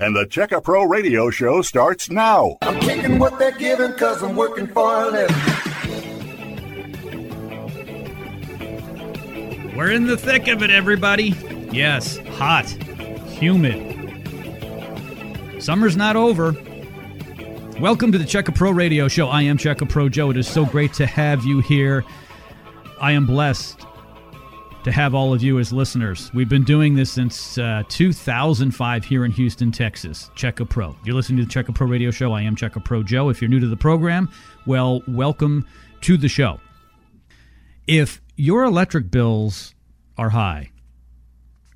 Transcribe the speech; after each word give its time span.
And 0.00 0.16
the 0.16 0.26
Checka 0.26 0.60
Pro 0.60 0.82
radio 0.82 1.30
show 1.30 1.62
starts 1.62 2.10
now. 2.10 2.58
I'm 2.62 2.80
taking 2.80 3.20
what 3.20 3.38
they're 3.38 3.52
giving 3.52 3.92
because 3.92 4.24
I'm 4.24 4.34
working 4.34 4.66
for 4.66 4.92
a 4.92 5.06
living. 5.08 5.36
We're 9.76 9.92
in 9.92 10.08
the 10.08 10.16
thick 10.16 10.48
of 10.48 10.64
it, 10.64 10.70
everybody. 10.70 11.28
Yes, 11.70 12.18
hot, 12.32 12.68
humid. 13.38 13.92
Summer's 15.62 15.96
not 15.96 16.16
over. 16.16 16.56
Welcome 17.78 18.10
to 18.10 18.18
the 18.18 18.24
Checka 18.24 18.52
Pro 18.52 18.72
Radio 18.72 19.06
Show. 19.06 19.28
I 19.28 19.42
am 19.42 19.56
Checka 19.56 19.88
Pro 19.88 20.08
Joe. 20.08 20.30
It 20.30 20.36
is 20.36 20.48
so 20.48 20.66
great 20.66 20.92
to 20.94 21.06
have 21.06 21.44
you 21.44 21.60
here. 21.60 22.04
I 23.00 23.12
am 23.12 23.26
blessed 23.26 23.86
to 24.84 24.92
have 24.92 25.14
all 25.14 25.32
of 25.32 25.42
you 25.42 25.58
as 25.58 25.72
listeners. 25.72 26.30
We've 26.34 26.48
been 26.48 26.62
doing 26.62 26.94
this 26.94 27.10
since 27.10 27.56
uh, 27.56 27.84
2005 27.88 29.04
here 29.04 29.24
in 29.24 29.30
Houston, 29.32 29.72
Texas. 29.72 30.30
Checka 30.36 30.68
Pro. 30.68 30.94
You're 31.04 31.16
listening 31.16 31.38
to 31.38 31.46
the 31.46 31.50
Checka 31.50 31.74
Pro 31.74 31.86
Radio 31.86 32.10
Show. 32.10 32.32
I 32.32 32.42
am 32.42 32.54
Checka 32.54 32.84
Pro 32.84 33.02
Joe. 33.02 33.30
If 33.30 33.40
you're 33.40 33.48
new 33.48 33.60
to 33.60 33.66
the 33.66 33.78
program, 33.78 34.28
well, 34.66 35.02
welcome 35.08 35.66
to 36.02 36.18
the 36.18 36.28
show. 36.28 36.60
If 37.86 38.20
your 38.36 38.64
electric 38.64 39.10
bills 39.10 39.74
are 40.18 40.28
high, 40.28 40.70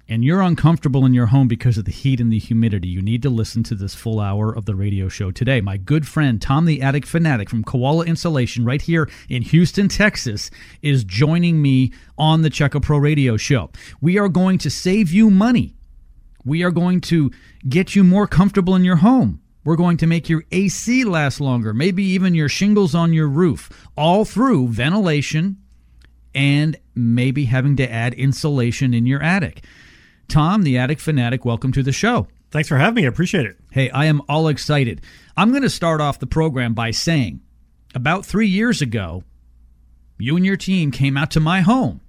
and 0.09 0.25
you're 0.25 0.41
uncomfortable 0.41 1.05
in 1.05 1.13
your 1.13 1.27
home 1.27 1.49
because 1.49 1.77
of 1.77 1.85
the 1.85 1.93
heat 1.93 2.19
and 2.19 2.33
the 2.33 2.39
humidity, 2.39 2.89
you 2.89 3.03
need 3.03 3.23
to 3.23 3.29
listen 3.29 3.63
to 3.65 3.75
this 3.75 3.95
full 3.95 4.21
hour 4.21 4.51
of 4.55 4.65
the 4.65 4.75
radio 4.75 5.09
show 5.09 5.31
today. 5.31 5.61
My 5.61 5.77
good 5.77 6.09
friend 6.09 6.41
Tom 6.41 6.65
the 6.65 6.81
Attic 6.81 7.05
Fanatic 7.05 7.51
from 7.51 7.63
Koala 7.63 8.07
Insulation, 8.07 8.65
right 8.65 8.81
here 8.81 9.09
in 9.29 9.43
Houston, 9.43 9.89
Texas, 9.89 10.51
is 10.81 11.05
joining 11.05 11.61
me 11.61 11.93
on 12.17 12.41
the 12.41 12.49
Checka 12.49 12.81
Pro 12.81 12.97
Radio 12.97 13.37
Show. 13.37 13.71
We 14.01 14.19
are 14.19 14.31
going 14.31 14.57
to 14.59 14.71
save 14.71 15.13
you 15.13 15.31
money. 15.31 15.75
We 16.45 16.63
are 16.63 16.71
going 16.71 17.03
to 17.03 17.31
get 17.69 17.95
you 17.95 18.03
more 18.03 18.27
comfortable 18.27 18.75
in 18.75 18.85
your 18.85 18.97
home. 18.97 19.43
We're 19.65 19.77
going 19.77 19.99
to 19.99 20.07
make 20.07 20.31
your 20.31 20.45
AC 20.51 21.05
last 21.05 21.41
longer, 21.41 21.75
maybe 21.75 22.03
even 22.03 22.35
your 22.35 22.49
shingles 22.49 22.95
on 22.95 23.13
your 23.13 23.29
roof, 23.29 23.89
all 23.97 24.25
through 24.25 24.69
ventilation 24.69 25.59
and 26.35 26.79
maybe 26.95 27.45
having 27.47 27.77
to 27.77 27.91
add 27.91 28.15
insulation 28.15 28.95
in 28.95 29.05
your 29.05 29.23
attic. 29.23 29.65
Tom, 30.29 30.63
the 30.63 30.77
Attic 30.77 31.01
Fanatic, 31.01 31.47
welcome 31.47 31.73
to 31.73 31.83
the 31.83 31.91
show. 31.91 32.29
Thanks 32.51 32.69
for 32.69 32.77
having 32.77 32.97
me. 32.97 33.07
I 33.07 33.09
appreciate 33.09 33.47
it. 33.47 33.57
Hey, 33.71 33.89
I 33.89 34.05
am 34.05 34.21
all 34.29 34.49
excited. 34.49 35.01
I'm 35.39 35.51
going 35.51 35.63
to 35.63 35.71
start 35.71 36.03
off 36.03 36.19
the 36.19 36.27
program 36.27 36.75
by 36.75 36.91
saying 36.91 37.41
about 37.95 38.27
three 38.27 38.47
years 38.47 38.83
ago, 38.83 39.25
you 40.19 40.37
and 40.37 40.45
your 40.45 40.59
team 40.59 40.91
came 40.91 41.17
out 41.17 41.31
to 41.31 41.41
my 41.41 41.63
home 41.63 42.03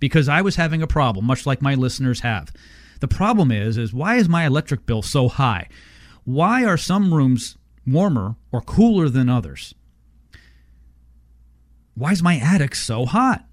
because 0.00 0.28
I 0.28 0.42
was 0.42 0.56
having 0.56 0.82
a 0.82 0.86
problem, 0.86 1.24
much 1.24 1.46
like 1.46 1.62
my 1.62 1.74
listeners 1.74 2.20
have. 2.20 2.52
The 3.00 3.08
problem 3.08 3.50
is, 3.50 3.78
is 3.78 3.94
why 3.94 4.16
is 4.16 4.28
my 4.28 4.44
electric 4.44 4.84
bill 4.84 5.00
so 5.00 5.28
high? 5.28 5.68
Why 6.24 6.62
are 6.66 6.76
some 6.76 7.14
rooms 7.14 7.56
warmer 7.86 8.36
or 8.52 8.60
cooler 8.60 9.08
than 9.08 9.30
others? 9.30 9.74
Why 11.94 12.12
is 12.12 12.22
my 12.22 12.36
attic 12.36 12.74
so 12.74 13.06
hot? 13.06 13.45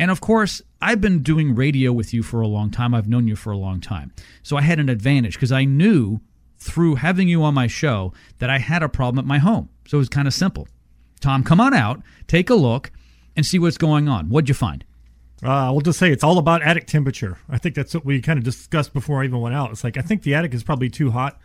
And 0.00 0.10
of 0.10 0.22
course, 0.22 0.62
I've 0.80 1.02
been 1.02 1.22
doing 1.22 1.54
radio 1.54 1.92
with 1.92 2.14
you 2.14 2.22
for 2.22 2.40
a 2.40 2.48
long 2.48 2.70
time. 2.70 2.94
I've 2.94 3.06
known 3.06 3.28
you 3.28 3.36
for 3.36 3.50
a 3.50 3.56
long 3.58 3.82
time. 3.82 4.14
So 4.42 4.56
I 4.56 4.62
had 4.62 4.80
an 4.80 4.88
advantage 4.88 5.34
because 5.34 5.52
I 5.52 5.66
knew 5.66 6.20
through 6.58 6.94
having 6.94 7.28
you 7.28 7.42
on 7.42 7.52
my 7.52 7.66
show 7.66 8.14
that 8.38 8.48
I 8.48 8.56
had 8.56 8.82
a 8.82 8.88
problem 8.88 9.18
at 9.18 9.28
my 9.28 9.36
home. 9.36 9.68
So 9.86 9.98
it 9.98 10.00
was 10.00 10.08
kind 10.08 10.26
of 10.26 10.32
simple. 10.32 10.66
Tom, 11.20 11.44
come 11.44 11.60
on 11.60 11.74
out, 11.74 12.00
take 12.26 12.48
a 12.48 12.54
look, 12.54 12.90
and 13.36 13.44
see 13.44 13.58
what's 13.58 13.76
going 13.76 14.08
on. 14.08 14.30
What'd 14.30 14.48
you 14.48 14.54
find? 14.54 14.86
Uh, 15.42 15.68
we'll 15.70 15.82
just 15.82 15.98
say 15.98 16.10
it's 16.10 16.24
all 16.24 16.38
about 16.38 16.62
attic 16.62 16.86
temperature. 16.86 17.36
I 17.50 17.58
think 17.58 17.74
that's 17.74 17.92
what 17.92 18.06
we 18.06 18.22
kind 18.22 18.38
of 18.38 18.44
discussed 18.44 18.94
before 18.94 19.20
I 19.20 19.26
even 19.26 19.42
went 19.42 19.54
out. 19.54 19.70
It's 19.70 19.84
like 19.84 19.98
I 19.98 20.00
think 20.00 20.22
the 20.22 20.34
attic 20.34 20.54
is 20.54 20.62
probably 20.62 20.88
too 20.88 21.10
hot. 21.10 21.38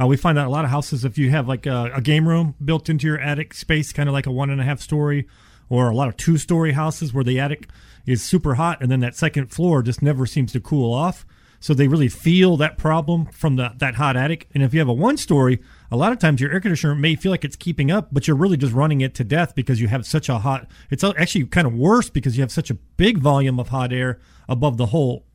Uh, 0.00 0.08
we 0.08 0.16
find 0.16 0.36
that 0.36 0.48
a 0.48 0.50
lot 0.50 0.64
of 0.64 0.72
houses, 0.72 1.04
if 1.04 1.16
you 1.16 1.30
have 1.30 1.46
like 1.46 1.64
a, 1.64 1.92
a 1.94 2.00
game 2.00 2.26
room 2.26 2.56
built 2.64 2.88
into 2.88 3.06
your 3.06 3.20
attic 3.20 3.54
space, 3.54 3.92
kind 3.92 4.08
of 4.08 4.12
like 4.12 4.26
a 4.26 4.32
one 4.32 4.50
and 4.50 4.60
a 4.60 4.64
half 4.64 4.80
story, 4.80 5.28
or 5.68 5.88
a 5.88 5.94
lot 5.94 6.08
of 6.08 6.16
two 6.16 6.36
story 6.36 6.72
houses 6.72 7.14
where 7.14 7.22
the 7.22 7.38
attic 7.38 7.68
is 8.06 8.22
super 8.22 8.54
hot 8.54 8.80
and 8.80 8.90
then 8.90 9.00
that 9.00 9.16
second 9.16 9.48
floor 9.48 9.82
just 9.82 10.02
never 10.02 10.26
seems 10.26 10.52
to 10.52 10.60
cool 10.60 10.92
off. 10.92 11.26
So 11.62 11.74
they 11.74 11.88
really 11.88 12.08
feel 12.08 12.56
that 12.56 12.78
problem 12.78 13.26
from 13.26 13.56
the, 13.56 13.72
that 13.76 13.96
hot 13.96 14.16
attic. 14.16 14.48
And 14.54 14.62
if 14.62 14.72
you 14.72 14.80
have 14.80 14.88
a 14.88 14.94
one 14.94 15.18
story, 15.18 15.60
a 15.90 15.96
lot 15.96 16.10
of 16.10 16.18
times 16.18 16.40
your 16.40 16.50
air 16.50 16.60
conditioner 16.60 16.94
may 16.94 17.16
feel 17.16 17.30
like 17.30 17.44
it's 17.44 17.56
keeping 17.56 17.90
up, 17.90 18.08
but 18.10 18.26
you're 18.26 18.36
really 18.36 18.56
just 18.56 18.72
running 18.72 19.02
it 19.02 19.14
to 19.16 19.24
death 19.24 19.54
because 19.54 19.78
you 19.78 19.88
have 19.88 20.06
such 20.06 20.30
a 20.30 20.38
hot. 20.38 20.70
It's 20.90 21.04
actually 21.04 21.44
kind 21.46 21.66
of 21.66 21.74
worse 21.74 22.08
because 22.08 22.36
you 22.36 22.42
have 22.42 22.50
such 22.50 22.70
a 22.70 22.74
big 22.74 23.18
volume 23.18 23.60
of 23.60 23.68
hot 23.68 23.92
air 23.92 24.20
above 24.48 24.78
the 24.78 24.86
whole 24.86 25.26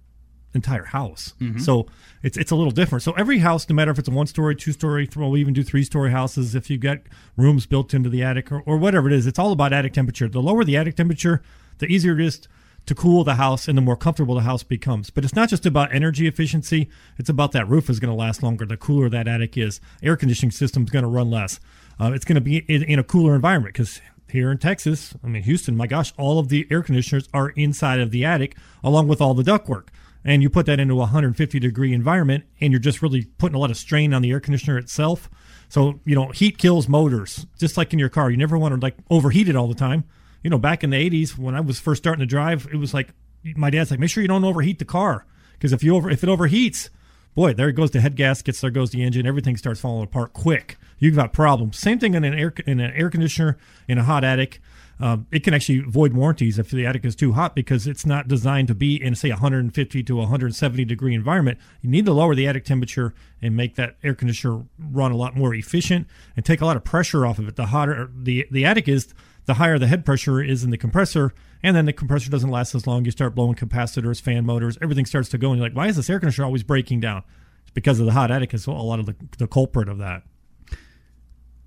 entire 0.56 0.86
house. 0.86 1.36
Mm-hmm. 1.40 1.60
So 1.60 1.86
it's 2.24 2.38
it's 2.38 2.50
a 2.50 2.56
little 2.56 2.72
different. 2.72 3.04
So 3.04 3.12
every 3.14 3.40
house, 3.40 3.70
no 3.70 3.76
matter 3.76 3.92
if 3.92 4.00
it's 4.00 4.08
a 4.08 4.12
one 4.12 4.26
story, 4.26 4.56
two 4.56 4.72
story, 4.72 5.08
well, 5.16 5.30
we 5.30 5.42
even 5.42 5.54
do 5.54 5.64
three 5.64 5.84
story 5.84 6.10
houses. 6.12 6.56
If 6.56 6.70
you've 6.70 6.82
got 6.82 7.00
rooms 7.38 7.66
built 7.66 7.94
into 7.94 8.10
the 8.10 8.24
attic 8.24 8.52
or, 8.52 8.62
or 8.62 8.78
whatever 8.78 9.08
it 9.08 9.14
is, 9.14 9.28
it's 9.28 9.38
all 9.38 9.52
about 9.52 9.74
attic 9.74 9.94
temperature. 9.94 10.28
The 10.28 10.42
lower 10.42 10.64
the 10.64 10.78
attic 10.78 10.96
temperature, 10.96 11.44
the 11.80 11.88
easier 11.88 12.14
it 12.14 12.26
is 12.26 12.48
to 12.86 12.96
cool 12.96 13.24
the 13.24 13.36
house 13.36 13.68
and 13.68 13.78
the 13.78 13.82
more 13.82 13.96
comfortable 13.96 14.36
the 14.36 14.42
house 14.42 14.64
becomes. 14.64 15.10
But 15.10 15.24
it's 15.24 15.36
not 15.36 15.50
just 15.50 15.66
about 15.66 15.94
energy 15.94 16.28
efficiency, 16.28 16.90
it's 17.18 17.30
about 17.30 17.52
that 17.54 17.68
roof 17.68 17.90
is 17.90 18.00
going 18.00 18.12
to 18.12 18.16
last 18.16 18.44
longer. 18.44 18.66
The 18.66 18.78
cooler 18.78 19.10
that 19.10 19.28
attic 19.28 19.58
is, 19.58 19.82
air 20.04 20.16
conditioning 20.16 20.52
system 20.52 20.84
is 20.84 20.90
going 20.90 21.04
to 21.04 21.10
run 21.10 21.30
less. 21.30 21.60
Uh, 22.00 22.12
it's 22.14 22.26
going 22.26 22.36
to 22.36 22.42
be 22.42 22.58
in, 22.58 22.84
in 22.84 23.00
a 23.00 23.04
cooler 23.04 23.36
environment 23.36 23.74
because 23.74 24.02
here 24.30 24.52
in 24.52 24.58
Texas, 24.58 25.16
I 25.24 25.28
mean, 25.28 25.44
Houston, 25.44 25.76
my 25.76 25.88
gosh, 25.88 26.14
all 26.18 26.40
of 26.40 26.50
the 26.50 26.68
air 26.70 26.84
conditioners 26.84 27.30
are 27.34 27.50
inside 27.50 28.00
of 28.00 28.12
the 28.12 28.26
attic 28.26 28.56
along 28.84 29.08
with 29.08 29.22
all 29.22 29.34
the 29.34 29.44
ductwork. 29.44 29.88
And 30.24 30.42
you 30.42 30.50
put 30.50 30.66
that 30.66 30.80
into 30.80 30.96
a 30.96 30.98
150 30.98 31.60
degree 31.60 31.94
environment 31.94 32.46
and 32.60 32.74
you're 32.74 32.80
just 32.80 33.02
really 33.02 33.26
putting 33.38 33.56
a 33.56 33.60
lot 33.60 33.70
of 33.70 33.78
strain 33.78 34.14
on 34.14 34.24
the 34.24 34.32
air 34.32 34.40
conditioner 34.40 34.78
itself. 34.78 35.30
So, 35.70 36.00
you 36.04 36.16
know, 36.16 36.30
heat 36.30 36.58
kills 36.58 36.90
motors, 36.90 37.46
just 37.60 37.78
like 37.78 37.94
in 37.94 38.00
your 38.00 38.10
car. 38.10 38.32
You 38.32 38.38
never 38.38 38.58
want 38.58 38.74
to 38.74 38.82
like 38.82 38.96
overheat 39.10 39.50
it 39.50 39.56
all 39.56 39.68
the 39.68 39.76
time 39.76 40.04
you 40.46 40.52
know, 40.52 40.60
back 40.60 40.84
in 40.84 40.92
the 40.92 41.10
80s 41.10 41.40
when 41.40 41.56
I 41.56 41.60
was 41.60 41.80
first 41.80 42.04
starting 42.04 42.20
to 42.20 42.28
drive, 42.28 42.68
it 42.72 42.78
was 42.78 42.94
like 42.94 43.08
my 43.56 43.72
dad's 43.72 43.90
like, 43.90 44.00
make 44.00 44.12
sure 44.12 44.22
you 44.22 44.28
don't 44.28 44.44
overheat 44.44 44.78
the 44.78 44.86
car 44.86 45.26
because 45.54 45.74
if 45.74 45.84
you 45.84 45.96
over 45.96 46.08
if 46.08 46.24
it 46.24 46.28
overheats, 46.28 46.90
boy, 47.34 47.52
there 47.56 47.72
goes 47.72 47.90
the 47.90 48.00
head 48.00 48.16
gaskets, 48.16 48.62
there 48.62 48.70
goes 48.70 48.92
the 48.92 49.02
engine, 49.02 49.26
everything 49.26 49.58
starts 49.58 49.80
falling 49.80 50.04
apart 50.04 50.34
quick. 50.34 50.78
You've 51.00 51.16
got 51.16 51.34
problems. 51.34 51.80
Same 51.80 51.98
thing 51.98 52.14
in 52.14 52.24
an 52.24 52.36
air 52.36 52.54
in 52.68 52.80
an 52.80 52.92
air 52.94 53.10
conditioner 53.10 53.58
in 53.88 53.98
a 53.98 54.04
hot 54.04 54.24
attic. 54.24 54.62
Um, 55.00 55.26
it 55.32 55.44
can 55.44 55.56
actually 55.56 55.80
void 55.80 56.14
warranties 56.14 56.60
if 56.60 56.70
the 56.70 56.86
attic 56.86 57.04
is 57.04 57.16
too 57.16 57.34
hot 57.34 57.56
because 57.56 57.88
it's 57.88 58.06
not 58.06 58.28
designed 58.28 58.68
to 58.68 58.76
be 58.76 59.02
in 59.02 59.16
say 59.16 59.30
150 59.30 60.04
to 60.04 60.16
170 60.16 60.86
degree 60.86 61.16
environment. 61.16 61.58
You 61.82 61.90
need 61.90 62.06
to 62.06 62.14
lower 62.14 62.36
the 62.36 62.48
attic 62.48 62.66
temperature 62.66 63.16
and 63.42 63.58
make 63.58 63.76
that 63.76 63.98
air 64.04 64.14
conditioner 64.14 64.64
run 64.78 65.12
a 65.12 65.18
lot 65.18 65.36
more 65.36 65.56
efficient 65.56 66.08
and 66.36 66.46
take 66.46 66.62
a 66.62 66.66
lot 66.68 66.78
of 66.78 66.84
pressure 66.84 67.26
off 67.26 67.40
of 67.40 67.48
it. 67.48 67.56
The 67.56 67.66
hotter 67.66 68.12
the 68.16 68.48
the 68.52 68.64
attic 68.64 68.88
is, 68.88 69.14
the 69.46 69.56
higher 69.56 69.78
the 69.78 69.88
head 69.88 70.06
pressure 70.06 70.42
is 70.42 70.64
in 70.64 70.70
the 70.70 70.78
compressor, 70.78 71.34
and 71.64 71.76
then 71.76 71.86
the 71.86 71.94
compressor 71.94 72.30
doesn't 72.30 72.50
last 72.50 72.76
as 72.76 72.88
long. 72.88 73.06
You 73.06 73.12
start 73.12 73.36
blowing 73.36 73.56
capacitors, 73.56 74.22
fan 74.22 74.46
motors, 74.46 74.78
everything 74.82 75.06
starts 75.06 75.30
to 75.30 75.38
go, 75.38 75.52
and 75.52 75.58
you're 75.58 75.68
like, 75.68 75.76
why 75.76 75.88
is 75.88 75.96
this 75.96 76.10
air 76.10 76.20
conditioner 76.20 76.46
always 76.46 76.64
breaking 76.64 77.00
down? 77.00 77.24
It's 77.64 77.72
because 77.72 78.00
of 78.00 78.06
the 78.06 78.12
hot 78.12 78.32
attic 78.32 78.54
is 78.54 78.68
a 78.68 78.72
lot 78.72 79.00
of 79.00 79.06
the, 79.06 79.16
the 79.38 79.48
culprit 79.48 79.90
of 79.90 80.00
that. 80.00 80.24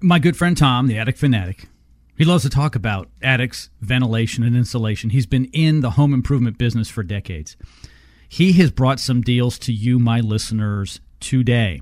My 0.01 0.19
good 0.19 0.37
friend 0.37 0.57
Tom, 0.57 0.87
the 0.87 0.99
attic 0.99 1.17
fanatic, 1.17 1.69
he 2.17 2.25
loves 2.25 2.43
to 2.43 2.51
talk 2.51 2.75
about 2.75 3.09
attics, 3.23 3.71
ventilation, 3.81 4.43
and 4.43 4.57
insulation. 4.57 5.11
He's 5.11 5.27
been 5.27 5.45
in 5.47 5.81
the 5.81 5.91
home 5.91 6.13
improvement 6.13 6.59
business 6.59 6.89
for 6.89 7.05
decades. 7.05 7.57
He 8.29 8.53
has 8.55 8.71
brought 8.73 9.01
some 9.01 9.23
deals 9.23 9.59
to 9.61 9.73
you, 9.73 9.99
my 9.99 10.21
listeners, 10.21 11.01
today. 11.21 11.81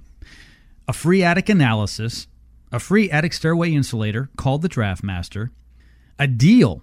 A 0.87 0.93
free 0.93 1.23
attic 1.23 1.49
analysis, 1.49 2.29
a 2.71 2.79
free 2.79 3.11
attic 3.11 3.33
stairway 3.33 3.73
insulator 3.73 4.29
called 4.37 4.63
the 4.63 4.69
Draftmaster, 4.69 5.51
a 6.19 6.27
deal 6.27 6.83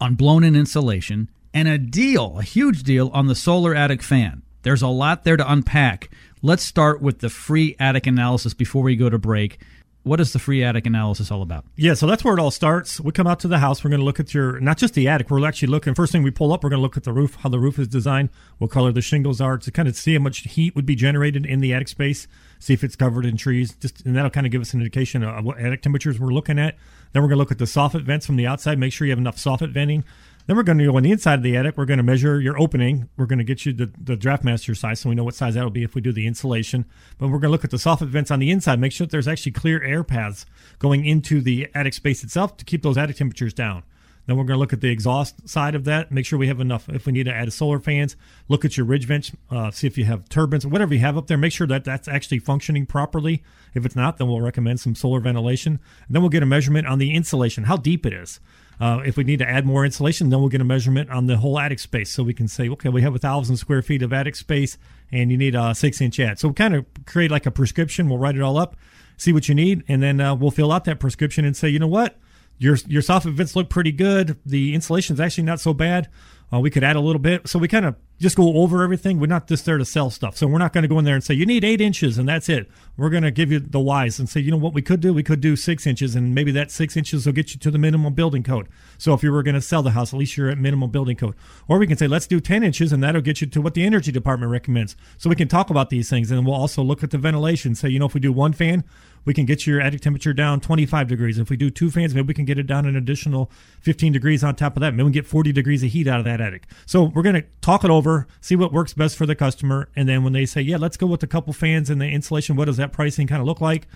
on 0.00 0.14
blown 0.14 0.44
in 0.44 0.56
insulation, 0.56 1.30
and 1.54 1.68
a 1.68 1.78
deal, 1.78 2.38
a 2.38 2.42
huge 2.42 2.82
deal 2.82 3.10
on 3.12 3.26
the 3.26 3.34
solar 3.34 3.74
attic 3.74 4.02
fan. 4.02 4.42
There's 4.62 4.82
a 4.82 4.88
lot 4.88 5.24
there 5.24 5.36
to 5.36 5.52
unpack. 5.52 6.10
Let's 6.40 6.62
start 6.62 7.02
with 7.02 7.20
the 7.20 7.28
free 7.28 7.76
attic 7.78 8.06
analysis 8.06 8.54
before 8.54 8.82
we 8.82 8.96
go 8.96 9.10
to 9.10 9.18
break. 9.18 9.60
What 10.04 10.18
is 10.18 10.32
the 10.32 10.40
free 10.40 10.64
attic 10.64 10.86
analysis 10.86 11.30
all 11.30 11.42
about? 11.42 11.64
Yeah, 11.76 11.94
so 11.94 12.08
that's 12.08 12.24
where 12.24 12.34
it 12.34 12.40
all 12.40 12.50
starts. 12.50 13.00
We 13.00 13.12
come 13.12 13.28
out 13.28 13.38
to 13.40 13.48
the 13.48 13.58
house. 13.58 13.84
We're 13.84 13.90
going 13.90 14.00
to 14.00 14.04
look 14.04 14.18
at 14.18 14.34
your, 14.34 14.58
not 14.58 14.76
just 14.76 14.94
the 14.94 15.06
attic, 15.06 15.30
we're 15.30 15.46
actually 15.46 15.68
looking, 15.68 15.94
first 15.94 16.10
thing 16.10 16.24
we 16.24 16.32
pull 16.32 16.52
up, 16.52 16.64
we're 16.64 16.70
going 16.70 16.78
to 16.78 16.82
look 16.82 16.96
at 16.96 17.04
the 17.04 17.12
roof, 17.12 17.36
how 17.36 17.48
the 17.48 17.60
roof 17.60 17.78
is 17.78 17.86
designed, 17.86 18.30
what 18.58 18.72
color 18.72 18.90
the 18.90 19.00
shingles 19.00 19.40
are, 19.40 19.58
to 19.58 19.70
kind 19.70 19.86
of 19.86 19.94
see 19.94 20.14
how 20.14 20.20
much 20.20 20.38
heat 20.38 20.74
would 20.74 20.86
be 20.86 20.96
generated 20.96 21.46
in 21.46 21.60
the 21.60 21.72
attic 21.72 21.86
space, 21.86 22.26
see 22.58 22.72
if 22.72 22.82
it's 22.82 22.96
covered 22.96 23.24
in 23.24 23.36
trees, 23.36 23.76
just 23.76 24.04
and 24.04 24.16
that'll 24.16 24.30
kind 24.30 24.44
of 24.44 24.50
give 24.50 24.60
us 24.60 24.74
an 24.74 24.80
indication 24.80 25.22
of 25.22 25.44
what 25.44 25.60
attic 25.60 25.82
temperatures 25.82 26.18
we're 26.18 26.32
looking 26.32 26.58
at. 26.58 26.76
Then 27.12 27.22
we're 27.22 27.28
going 27.28 27.36
to 27.36 27.42
look 27.42 27.52
at 27.52 27.58
the 27.58 27.64
soffit 27.64 28.02
vents 28.02 28.26
from 28.26 28.36
the 28.36 28.46
outside, 28.46 28.78
make 28.78 28.92
sure 28.92 29.06
you 29.06 29.12
have 29.12 29.18
enough 29.18 29.36
soffit 29.36 29.72
venting. 29.72 30.04
Then 30.46 30.56
we're 30.56 30.64
going 30.64 30.78
to 30.78 30.86
go 30.86 30.96
on 30.96 31.04
the 31.04 31.12
inside 31.12 31.34
of 31.34 31.42
the 31.42 31.56
attic. 31.56 31.76
We're 31.76 31.84
going 31.84 31.98
to 31.98 32.02
measure 32.02 32.40
your 32.40 32.58
opening. 32.58 33.08
We're 33.16 33.26
going 33.26 33.38
to 33.38 33.44
get 33.44 33.64
you 33.64 33.72
the, 33.72 33.92
the 33.96 34.16
Draftmaster 34.16 34.76
size 34.76 35.00
so 35.00 35.08
we 35.08 35.14
know 35.14 35.22
what 35.22 35.36
size 35.36 35.54
that 35.54 35.62
will 35.62 35.70
be 35.70 35.84
if 35.84 35.94
we 35.94 36.00
do 36.00 36.10
the 36.12 36.26
insulation. 36.26 36.84
But 37.18 37.28
we're 37.28 37.38
going 37.38 37.48
to 37.48 37.52
look 37.52 37.64
at 37.64 37.70
the 37.70 37.76
soffit 37.76 38.08
vents 38.08 38.30
on 38.30 38.40
the 38.40 38.50
inside, 38.50 38.80
make 38.80 38.92
sure 38.92 39.06
that 39.06 39.12
there's 39.12 39.28
actually 39.28 39.52
clear 39.52 39.82
air 39.82 40.02
paths 40.02 40.44
going 40.80 41.04
into 41.04 41.40
the 41.40 41.68
attic 41.74 41.94
space 41.94 42.24
itself 42.24 42.56
to 42.56 42.64
keep 42.64 42.82
those 42.82 42.98
attic 42.98 43.16
temperatures 43.16 43.54
down. 43.54 43.84
Then 44.26 44.36
we're 44.36 44.44
going 44.44 44.56
to 44.56 44.60
look 44.60 44.72
at 44.72 44.80
the 44.80 44.90
exhaust 44.90 45.48
side 45.48 45.74
of 45.74 45.84
that, 45.84 46.12
make 46.12 46.24
sure 46.24 46.38
we 46.38 46.48
have 46.48 46.60
enough. 46.60 46.88
If 46.88 47.06
we 47.06 47.12
need 47.12 47.24
to 47.24 47.34
add 47.34 47.52
solar 47.52 47.80
fans, 47.80 48.16
look 48.48 48.64
at 48.64 48.76
your 48.76 48.86
ridge 48.86 49.06
vents, 49.06 49.32
uh, 49.50 49.70
see 49.70 49.86
if 49.86 49.98
you 49.98 50.04
have 50.04 50.28
turbines, 50.28 50.66
whatever 50.66 50.94
you 50.94 51.00
have 51.00 51.18
up 51.18 51.26
there. 51.26 51.36
Make 51.36 51.52
sure 51.52 51.66
that 51.66 51.84
that's 51.84 52.06
actually 52.06 52.38
functioning 52.38 52.86
properly. 52.86 53.42
If 53.74 53.84
it's 53.84 53.96
not, 53.96 54.18
then 54.18 54.28
we'll 54.28 54.40
recommend 54.40 54.80
some 54.80 54.94
solar 54.94 55.20
ventilation. 55.20 55.80
And 56.06 56.14
then 56.14 56.22
we'll 56.22 56.28
get 56.28 56.42
a 56.42 56.46
measurement 56.46 56.86
on 56.86 56.98
the 56.98 57.14
insulation, 57.14 57.64
how 57.64 57.76
deep 57.76 58.06
it 58.06 58.12
is. 58.12 58.38
Uh, 58.80 59.00
if 59.04 59.16
we 59.16 59.24
need 59.24 59.38
to 59.38 59.48
add 59.48 59.64
more 59.66 59.84
insulation, 59.84 60.30
then 60.30 60.40
we'll 60.40 60.48
get 60.48 60.60
a 60.60 60.64
measurement 60.64 61.10
on 61.10 61.26
the 61.26 61.36
whole 61.36 61.58
attic 61.58 61.78
space. 61.78 62.10
So 62.10 62.22
we 62.22 62.34
can 62.34 62.48
say, 62.48 62.68
okay, 62.68 62.88
we 62.88 63.02
have 63.02 63.14
a 63.14 63.18
thousand 63.18 63.56
square 63.56 63.82
feet 63.82 64.02
of 64.02 64.12
attic 64.12 64.34
space, 64.34 64.78
and 65.12 65.30
you 65.30 65.36
need 65.36 65.54
a 65.54 65.74
six 65.74 66.00
inch 66.00 66.18
add. 66.18 66.38
So 66.38 66.48
we'll 66.48 66.54
kind 66.54 66.74
of 66.74 66.86
create 67.06 67.30
like 67.30 67.46
a 67.46 67.50
prescription. 67.50 68.08
We'll 68.08 68.18
write 68.18 68.34
it 68.34 68.42
all 68.42 68.58
up, 68.58 68.76
see 69.16 69.32
what 69.32 69.48
you 69.48 69.54
need, 69.54 69.84
and 69.88 70.02
then 70.02 70.20
uh, 70.20 70.34
we'll 70.34 70.50
fill 70.50 70.72
out 70.72 70.84
that 70.86 70.98
prescription 70.98 71.44
and 71.44 71.56
say, 71.56 71.68
you 71.68 71.78
know 71.78 71.86
what, 71.86 72.18
your 72.62 72.76
your 72.86 73.02
soffit 73.02 73.32
vents 73.32 73.56
look 73.56 73.68
pretty 73.68 73.92
good. 73.92 74.38
The 74.46 74.74
insulation 74.74 75.14
is 75.14 75.20
actually 75.20 75.44
not 75.44 75.60
so 75.60 75.74
bad. 75.74 76.08
Uh, 76.52 76.60
we 76.60 76.70
could 76.70 76.84
add 76.84 76.96
a 76.96 77.00
little 77.00 77.20
bit. 77.20 77.48
So 77.48 77.58
we 77.58 77.66
kind 77.66 77.86
of 77.86 77.96
just 78.20 78.36
go 78.36 78.58
over 78.58 78.82
everything. 78.82 79.18
We're 79.18 79.26
not 79.26 79.48
just 79.48 79.64
there 79.64 79.78
to 79.78 79.86
sell 79.86 80.10
stuff. 80.10 80.36
So 80.36 80.46
we're 80.46 80.58
not 80.58 80.74
going 80.74 80.82
to 80.82 80.88
go 80.88 80.98
in 80.98 81.04
there 81.06 81.14
and 81.14 81.24
say, 81.24 81.32
you 81.32 81.46
need 81.46 81.64
eight 81.64 81.80
inches 81.80 82.18
and 82.18 82.28
that's 82.28 82.48
it. 82.48 82.70
We're 82.96 83.08
going 83.08 83.22
to 83.22 83.30
give 83.30 83.50
you 83.50 83.58
the 83.58 83.80
whys 83.80 84.18
and 84.18 84.28
say, 84.28 84.40
you 84.40 84.50
know 84.50 84.58
what 84.58 84.74
we 84.74 84.82
could 84.82 85.00
do? 85.00 85.14
We 85.14 85.22
could 85.22 85.40
do 85.40 85.56
six 85.56 85.86
inches 85.86 86.14
and 86.14 86.34
maybe 86.34 86.52
that 86.52 86.70
six 86.70 86.94
inches 86.94 87.24
will 87.24 87.32
get 87.32 87.54
you 87.54 87.58
to 87.60 87.70
the 87.70 87.78
minimum 87.78 88.12
building 88.12 88.42
code. 88.42 88.68
So 88.98 89.14
if 89.14 89.22
you 89.22 89.32
were 89.32 89.42
going 89.42 89.54
to 89.54 89.62
sell 89.62 89.82
the 89.82 89.92
house, 89.92 90.12
at 90.12 90.18
least 90.18 90.36
you're 90.36 90.50
at 90.50 90.58
minimum 90.58 90.90
building 90.90 91.16
code. 91.16 91.34
Or 91.68 91.78
we 91.78 91.86
can 91.86 91.96
say, 91.96 92.06
let's 92.06 92.26
do 92.26 92.38
10 92.38 92.62
inches 92.62 92.92
and 92.92 93.02
that'll 93.02 93.22
get 93.22 93.40
you 93.40 93.46
to 93.46 93.62
what 93.62 93.72
the 93.72 93.84
energy 93.84 94.12
department 94.12 94.52
recommends. 94.52 94.94
So 95.16 95.30
we 95.30 95.36
can 95.36 95.48
talk 95.48 95.70
about 95.70 95.88
these 95.88 96.10
things 96.10 96.30
and 96.30 96.44
we'll 96.44 96.54
also 96.54 96.82
look 96.82 97.02
at 97.02 97.10
the 97.10 97.18
ventilation. 97.18 97.74
Say, 97.74 97.88
you 97.88 97.98
know, 97.98 98.06
if 98.06 98.14
we 98.14 98.20
do 98.20 98.32
one 98.32 98.52
fan, 98.52 98.84
we 99.24 99.34
can 99.34 99.44
get 99.44 99.66
your 99.66 99.80
attic 99.80 100.00
temperature 100.00 100.32
down 100.32 100.60
25 100.60 101.08
degrees. 101.08 101.38
If 101.38 101.50
we 101.50 101.56
do 101.56 101.70
two 101.70 101.90
fans, 101.90 102.14
maybe 102.14 102.28
we 102.28 102.34
can 102.34 102.44
get 102.44 102.58
it 102.58 102.66
down 102.66 102.86
an 102.86 102.96
additional 102.96 103.50
15 103.80 104.12
degrees 104.12 104.42
on 104.42 104.54
top 104.54 104.76
of 104.76 104.80
that. 104.80 104.92
Maybe 104.92 105.04
we 105.04 105.08
can 105.08 105.22
get 105.22 105.26
40 105.26 105.52
degrees 105.52 105.82
of 105.82 105.90
heat 105.90 106.08
out 106.08 106.18
of 106.18 106.24
that 106.24 106.40
attic. 106.40 106.66
So 106.86 107.04
we're 107.04 107.22
going 107.22 107.36
to 107.36 107.44
talk 107.60 107.84
it 107.84 107.90
over, 107.90 108.26
see 108.40 108.56
what 108.56 108.72
works 108.72 108.94
best 108.94 109.16
for 109.16 109.26
the 109.26 109.34
customer, 109.34 109.88
and 109.94 110.08
then 110.08 110.24
when 110.24 110.32
they 110.32 110.46
say, 110.46 110.60
yeah, 110.60 110.76
let's 110.76 110.96
go 110.96 111.06
with 111.06 111.22
a 111.22 111.26
couple 111.26 111.52
fans 111.52 111.90
and 111.90 112.00
the 112.00 112.06
insulation, 112.06 112.56
what 112.56 112.64
does 112.66 112.76
that 112.78 112.92
pricing 112.92 113.26
kind 113.26 113.40
of 113.40 113.46
look 113.46 113.60
like? 113.60 113.86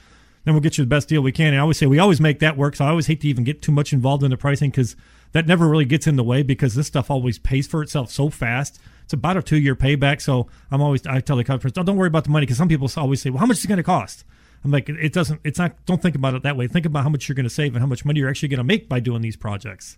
Then 0.45 0.55
we'll 0.55 0.63
get 0.63 0.79
you 0.79 0.85
the 0.85 0.89
best 0.89 1.09
deal 1.09 1.23
we 1.23 1.33
can. 1.33 1.49
And 1.49 1.57
I 1.57 1.61
always 1.61 1.77
say 1.77 1.87
we 1.87 1.99
always 1.99 2.21
make 2.21 2.39
that 2.39 2.57
work. 2.57 2.77
So 2.77 2.85
I 2.85 2.89
always 2.91 3.09
hate 3.09 3.21
to 3.23 3.29
even 3.29 3.43
get 3.43 3.63
too 3.63 3.73
much 3.73 3.93
involved 3.93 4.23
in 4.23 4.31
the 4.31 4.37
pricing 4.37 4.71
because 4.71 4.95
that 5.33 5.45
never 5.49 5.67
really 5.67 5.85
gets 5.85 6.07
in 6.07 6.15
the 6.15 6.23
way 6.23 6.45
because 6.45 6.77
this 6.77 6.87
stuff 6.87 7.11
always 7.11 7.37
pays 7.37 7.67
for 7.67 7.83
itself 7.83 8.13
so 8.13 8.31
fast. 8.31 8.79
It's 9.03 9.13
about 9.13 9.37
a 9.37 9.43
two 9.43 9.59
year 9.59 9.75
payback. 9.75 10.21
So 10.21 10.47
I'm 10.71 10.81
always 10.81 11.05
I 11.05 11.19
tell 11.19 11.37
the 11.37 11.43
customers, 11.43 11.73
oh, 11.77 11.83
don't 11.83 11.97
worry 11.97 12.07
about 12.07 12.23
the 12.23 12.31
money 12.31 12.47
because 12.47 12.59
some 12.59 12.69
people 12.69 12.89
always 12.97 13.21
say, 13.21 13.31
well, 13.31 13.41
how 13.41 13.47
much 13.47 13.59
is 13.59 13.65
it 13.65 13.69
going 13.69 13.79
to 13.79 13.83
cost? 13.83 14.25
I'm 14.67 14.73
like, 14.73 14.89
it 14.89 15.13
doesn't, 15.13 15.41
it's 15.45 15.61
not, 15.61 15.77
don't 15.87 16.03
think 16.03 16.17
about 16.17 16.35
it 16.35 16.43
that 16.43 16.57
way. 16.57 16.67
Think 16.67 16.87
about 16.87 17.05
how 17.05 17.09
much 17.09 17.29
you're 17.29 17.37
going 17.37 17.45
to 17.45 17.51
save 17.51 17.75
and 17.75 17.81
how 17.81 17.87
much 17.87 18.05
money 18.05 18.19
you're 18.19 18.29
actually 18.29 18.49
going 18.49 18.59
to 18.59 18.65
make 18.65 18.89
by 18.89 18.99
doing 18.99 19.23
these 19.23 19.37
projects. 19.37 19.97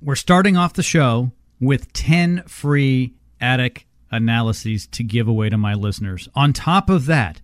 We're 0.00 0.14
starting 0.14 0.56
off 0.56 0.74
the 0.74 0.84
show 0.84 1.32
with 1.58 1.92
10 1.92 2.44
free 2.46 3.14
attic 3.40 3.88
analyses 4.12 4.86
to 4.86 5.02
give 5.02 5.26
away 5.26 5.48
to 5.48 5.58
my 5.58 5.74
listeners. 5.74 6.28
On 6.36 6.52
top 6.52 6.88
of 6.88 7.06
that, 7.06 7.40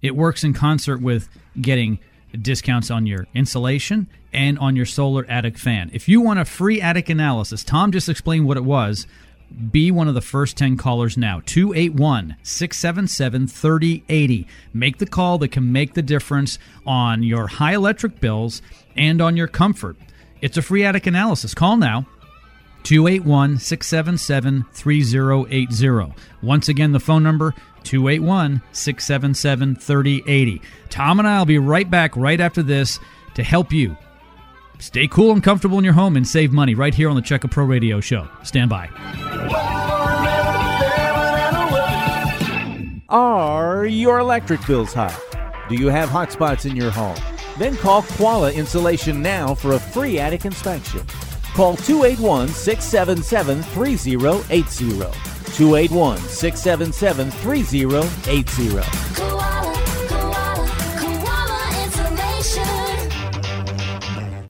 it 0.00 0.14
works 0.14 0.44
in 0.44 0.54
concert 0.54 1.02
with 1.02 1.28
getting 1.60 1.98
discounts 2.40 2.88
on 2.88 3.04
your 3.04 3.26
insulation 3.34 4.08
and 4.32 4.60
on 4.60 4.76
your 4.76 4.86
solar 4.86 5.26
attic 5.28 5.58
fan. 5.58 5.90
If 5.92 6.08
you 6.08 6.20
want 6.20 6.38
a 6.38 6.44
free 6.44 6.80
attic 6.80 7.08
analysis, 7.08 7.64
Tom 7.64 7.90
just 7.90 8.08
explained 8.08 8.46
what 8.46 8.56
it 8.56 8.64
was 8.64 9.08
be 9.52 9.90
one 9.90 10.08
of 10.08 10.14
the 10.14 10.20
first 10.20 10.56
10 10.56 10.76
callers 10.76 11.16
now. 11.16 11.40
281 11.46 12.36
677 12.42 13.46
3080. 13.46 14.46
Make 14.72 14.98
the 14.98 15.06
call 15.06 15.38
that 15.38 15.48
can 15.48 15.72
make 15.72 15.94
the 15.94 16.02
difference 16.02 16.58
on 16.86 17.22
your 17.22 17.46
high 17.46 17.74
electric 17.74 18.20
bills 18.20 18.62
and 18.96 19.20
on 19.20 19.36
your 19.36 19.48
comfort. 19.48 19.96
It's 20.40 20.56
a 20.56 20.62
free 20.62 20.84
attic 20.84 21.06
analysis. 21.06 21.54
Call 21.54 21.76
now. 21.76 22.06
281 22.82 23.58
677 23.58 24.64
3080. 24.72 26.14
Once 26.42 26.68
again, 26.68 26.92
the 26.92 27.00
phone 27.00 27.22
number 27.22 27.54
281 27.84 28.62
677 28.72 29.76
3080. 29.76 30.62
Tom 30.88 31.18
and 31.18 31.28
I 31.28 31.38
will 31.38 31.46
be 31.46 31.58
right 31.58 31.88
back 31.88 32.16
right 32.16 32.40
after 32.40 32.62
this 32.62 32.98
to 33.34 33.42
help 33.42 33.72
you 33.72 33.96
stay 34.82 35.06
cool 35.06 35.32
and 35.32 35.42
comfortable 35.42 35.78
in 35.78 35.84
your 35.84 35.94
home 35.94 36.16
and 36.16 36.26
save 36.26 36.52
money 36.52 36.74
right 36.74 36.94
here 36.94 37.08
on 37.08 37.16
the 37.16 37.22
Checka 37.22 37.50
Pro 37.50 37.64
Radio 37.64 38.00
Show. 38.00 38.28
Stand 38.42 38.68
by. 38.68 38.88
Are 43.08 43.86
your 43.86 44.18
electric 44.18 44.66
bills 44.66 44.92
high? 44.92 45.16
Do 45.68 45.76
you 45.76 45.88
have 45.88 46.08
hot 46.08 46.32
spots 46.32 46.64
in 46.64 46.74
your 46.74 46.90
home? 46.90 47.16
Then 47.58 47.76
call 47.76 48.02
Koala 48.02 48.52
Insulation 48.52 49.22
now 49.22 49.54
for 49.54 49.72
a 49.72 49.78
free 49.78 50.18
attic 50.18 50.44
inspection. 50.44 51.06
Call 51.54 51.76
281 51.76 52.48
677 52.48 53.62
3080. 53.62 54.88
281 55.52 56.18
677 56.18 57.30
3080. 57.30 59.61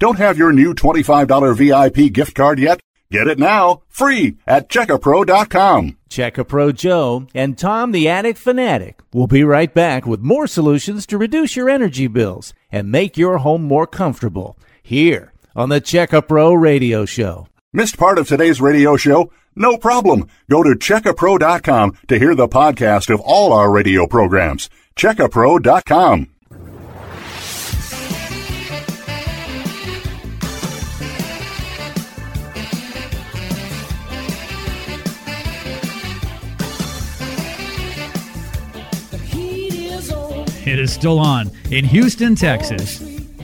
Don't 0.02 0.18
have 0.18 0.36
your 0.36 0.50
new 0.50 0.74
$25 0.74 1.54
VIP 1.54 2.12
gift 2.12 2.34
card 2.34 2.58
yet? 2.58 2.80
Get 3.12 3.28
it 3.28 3.38
now, 3.38 3.82
free 3.88 4.36
at 4.48 4.68
checkapro.com. 4.68 5.96
Checka 6.10 6.48
Pro 6.48 6.72
Joe 6.72 7.28
and 7.36 7.56
Tom 7.56 7.92
the 7.92 8.08
Attic 8.08 8.36
Fanatic 8.36 8.98
will 9.12 9.28
be 9.28 9.44
right 9.44 9.72
back 9.72 10.04
with 10.04 10.18
more 10.18 10.48
solutions 10.48 11.06
to 11.06 11.16
reduce 11.16 11.54
your 11.54 11.70
energy 11.70 12.08
bills 12.08 12.52
and 12.72 12.90
make 12.90 13.16
your 13.16 13.38
home 13.38 13.62
more 13.62 13.86
comfortable 13.86 14.58
here 14.82 15.32
on 15.54 15.68
the 15.68 15.80
Checka 15.80 16.26
Pro 16.26 16.52
Radio 16.52 17.04
Show. 17.04 17.46
Missed 17.72 17.96
part 17.96 18.18
of 18.18 18.26
today's 18.26 18.60
radio 18.60 18.96
show? 18.96 19.30
No 19.54 19.76
problem. 19.78 20.26
Go 20.50 20.64
to 20.64 20.70
checkapro.com 20.70 21.96
to 22.08 22.18
hear 22.18 22.34
the 22.34 22.48
podcast 22.48 23.08
of 23.08 23.20
all 23.20 23.52
our 23.52 23.70
radio 23.70 24.08
programs. 24.08 24.68
Checkapro.com. 24.96 26.31
It 40.72 40.78
is 40.78 40.90
still 40.90 41.18
on. 41.18 41.50
In 41.70 41.84
Houston, 41.84 42.34
Texas, 42.34 42.98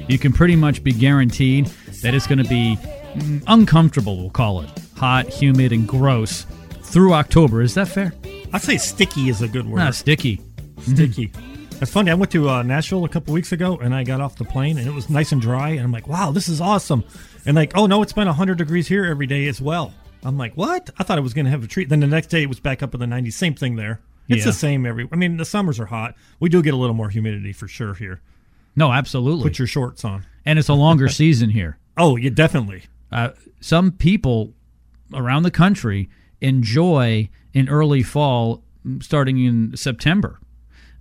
you 0.08 0.19
can 0.19 0.32
pretty 0.32 0.56
much 0.56 0.82
be 0.82 0.92
guaranteed 0.92 1.66
that 2.00 2.14
it's 2.14 2.26
going 2.26 2.42
to 2.42 2.48
be 2.48 2.78
mm, 2.80 3.44
uncomfortable, 3.46 4.16
we'll 4.16 4.30
call 4.30 4.62
it. 4.62 4.70
Hot, 4.96 5.28
humid, 5.28 5.70
and 5.72 5.86
gross 5.86 6.46
through 6.80 7.12
October. 7.12 7.60
Is 7.60 7.75
that 7.75 7.88
fair? 7.88 8.14
I'd 8.54 8.62
say 8.62 8.78
sticky 8.78 9.28
is 9.28 9.42
a 9.42 9.48
good 9.48 9.66
word. 9.66 9.76
Not 9.76 9.94
sticky. 9.94 10.40
sticky. 10.80 11.30
That's 11.72 11.92
funny. 11.92 12.10
I 12.10 12.14
went 12.14 12.32
to 12.32 12.48
uh, 12.48 12.62
Nashville 12.62 13.04
a 13.04 13.10
couple 13.10 13.34
weeks 13.34 13.52
ago, 13.52 13.76
and 13.76 13.94
I 13.94 14.04
got 14.04 14.22
off 14.22 14.36
the 14.36 14.46
plane, 14.46 14.79
and 14.79 14.88
it 14.88 14.94
was 14.94 15.10
nice 15.10 15.31
and 15.31 15.43
dry. 15.43 15.69
And 15.69 15.81
I'm 15.81 15.93
like, 15.93 16.08
"Wow, 16.08 16.31
this 16.31 16.48
is 16.48 16.62
awesome!" 16.62 17.05
And 17.44 17.55
like, 17.55 17.76
"Oh 17.76 17.84
no, 17.84 18.00
it's 18.00 18.14
been 18.14 18.26
100 18.26 18.56
degrees 18.56 18.88
here 18.88 19.05
every 19.05 19.26
day 19.26 19.48
as 19.48 19.60
well." 19.60 19.93
I'm 20.24 20.38
like, 20.38 20.55
"What?" 20.55 20.88
I 20.98 21.05
thought 21.05 21.19
I 21.19 21.20
was 21.20 21.34
going 21.34 21.44
to 21.44 21.50
have 21.50 21.62
a 21.62 21.67
treat. 21.67 21.91
Then 21.91 22.00
the 22.00 22.06
next 22.06 22.29
day, 22.29 22.43
it 22.43 22.48
was 22.48 22.58
back 22.58 22.82
up 22.82 22.94
in 22.94 23.00
the 23.00 23.06
90s. 23.06 23.34
Same 23.34 23.55
thing 23.55 23.76
there. 23.76 24.00
It's 24.29 24.41
Yeah. 24.41 24.47
the 24.47 24.53
same 24.53 24.85
every. 24.87 25.08
I 25.11 25.17
mean, 25.17 25.37
the 25.39 25.44
summers 25.44 25.81
are 25.81 25.87
hot. 25.87 26.15
We 26.41 26.49
do 26.49 26.63
get 26.63 26.75
a 26.75 26.77
little 26.77 26.94
more 26.94 27.08
humidity 27.08 27.53
for 27.53 27.67
sure 27.69 27.94
here. 27.94 28.20
No, 28.77 28.93
absolutely. 28.93 29.43
Put 29.44 29.58
your 29.58 29.67
shorts 29.67 30.05
on. 30.05 30.25
and 30.44 30.58
it's 30.58 30.69
a 30.69 30.75
longer 30.75 31.08
season 31.20 31.51
here. 31.51 31.79
Oh, 31.97 32.17
yeah, 32.17 32.31
definitely. 32.31 32.85
Uh, 33.11 33.31
some 33.61 33.91
people 33.93 34.53
around 35.15 35.43
the 35.43 35.51
country 35.51 36.08
enjoy 36.41 37.29
in 37.55 37.69
early 37.69 38.03
fall, 38.03 38.63
starting 39.01 39.39
in 39.44 39.77
September, 39.77 40.39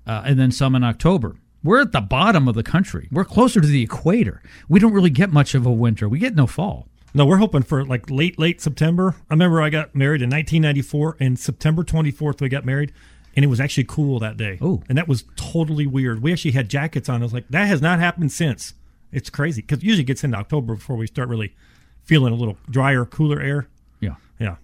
uh, 0.06 0.24
and 0.26 0.40
then 0.40 0.52
some 0.52 0.76
in 0.76 0.84
October. 0.84 1.36
We're 1.64 1.82
at 1.82 1.92
the 1.92 2.02
bottom 2.02 2.48
of 2.48 2.56
the 2.56 2.64
country. 2.64 3.08
We're 3.12 3.26
closer 3.26 3.60
to 3.60 3.68
the 3.68 3.82
equator. 3.84 4.42
We 4.70 4.80
don't 4.80 4.94
really 4.94 5.10
get 5.10 5.32
much 5.32 5.54
of 5.56 5.66
a 5.66 5.72
winter. 5.72 6.08
We 6.08 6.20
get 6.20 6.36
no 6.36 6.48
fall. 6.48 6.88
No, 7.14 7.26
we're 7.26 7.38
hoping 7.38 7.64
for 7.64 7.84
like 7.86 8.10
late, 8.10 8.38
late 8.38 8.62
September. 8.62 9.16
I 9.30 9.34
remember 9.34 9.62
I 9.62 9.70
got 9.70 9.96
married 9.96 10.22
in 10.22 10.30
1994, 10.30 11.18
and 11.20 11.38
September 11.40 11.84
24th 11.84 12.42
we 12.42 12.50
got 12.50 12.66
married, 12.66 12.92
and 13.38 13.46
it 13.46 13.48
was 13.48 13.62
actually 13.62 13.86
cool 13.86 14.20
that 14.20 14.36
day. 14.36 14.58
Oh, 14.62 14.84
and 14.90 14.98
that 14.98 15.08
was 15.08 15.24
totally 15.38 15.88
weird. 15.88 16.22
We 16.22 16.34
actually 16.34 16.52
had 16.52 16.70
jackets 16.70 17.08
on. 17.08 17.22
I 17.22 17.26
was 17.26 17.34
like, 17.34 17.48
that 17.50 17.68
has 17.68 17.82
not 17.82 18.00
happened 18.00 18.34
since. 18.34 18.74
It's 19.14 19.30
crazy 19.30 19.62
because 19.62 19.82
usually 19.82 20.04
it 20.04 20.08
gets 20.08 20.26
into 20.26 20.38
October 20.38 20.76
before 20.76 20.98
we 20.98 21.08
start 21.08 21.30
really 21.30 21.56
feeling 22.04 22.34
a 22.34 22.36
little 22.36 22.58
drier, 22.70 23.06
cooler 23.06 23.40
air. 23.40 23.68
Yeah. 24.02 24.16
Yeah, 24.40 24.58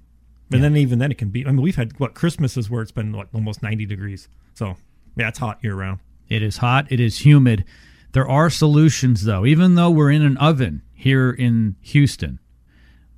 and 0.52 0.64
then 0.64 0.76
even 0.78 1.00
then 1.00 1.12
it 1.12 1.18
can 1.18 1.30
be. 1.30 1.46
I 1.48 1.52
mean, 1.52 1.62
we've 1.62 1.76
had 1.76 2.00
what 2.00 2.14
Christmases 2.14 2.70
where 2.70 2.82
it's 2.82 2.92
been 2.92 3.12
like 3.12 3.28
almost 3.34 3.64
90 3.64 3.86
degrees. 3.86 4.28
So 4.54 4.76
yeah, 5.16 5.30
it's 5.30 5.40
hot 5.40 5.60
year 5.62 5.76
round. 5.76 6.00
It 6.30 6.44
is 6.44 6.58
hot. 6.58 6.92
It 6.92 7.00
is 7.00 7.26
humid. 7.26 7.66
There 8.12 8.28
are 8.28 8.50
solutions, 8.50 9.24
though. 9.24 9.46
Even 9.46 9.76
though 9.76 9.90
we're 9.90 10.12
in 10.12 10.22
an 10.22 10.38
oven 10.38 10.84
here 10.94 11.32
in 11.32 11.76
Houston, 11.82 12.40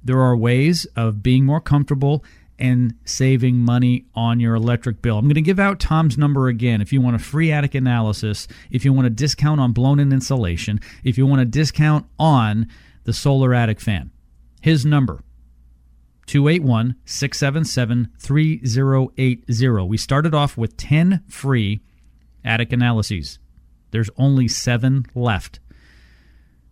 there 0.03 0.19
are 0.19 0.38
ways 0.38 0.85
of 0.95 1.21
being 1.21 1.45
more 1.45 1.59
comfortable 1.59 2.24
and 2.57 2.95
saving 3.05 3.57
money 3.57 4.05
on 4.15 4.39
your 4.39 4.55
electric 4.55 5.01
bill. 5.01 5.17
I'm 5.17 5.25
going 5.25 5.35
to 5.35 5.41
give 5.41 5.59
out 5.59 5.79
Tom's 5.79 6.17
number 6.17 6.47
again. 6.47 6.81
If 6.81 6.93
you 6.93 7.01
want 7.01 7.15
a 7.15 7.19
free 7.19 7.51
attic 7.51 7.75
analysis, 7.75 8.47
if 8.71 8.85
you 8.85 8.93
want 8.93 9.07
a 9.07 9.12
discount 9.12 9.59
on 9.59 9.74
blown 9.74 10.00
in 10.00 10.13
insulation, 10.13 10.79
if 11.03 11.17
you 11.17 11.25
want 11.25 11.41
a 11.41 11.45
discount 11.45 12.05
on 12.17 12.67
the 13.03 13.13
solar 13.13 13.53
attic 13.53 13.79
fan, 13.79 14.12
His 14.62 14.85
number 14.85 15.24
281 16.27 16.95
677 17.05 18.09
3080. 18.17 19.88
We 19.88 19.97
started 19.97 20.33
off 20.33 20.57
with 20.57 20.77
10 20.77 21.24
free 21.27 21.81
attic 22.43 22.74
analyses. 22.74 23.39
There's 23.91 24.09
only 24.17 24.47
seven 24.47 25.05
left. 25.13 25.59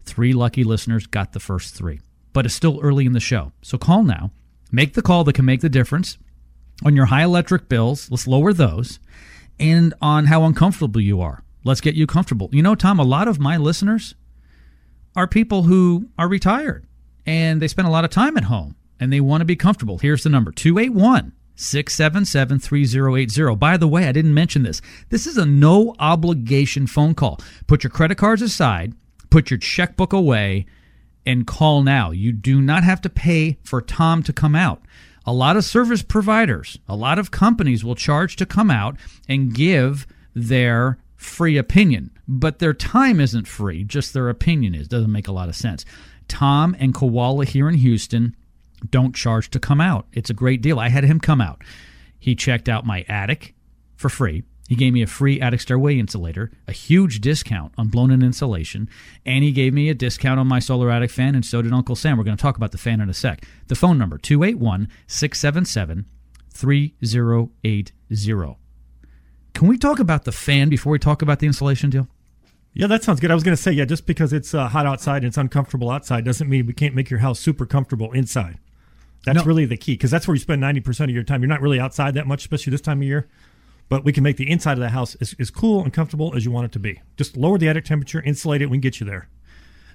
Three 0.06 0.34
lucky 0.34 0.64
listeners 0.64 1.08
got 1.08 1.32
the 1.32 1.40
first 1.40 1.74
three, 1.76 2.02
but 2.34 2.46
it's 2.46 2.56
still 2.56 2.80
early 2.82 3.06
in 3.06 3.14
the 3.14 3.20
show. 3.20 3.54
So 3.62 3.78
call 3.78 4.04
now. 4.04 4.32
Make 4.74 4.96
the 4.96 5.04
call 5.04 5.24
that 5.26 5.36
can 5.36 5.46
make 5.46 5.62
the 5.62 5.70
difference 5.70 6.18
on 6.84 6.96
your 6.96 7.06
high 7.06 7.22
electric 7.22 7.70
bills. 7.70 8.10
Let's 8.10 8.26
lower 8.26 8.54
those 8.54 9.00
and 9.60 9.94
on 10.02 10.26
how 10.26 10.44
uncomfortable 10.46 11.00
you 11.00 11.22
are. 11.22 11.44
Let's 11.64 11.80
get 11.80 11.94
you 11.94 12.08
comfortable. 12.08 12.50
You 12.52 12.64
know, 12.64 12.74
Tom, 12.74 12.98
a 12.98 13.04
lot 13.04 13.28
of 13.28 13.40
my 13.40 13.56
listeners 13.56 14.16
are 15.16 15.28
people 15.28 15.64
who 15.64 16.10
are 16.18 16.28
retired 16.28 16.88
and 17.24 17.62
they 17.62 17.68
spend 17.68 17.88
a 17.88 17.92
lot 17.92 18.04
of 18.04 18.10
time 18.10 18.36
at 18.36 18.46
home 18.46 18.76
and 19.00 19.14
they 19.14 19.22
want 19.22 19.42
to 19.42 19.46
be 19.46 19.56
comfortable. 19.56 20.00
Here's 20.00 20.24
the 20.24 20.30
number 20.30 20.52
281 20.52 21.34
677 21.56 22.58
3080. 22.58 23.56
By 23.56 23.78
the 23.78 23.88
way, 23.88 24.08
I 24.08 24.12
didn't 24.12 24.34
mention 24.34 24.64
this. 24.64 24.82
This 25.10 25.28
is 25.28 25.38
a 25.38 25.46
no 25.46 25.94
obligation 26.00 26.88
phone 26.88 27.14
call. 27.14 27.40
Put 27.68 27.84
your 27.84 27.92
credit 27.92 28.18
cards 28.18 28.42
aside, 28.42 28.96
put 29.30 29.52
your 29.52 29.60
checkbook 29.60 30.14
away, 30.14 30.66
and 31.26 31.48
call 31.48 31.84
now. 31.84 32.12
You 32.12 32.32
do 32.32 32.62
not 32.62 32.84
have 32.84 33.02
to 33.02 33.10
pay 33.10 33.58
for 33.64 33.82
Tom 33.82 34.24
to 34.24 34.34
come 34.34 34.56
out. 34.56 34.82
A 35.26 35.34
lot 35.34 35.56
of 35.56 35.64
service 35.64 36.02
providers, 36.02 36.78
a 36.88 36.96
lot 36.96 37.18
of 37.18 37.32
companies 37.32 37.84
will 37.84 37.96
charge 37.96 38.36
to 38.38 38.46
come 38.46 38.70
out 38.70 38.98
and 39.30 39.54
give 39.54 40.06
their 40.36 40.98
free 41.16 41.58
opinion, 41.58 42.12
but 42.28 42.60
their 42.60 42.74
time 42.74 43.20
isn't 43.20 43.48
free, 43.48 43.84
just 43.86 44.14
their 44.14 44.28
opinion 44.30 44.76
is. 44.76 44.88
Doesn't 44.88 45.12
make 45.12 45.30
a 45.30 45.34
lot 45.34 45.48
of 45.48 45.56
sense. 45.56 45.86
Tom 46.28 46.76
and 46.80 46.94
Koala 46.94 47.46
here 47.46 47.70
in 47.70 47.76
Houston 47.76 48.36
don't 48.90 49.16
charge 49.16 49.50
to 49.52 49.60
come 49.60 49.80
out. 49.80 50.08
It's 50.12 50.30
a 50.30 50.34
great 50.34 50.62
deal. 50.62 50.80
I 50.80 50.90
had 50.90 51.06
him 51.06 51.20
come 51.20 51.40
out. 51.40 51.64
He 52.20 52.36
checked 52.36 52.68
out 52.68 52.86
my 52.86 53.06
attic 53.08 53.56
for 53.96 54.10
free. 54.10 54.44
He 54.70 54.76
gave 54.76 54.94
me 54.94 55.02
a 55.02 55.08
free 55.08 55.42
attic 55.42 55.60
stairway 55.62 56.00
insulator, 56.00 56.50
a 56.68 56.72
huge 56.72 57.20
discount 57.20 57.74
on 57.78 57.90
blown 57.90 58.12
in 58.12 58.24
insulation, 58.24 58.88
and 59.26 59.44
he 59.44 59.52
gave 59.52 59.74
me 59.74 59.90
a 59.90 59.94
discount 59.94 60.40
on 60.40 60.48
my 60.48 60.60
solar 60.60 60.90
attic 60.90 61.12
fan, 61.12 61.36
and 61.36 61.46
so 61.46 61.62
did 61.62 61.74
Uncle 61.74 61.98
Sam. 61.98 62.18
We're 62.18 62.24
going 62.24 62.38
to 62.38 62.42
talk 62.42 62.56
about 62.56 62.72
the 62.72 62.78
fan 62.78 63.02
in 63.02 63.10
a 63.10 63.14
sec. 63.14 63.44
The 63.68 63.76
phone 63.76 63.98
number 63.98 64.18
281 64.18 64.88
677 65.08 66.06
3080. 66.54 68.58
Can 69.54 69.68
we 69.68 69.78
talk 69.78 70.00
about 70.00 70.26
the 70.26 70.32
fan 70.32 70.70
before 70.70 70.92
we 70.92 71.00
talk 71.00 71.22
about 71.22 71.40
the 71.40 71.48
insulation 71.48 71.90
deal? 71.90 72.08
Yeah, 72.74 72.88
that 72.88 73.04
sounds 73.04 73.20
good. 73.20 73.30
I 73.30 73.36
was 73.36 73.44
going 73.44 73.56
to 73.56 73.62
say, 73.62 73.72
yeah, 73.72 73.86
just 73.86 74.08
because 74.08 74.34
it's 74.34 74.54
uh, 74.54 74.68
hot 74.68 74.88
outside 74.88 75.18
and 75.18 75.26
it's 75.28 75.38
uncomfortable 75.38 75.92
outside 75.92 76.26
doesn't 76.26 76.50
mean 76.50 76.66
we 76.66 76.74
can't 76.74 76.96
make 76.96 77.10
your 77.12 77.20
house 77.20 77.40
super 77.40 77.68
comfortable 77.68 78.12
inside. 78.14 78.58
That's 79.26 79.38
No. 79.38 79.44
really 79.44 79.66
the 79.66 79.78
key 79.78 79.94
because 79.94 80.10
that's 80.10 80.28
where 80.28 80.34
you 80.36 80.42
spend 80.42 80.62
90% 80.64 81.04
of 81.06 81.10
your 81.12 81.24
time. 81.24 81.42
You're 81.42 81.50
not 81.50 81.62
really 81.62 81.80
outside 81.80 82.16
that 82.16 82.26
much, 82.26 82.42
especially 82.42 82.72
this 82.72 82.82
time 82.82 83.00
of 83.00 83.04
year. 83.08 83.30
But 83.94 84.04
we 84.04 84.12
can 84.12 84.24
make 84.24 84.38
the 84.38 84.50
inside 84.50 84.72
of 84.72 84.80
the 84.80 84.90
house 84.90 85.14
as, 85.22 85.36
as 85.40 85.52
cool 85.52 85.84
and 85.84 85.94
comfortable 85.94 86.36
as 86.36 86.44
you 86.44 86.50
want 86.50 86.66
it 86.66 86.72
to 86.72 86.80
be. 86.80 87.00
Just 87.16 87.38
lower 87.38 87.60
the 87.60 87.70
attic 87.70 87.86
temperature, 87.86 88.24
insulate 88.24 88.64
it, 88.64 88.72
we 88.72 88.78
can 88.78 88.82
get 88.82 89.00
you 89.00 89.06
there. 89.06 89.30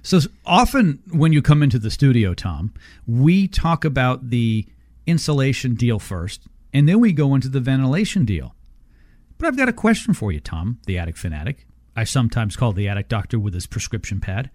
So 0.03 0.21
often 0.45 1.03
when 1.11 1.33
you 1.33 1.41
come 1.41 1.61
into 1.61 1.77
the 1.77 1.91
studio, 1.91 2.33
Tom, 2.33 2.73
we 3.05 3.45
talk 3.45 3.83
about 3.83 4.29
the 4.29 4.65
insulation 5.05 5.75
deal 5.75 5.99
first, 5.99 6.47
and 6.71 6.87
then 6.87 7.01
we 7.01 7.11
go 7.11 7.35
into 7.35 7.49
the 7.49 7.59
ventilation 7.59 8.23
deal. 8.23 8.55
But 9.37 9.47
I've 9.47 9.57
got 9.57 9.67
a 9.67 9.73
question 9.73 10.13
for 10.13 10.31
you, 10.31 10.39
Tom, 10.39 10.79
the 10.85 10.97
attic 10.97 11.17
fanatic. 11.17 11.67
I 11.93 12.05
sometimes 12.05 12.55
call 12.55 12.71
the 12.71 12.87
attic 12.87 13.09
doctor 13.09 13.37
with 13.37 13.53
his 13.53 13.67
prescription 13.67 14.21
pad. 14.21 14.49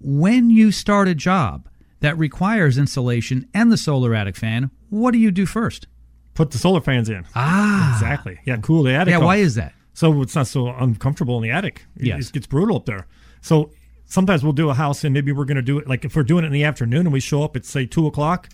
When 0.00 0.50
you 0.50 0.72
start 0.72 1.06
a 1.06 1.14
job 1.14 1.68
that 2.00 2.18
requires 2.18 2.76
insulation 2.76 3.48
and 3.54 3.70
the 3.70 3.76
solar 3.76 4.16
attic 4.16 4.34
fan, 4.34 4.72
what 4.90 5.12
do 5.12 5.18
you 5.18 5.30
do 5.30 5.46
first? 5.46 5.86
Put 6.34 6.50
the 6.50 6.58
solar 6.58 6.80
fans 6.80 7.08
in. 7.10 7.24
Ah, 7.34 7.92
Exactly. 7.94 8.38
Yeah, 8.44 8.56
cool 8.58 8.82
the 8.84 8.92
attic. 8.92 9.12
yeah. 9.12 9.18
off. 9.18 9.24
Why 9.24 9.36
is 9.36 9.54
that? 9.56 9.74
so 9.94 10.22
it's 10.22 10.34
not 10.34 10.46
so 10.46 10.68
uncomfortable 10.68 11.36
in 11.36 11.42
the 11.42 11.50
attic. 11.50 11.84
It, 11.98 12.06
Yes. 12.06 12.28
it 12.28 12.32
gets 12.32 12.46
brutal 12.46 12.76
up 12.76 12.86
there. 12.86 13.06
So 13.42 13.70
sometimes 14.06 14.42
we'll 14.42 14.54
do 14.54 14.70
a 14.70 14.74
house 14.74 15.04
and 15.04 15.12
maybe 15.12 15.32
we're 15.32 15.44
going 15.44 15.56
to 15.56 15.62
do 15.62 15.78
it 15.78 15.86
like 15.86 16.04
if 16.06 16.16
we're 16.16 16.22
doing 16.22 16.44
it 16.44 16.46
in 16.46 16.52
the 16.52 16.64
afternoon 16.64 17.00
and 17.06 17.12
we 17.12 17.20
show 17.20 17.42
up 17.42 17.56
at 17.56 17.64
say 17.66 17.84
two 17.86 18.06
o'clock 18.06 18.48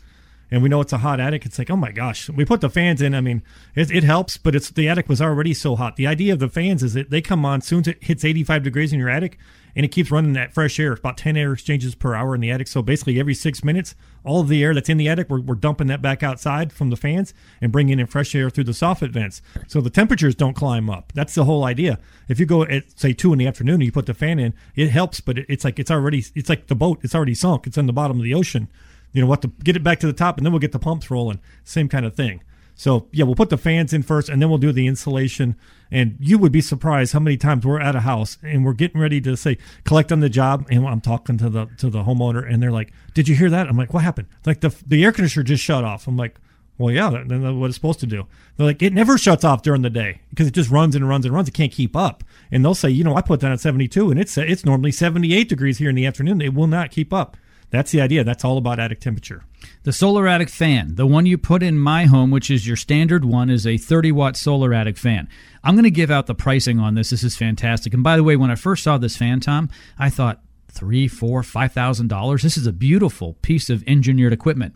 and 0.50 0.62
we 0.62 0.68
know 0.68 0.80
it's 0.80 0.92
a 0.92 0.98
hot 0.98 1.20
attic. 1.20 1.46
It's 1.46 1.58
like 1.58 1.70
oh 1.70 1.76
my 1.76 1.92
gosh, 1.92 2.28
we 2.30 2.44
put 2.44 2.60
the 2.60 2.70
fans 2.70 3.02
in. 3.02 3.14
I 3.14 3.20
mean, 3.20 3.42
it, 3.74 3.90
it 3.90 4.04
helps, 4.04 4.36
but 4.36 4.54
it's 4.54 4.70
the 4.70 4.88
attic 4.88 5.08
was 5.08 5.20
already 5.20 5.54
so 5.54 5.76
hot. 5.76 5.96
The 5.96 6.06
idea 6.06 6.32
of 6.32 6.38
the 6.38 6.48
fans 6.48 6.82
is 6.82 6.94
that 6.94 7.10
they 7.10 7.20
come 7.20 7.44
on 7.44 7.60
soon 7.60 7.80
as 7.80 7.88
it 7.88 8.04
hits 8.04 8.24
85 8.24 8.62
degrees 8.62 8.92
in 8.92 8.98
your 8.98 9.10
attic 9.10 9.38
and 9.78 9.84
it 9.84 9.92
keeps 9.92 10.10
running 10.10 10.32
that 10.32 10.52
fresh 10.52 10.80
air. 10.80 10.92
It's 10.92 10.98
about 10.98 11.16
10 11.16 11.36
air 11.36 11.52
exchanges 11.52 11.94
per 11.94 12.12
hour 12.12 12.34
in 12.34 12.40
the 12.40 12.50
attic. 12.50 12.66
So 12.66 12.82
basically 12.82 13.20
every 13.20 13.34
six 13.34 13.62
minutes, 13.62 13.94
all 14.24 14.40
of 14.40 14.48
the 14.48 14.62
air 14.62 14.74
that's 14.74 14.88
in 14.88 14.96
the 14.96 15.08
attic, 15.08 15.30
we're, 15.30 15.40
we're 15.40 15.54
dumping 15.54 15.86
that 15.86 16.02
back 16.02 16.24
outside 16.24 16.72
from 16.72 16.90
the 16.90 16.96
fans 16.96 17.32
and 17.60 17.70
bringing 17.70 18.00
in 18.00 18.06
fresh 18.06 18.34
air 18.34 18.50
through 18.50 18.64
the 18.64 18.72
soffit 18.72 19.10
vents. 19.10 19.40
So 19.68 19.80
the 19.80 19.88
temperatures 19.88 20.34
don't 20.34 20.56
climb 20.56 20.90
up. 20.90 21.12
That's 21.14 21.34
the 21.34 21.44
whole 21.44 21.64
idea. 21.64 22.00
If 22.28 22.40
you 22.40 22.46
go 22.46 22.64
at 22.64 22.98
say 22.98 23.12
two 23.12 23.32
in 23.32 23.38
the 23.38 23.46
afternoon 23.46 23.76
and 23.76 23.84
you 23.84 23.92
put 23.92 24.06
the 24.06 24.14
fan 24.14 24.40
in, 24.40 24.52
it 24.74 24.90
helps, 24.90 25.20
but 25.20 25.38
it, 25.38 25.46
it's 25.48 25.64
like 25.64 25.78
it's 25.78 25.92
already 25.92 26.24
it's 26.34 26.48
like 26.48 26.66
the 26.66 26.74
boat. 26.74 26.98
It's 27.02 27.14
already 27.14 27.34
sunk. 27.34 27.68
It's 27.68 27.78
in 27.78 27.86
the 27.86 27.92
bottom 27.92 28.18
of 28.18 28.24
the 28.24 28.34
ocean. 28.34 28.68
You 29.12 29.22
know 29.22 29.28
what? 29.28 29.42
To 29.42 29.48
get 29.64 29.76
it 29.76 29.82
back 29.82 30.00
to 30.00 30.06
the 30.06 30.12
top, 30.12 30.36
and 30.36 30.46
then 30.46 30.52
we'll 30.52 30.60
get 30.60 30.72
the 30.72 30.78
pumps 30.78 31.10
rolling. 31.10 31.40
Same 31.64 31.88
kind 31.88 32.04
of 32.04 32.14
thing. 32.14 32.42
So 32.78 33.08
yeah, 33.10 33.24
we'll 33.24 33.34
put 33.34 33.50
the 33.50 33.58
fans 33.58 33.92
in 33.92 34.04
first, 34.04 34.28
and 34.28 34.40
then 34.40 34.48
we'll 34.48 34.58
do 34.58 34.70
the 34.70 34.86
insulation. 34.86 35.56
And 35.90 36.16
you 36.20 36.38
would 36.38 36.52
be 36.52 36.60
surprised 36.60 37.12
how 37.12 37.18
many 37.18 37.36
times 37.36 37.66
we're 37.66 37.80
at 37.80 37.96
a 37.96 38.00
house 38.00 38.38
and 38.42 38.64
we're 38.64 38.72
getting 38.72 39.00
ready 39.00 39.20
to 39.22 39.36
say 39.36 39.58
collect 39.84 40.12
on 40.12 40.20
the 40.20 40.28
job, 40.28 40.64
and 40.70 40.86
I'm 40.86 41.00
talking 41.00 41.36
to 41.38 41.50
the 41.50 41.66
to 41.78 41.90
the 41.90 42.04
homeowner, 42.04 42.48
and 42.48 42.62
they're 42.62 42.70
like, 42.70 42.92
"Did 43.14 43.26
you 43.26 43.34
hear 43.34 43.50
that?" 43.50 43.66
I'm 43.66 43.76
like, 43.76 43.92
"What 43.92 44.04
happened?" 44.04 44.28
Like 44.46 44.60
the 44.60 44.72
the 44.86 45.04
air 45.04 45.10
conditioner 45.10 45.42
just 45.42 45.64
shut 45.64 45.82
off. 45.82 46.06
I'm 46.06 46.16
like, 46.16 46.38
"Well, 46.78 46.94
yeah, 46.94 47.10
then 47.10 47.42
that's 47.42 47.54
what 47.54 47.66
it's 47.66 47.74
supposed 47.74 47.98
to 48.00 48.06
do." 48.06 48.26
They're 48.56 48.66
like, 48.66 48.80
"It 48.80 48.92
never 48.92 49.18
shuts 49.18 49.42
off 49.42 49.62
during 49.62 49.82
the 49.82 49.90
day 49.90 50.20
because 50.30 50.46
it 50.46 50.54
just 50.54 50.70
runs 50.70 50.94
and 50.94 51.08
runs 51.08 51.24
and 51.26 51.34
runs. 51.34 51.48
It 51.48 51.54
can't 51.54 51.72
keep 51.72 51.96
up." 51.96 52.22
And 52.52 52.64
they'll 52.64 52.76
say, 52.76 52.90
"You 52.90 53.02
know, 53.02 53.16
I 53.16 53.22
put 53.22 53.40
that 53.40 53.50
at 53.50 53.58
72, 53.58 54.08
and 54.08 54.20
it's 54.20 54.38
it's 54.38 54.64
normally 54.64 54.92
78 54.92 55.48
degrees 55.48 55.78
here 55.78 55.90
in 55.90 55.96
the 55.96 56.06
afternoon. 56.06 56.40
It 56.40 56.54
will 56.54 56.68
not 56.68 56.92
keep 56.92 57.12
up." 57.12 57.36
That's 57.70 57.90
the 57.90 58.00
idea. 58.00 58.24
That's 58.24 58.44
all 58.44 58.56
about 58.56 58.78
attic 58.78 59.00
temperature. 59.00 59.44
The 59.82 59.92
solar 59.92 60.26
attic 60.26 60.48
fan, 60.48 60.94
the 60.94 61.06
one 61.06 61.26
you 61.26 61.36
put 61.36 61.62
in 61.62 61.78
my 61.78 62.04
home, 62.04 62.30
which 62.30 62.50
is 62.50 62.66
your 62.66 62.76
standard 62.76 63.24
one, 63.24 63.50
is 63.50 63.66
a 63.66 63.76
30 63.76 64.12
watt 64.12 64.36
solar 64.36 64.72
attic 64.72 64.96
fan. 64.96 65.28
I'm 65.62 65.74
going 65.74 65.84
to 65.84 65.90
give 65.90 66.10
out 66.10 66.26
the 66.26 66.34
pricing 66.34 66.78
on 66.78 66.94
this. 66.94 67.10
This 67.10 67.22
is 67.22 67.36
fantastic. 67.36 67.92
And 67.92 68.02
by 68.02 68.16
the 68.16 68.24
way, 68.24 68.36
when 68.36 68.50
I 68.50 68.54
first 68.54 68.82
saw 68.82 68.96
this 68.96 69.16
fan, 69.16 69.40
Tom, 69.40 69.68
I 69.98 70.08
thought 70.08 70.42
three, 70.70 71.08
four, 71.08 71.42
five 71.42 71.72
thousand 71.72 72.08
dollars. 72.08 72.42
This 72.42 72.56
is 72.56 72.66
a 72.66 72.72
beautiful 72.72 73.34
piece 73.42 73.68
of 73.68 73.84
engineered 73.86 74.32
equipment. 74.32 74.74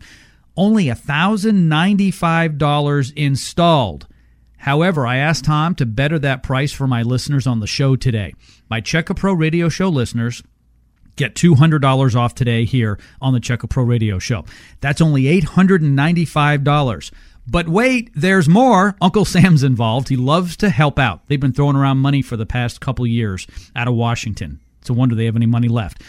Only 0.55 0.89
a 0.89 0.95
thousand 0.95 1.69
ninety-five 1.69 2.57
dollars 2.57 3.11
installed. 3.11 4.07
However, 4.57 5.05
I 5.05 5.17
asked 5.17 5.45
Tom 5.45 5.75
to 5.75 5.85
better 5.85 6.17
that 6.19 6.43
price 6.43 6.71
for 6.71 6.87
my 6.87 7.01
listeners 7.01 7.45
on 7.47 7.59
the 7.59 7.67
show 7.67 7.95
today. 7.95 8.33
My 8.69 8.79
Check 8.79 9.09
a 9.09 9.13
Pro 9.13 9.33
Radio 9.33 9.67
Show 9.67 9.89
listeners 9.89 10.41
Get 11.15 11.35
$200 11.35 12.15
off 12.15 12.33
today 12.33 12.65
here 12.65 12.99
on 13.21 13.33
the 13.33 13.39
Check 13.39 13.63
a 13.63 13.67
Pro 13.67 13.83
Radio 13.83 14.17
Show. 14.17 14.45
That's 14.81 15.01
only 15.01 15.23
$895. 15.41 17.11
But 17.45 17.67
wait, 17.67 18.09
there's 18.15 18.47
more. 18.47 18.95
Uncle 19.01 19.25
Sam's 19.25 19.63
involved. 19.63 20.09
He 20.09 20.15
loves 20.15 20.57
to 20.57 20.69
help 20.69 20.97
out. 20.97 21.27
They've 21.27 21.39
been 21.39 21.53
throwing 21.53 21.75
around 21.75 21.97
money 21.97 22.21
for 22.21 22.37
the 22.37 22.45
past 22.45 22.81
couple 22.81 23.05
years 23.05 23.45
out 23.75 23.87
of 23.87 23.93
Washington. 23.93 24.59
It's 24.79 24.89
a 24.89 24.93
wonder 24.93 25.13
they 25.13 25.25
have 25.25 25.35
any 25.35 25.45
money 25.45 25.67
left. 25.67 26.01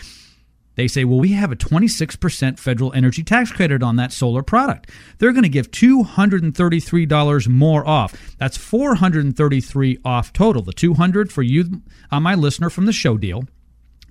They 0.77 0.89
say, 0.89 1.05
well, 1.05 1.21
we 1.21 1.33
have 1.33 1.53
a 1.53 1.57
26% 1.57 2.59
federal 2.59 2.93
energy 2.95 3.23
tax 3.23 3.53
credit 3.53 3.83
on 3.83 3.97
that 3.97 4.13
solar 4.13 4.43
product. 4.43 4.91
They're 5.19 5.33
going 5.33 5.45
to 5.45 5.49
give 5.49 5.71
$233 5.71 7.49
more 7.49 7.87
off. 7.87 8.37
That's 8.39 8.57
433 8.57 9.99
off 10.05 10.33
total. 10.33 10.63
The 10.63 10.73
200 10.73 11.33
for 11.33 11.43
you, 11.43 11.83
uh, 12.11 12.21
my 12.21 12.35
listener 12.35 12.71
from 12.71 12.87
the 12.87 12.93
show 12.93 13.17
deal. 13.17 13.45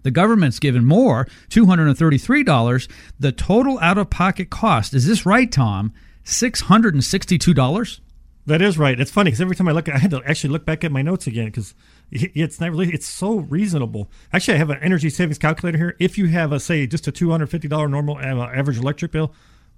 The 0.04 0.12
government's 0.12 0.60
given 0.60 0.86
more, 0.86 1.28
$233. 1.50 2.90
The 3.20 3.32
total 3.32 3.80
out 3.80 3.98
of 3.98 4.10
pocket 4.10 4.50
cost, 4.50 4.94
is 4.94 5.08
this 5.08 5.26
right, 5.26 5.52
Tom? 5.52 5.94
$662? 6.26 8.00
That 8.46 8.62
is 8.62 8.78
right. 8.78 9.00
It's 9.00 9.12
funny 9.12 9.30
because 9.30 9.40
every 9.40 9.56
time 9.56 9.70
I 9.70 9.72
look, 9.72 9.88
I 9.88 9.98
had 9.98 10.12
to 10.12 10.22
actually 10.26 10.50
look 10.50 10.66
back 10.66 10.84
at 10.84 10.92
my 10.92 11.02
notes 11.02 11.28
again 11.28 11.46
because 11.46 11.74
it's 12.12 12.60
not 12.60 12.72
really. 12.72 12.94
It's 12.94 13.08
so 13.08 13.38
reasonable. 13.40 14.12
Actually, 14.34 14.56
I 14.56 14.58
have 14.58 14.70
an 14.70 14.80
energy 14.82 15.10
savings 15.10 15.38
calculator 15.38 15.78
here. 15.78 15.96
If 15.98 16.18
you 16.18 16.28
have 16.28 16.52
a 16.52 16.60
say 16.60 16.86
just 16.86 17.08
a 17.08 17.12
two 17.12 17.32
hundred 17.32 17.48
fifty 17.48 17.70
dollar 17.70 17.88
normal 17.88 18.18
uh, 18.18 18.48
average 18.48 18.78
electric 18.78 19.14
bill, 19.14 19.34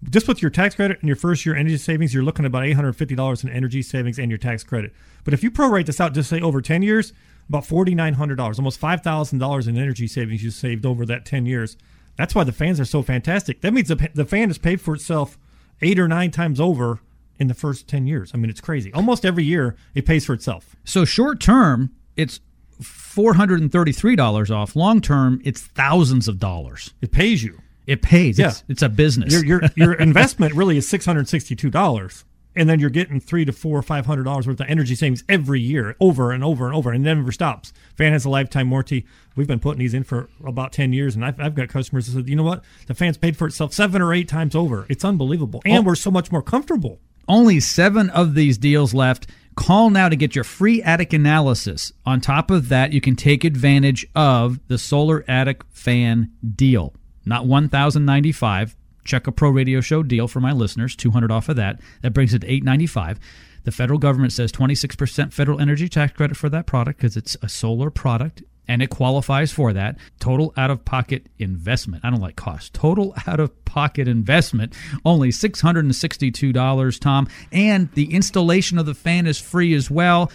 just 0.09 0.27
with 0.27 0.41
your 0.41 0.49
tax 0.49 0.73
credit 0.73 0.99
and 0.99 1.07
your 1.07 1.15
first 1.15 1.45
year 1.45 1.55
energy 1.55 1.77
savings, 1.77 2.11
you're 2.11 2.23
looking 2.23 2.43
at 2.43 2.47
about 2.47 2.65
eight 2.65 2.73
hundred 2.73 2.93
fifty 2.93 3.13
dollars 3.13 3.43
in 3.43 3.51
energy 3.51 3.83
savings 3.83 4.17
and 4.17 4.31
your 4.31 4.39
tax 4.39 4.63
credit. 4.63 4.93
But 5.23 5.35
if 5.35 5.43
you 5.43 5.51
prorate 5.51 5.85
this 5.85 6.01
out, 6.01 6.15
just 6.15 6.29
say 6.29 6.41
over 6.41 6.59
ten 6.59 6.81
years, 6.81 7.13
about 7.49 7.63
$4,900, 7.63 8.57
almost 8.57 8.81
$5,000 8.81 9.67
in 9.67 9.77
energy 9.77 10.07
savings 10.07 10.43
you 10.43 10.51
saved 10.51 10.85
over 10.85 11.05
that 11.05 11.25
10 11.25 11.45
years. 11.45 11.77
That's 12.17 12.33
why 12.33 12.43
the 12.43 12.51
fans 12.51 12.79
are 12.79 12.85
so 12.85 13.01
fantastic. 13.01 13.61
That 13.61 13.73
means 13.73 13.89
the, 13.89 14.09
the 14.13 14.25
fan 14.25 14.49
has 14.49 14.57
paid 14.57 14.81
for 14.81 14.95
itself 14.95 15.37
eight 15.81 15.99
or 15.99 16.07
nine 16.07 16.31
times 16.31 16.59
over 16.59 16.99
in 17.37 17.47
the 17.47 17.53
first 17.53 17.87
10 17.87 18.07
years. 18.07 18.31
I 18.33 18.37
mean, 18.37 18.49
it's 18.49 18.61
crazy. 18.61 18.91
Almost 18.93 19.25
every 19.25 19.43
year, 19.43 19.75
it 19.93 20.05
pays 20.05 20.25
for 20.25 20.33
itself. 20.33 20.75
So, 20.85 21.03
short 21.05 21.39
term, 21.39 21.91
it's 22.15 22.39
$433 22.81 24.55
off. 24.55 24.75
Long 24.75 25.01
term, 25.01 25.41
it's 25.43 25.61
thousands 25.61 26.27
of 26.27 26.39
dollars. 26.39 26.93
It 27.01 27.11
pays 27.11 27.43
you. 27.43 27.61
It 27.85 28.01
pays. 28.01 28.39
Yeah. 28.39 28.47
It's, 28.47 28.63
it's 28.67 28.81
a 28.81 28.89
business. 28.89 29.33
Your, 29.33 29.45
your, 29.45 29.61
your 29.75 29.93
investment 29.99 30.53
really 30.53 30.77
is 30.77 30.89
$662 30.89 32.23
and 32.55 32.69
then 32.69 32.79
you're 32.79 32.89
getting 32.89 33.19
three 33.19 33.45
to 33.45 33.51
four 33.51 33.77
or 33.77 33.81
five 33.81 34.05
hundred 34.05 34.23
dollars 34.23 34.47
worth 34.47 34.59
of 34.59 34.67
energy 34.69 34.95
savings 34.95 35.23
every 35.27 35.59
year, 35.61 35.95
over 35.99 36.31
and 36.31 36.43
over 36.43 36.65
and 36.67 36.75
over, 36.75 36.91
and 36.91 37.05
it 37.05 37.15
never 37.15 37.31
stops. 37.31 37.73
Fan 37.95 38.13
has 38.13 38.25
a 38.25 38.29
lifetime 38.29 38.69
warranty. 38.69 39.05
We've 39.35 39.47
been 39.47 39.59
putting 39.59 39.79
these 39.79 39.93
in 39.93 40.03
for 40.03 40.29
about 40.45 40.71
ten 40.71 40.93
years, 40.93 41.15
and 41.15 41.25
I've, 41.25 41.39
I've 41.39 41.55
got 41.55 41.69
customers 41.69 42.07
that 42.07 42.13
said, 42.13 42.29
you 42.29 42.35
know 42.35 42.43
what, 42.43 42.63
the 42.87 42.93
fan's 42.93 43.17
paid 43.17 43.35
for 43.37 43.47
itself 43.47 43.73
seven 43.73 44.01
or 44.01 44.13
eight 44.13 44.27
times 44.27 44.55
over. 44.55 44.85
It's 44.89 45.03
unbelievable, 45.05 45.61
and 45.65 45.79
Oh. 45.79 45.81
we're 45.81 45.95
so 45.95 46.11
much 46.11 46.31
more 46.31 46.41
comfortable. 46.41 46.99
Only 47.27 47.59
seven 47.59 48.09
of 48.11 48.35
these 48.35 48.57
deals 48.57 48.93
left. 48.93 49.27
Call 49.55 49.89
now 49.89 50.09
to 50.09 50.15
get 50.15 50.35
your 50.35 50.43
free 50.43 50.83
attic 50.83 51.13
analysis. 51.13 51.91
On 52.05 52.19
top 52.21 52.51
of 52.51 52.69
that, 52.69 52.91
you 52.93 52.99
can 53.01 53.15
take 53.15 53.43
advantage 53.43 54.05
of 54.13 54.59
the 54.67 54.77
solar 54.77 55.23
attic 55.27 55.63
fan 55.71 56.31
deal. 56.55 56.93
Not 57.25 57.47
one 57.47 57.69
thousand 57.69 58.05
ninety 58.05 58.31
five. 58.31 58.75
Check 59.05 59.27
a 59.27 59.31
pro 59.31 59.49
radio 59.49 59.81
show 59.81 60.03
deal 60.03 60.27
for 60.27 60.39
my 60.41 60.51
listeners. 60.51 60.95
Two 60.95 61.11
hundred 61.11 61.31
off 61.31 61.47
of 61.47 61.55
that. 61.55 61.79
That 62.01 62.11
brings 62.11 62.33
it 62.33 62.39
to 62.39 62.51
eight 62.51 62.63
ninety 62.63 62.87
five. 62.87 63.19
The 63.63 63.71
federal 63.71 63.99
government 63.99 64.33
says 64.33 64.51
twenty 64.51 64.75
six 64.75 64.95
percent 64.95 65.33
federal 65.33 65.61
energy 65.61 65.87
tax 65.87 66.13
credit 66.13 66.35
for 66.35 66.49
that 66.49 66.65
product 66.65 66.99
because 66.99 67.15
it's 67.15 67.37
a 67.41 67.49
solar 67.49 67.89
product 67.89 68.43
and 68.67 68.81
it 68.81 68.89
qualifies 68.89 69.51
for 69.51 69.73
that. 69.73 69.97
Total 70.19 70.53
out 70.57 70.71
of 70.71 70.83
pocket 70.85 71.27
investment. 71.37 72.03
I 72.03 72.09
don't 72.09 72.21
like 72.21 72.35
cost. 72.35 72.73
Total 72.73 73.13
out 73.27 73.39
of 73.39 73.65
pocket 73.65 74.07
investment 74.07 74.73
only 75.03 75.29
$662, 75.29 76.99
Tom. 76.99 77.27
And 77.51 77.91
the 77.91 78.13
installation 78.13 78.77
of 78.77 78.85
the 78.85 78.93
fan 78.93 79.27
is 79.27 79.39
free 79.39 79.73
as 79.73 79.91
well. 79.91 80.31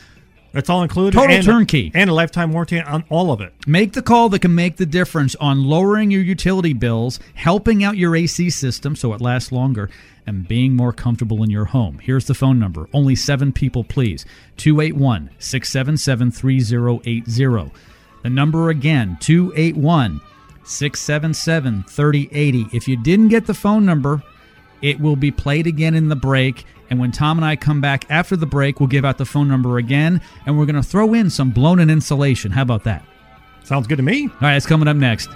That's 0.53 0.69
all 0.69 0.83
included. 0.83 1.17
Total 1.17 1.37
and, 1.37 1.45
turnkey. 1.45 1.93
and 1.95 2.11
a 2.11 2.13
lifetime 2.13 2.53
warranty 2.53 2.81
on 2.81 3.05
all 3.09 3.33
of 3.33 3.41
it. 3.41 3.53
Make 3.67 3.93
the 3.93 4.03
call 4.03 4.29
that 4.31 4.41
can 4.41 4.55
make 4.55 4.77
the 4.77 4.87
difference 4.87 5.37
on 5.37 5.65
lowering 5.65 6.11
your 6.11 6.23
utility 6.23 6.73
bills, 6.73 7.21
helping 7.35 7.85
out 7.85 7.97
your 7.97 8.17
AC 8.17 8.51
system 8.51 8.97
so 8.97 9.13
it 9.13 9.21
lasts 9.21 9.53
longer, 9.53 9.91
and 10.27 10.49
being 10.49 10.75
more 10.75 10.93
comfortable 10.93 11.43
in 11.43 11.51
your 11.51 11.67
home. 11.67 11.99
Here's 12.03 12.27
the 12.27 12.35
phone 12.35 12.59
number. 12.59 12.89
Only 12.93 13.15
seven 13.15 13.53
people, 13.53 13.85
please. 13.85 14.25
281 14.57 15.31
677 15.39 16.31
3080. 16.33 17.73
The 18.23 18.31
number 18.31 18.71
again, 18.71 19.17
281 19.21 20.21
677 20.65 21.85
3080. 21.85 22.67
If 22.77 22.87
you 22.87 22.97
didn't 22.97 23.29
get 23.29 23.47
the 23.47 23.55
phone 23.55 23.87
number, 23.87 24.23
it 24.83 25.01
will 25.01 25.17
be 25.17 25.31
played 25.31 25.67
again 25.67 25.95
in 25.95 26.09
the 26.09 26.17
break. 26.17 26.65
And 26.89 26.99
when 26.99 27.13
Tom 27.13 27.39
and 27.39 27.45
I 27.45 27.57
come 27.57 27.81
back 27.81 28.05
after 28.11 28.37
the 28.37 28.47
break, 28.47 28.81
we'll 28.81 28.89
give 28.89 29.05
out 29.05 29.19
the 29.19 29.25
phone 29.25 29.49
number 29.49 29.79
again. 29.79 30.21
And 30.47 30.59
we're 30.59 30.67
going 30.67 30.77
to 30.77 30.83
throw 30.83 31.15
in 31.15 31.31
some 31.31 31.51
blown 31.51 31.79
in 31.79 31.91
insulation. 31.91 32.53
How 32.53 32.63
about 32.63 32.85
that? 32.85 33.05
Sounds 33.63 33.87
good 33.87 33.99
to 33.99 34.03
me. 34.03 34.25
All 34.25 34.37
right, 34.41 34.57
it's 34.57 34.67
coming 34.67 34.89
up 34.89 34.97
next. 34.97 35.29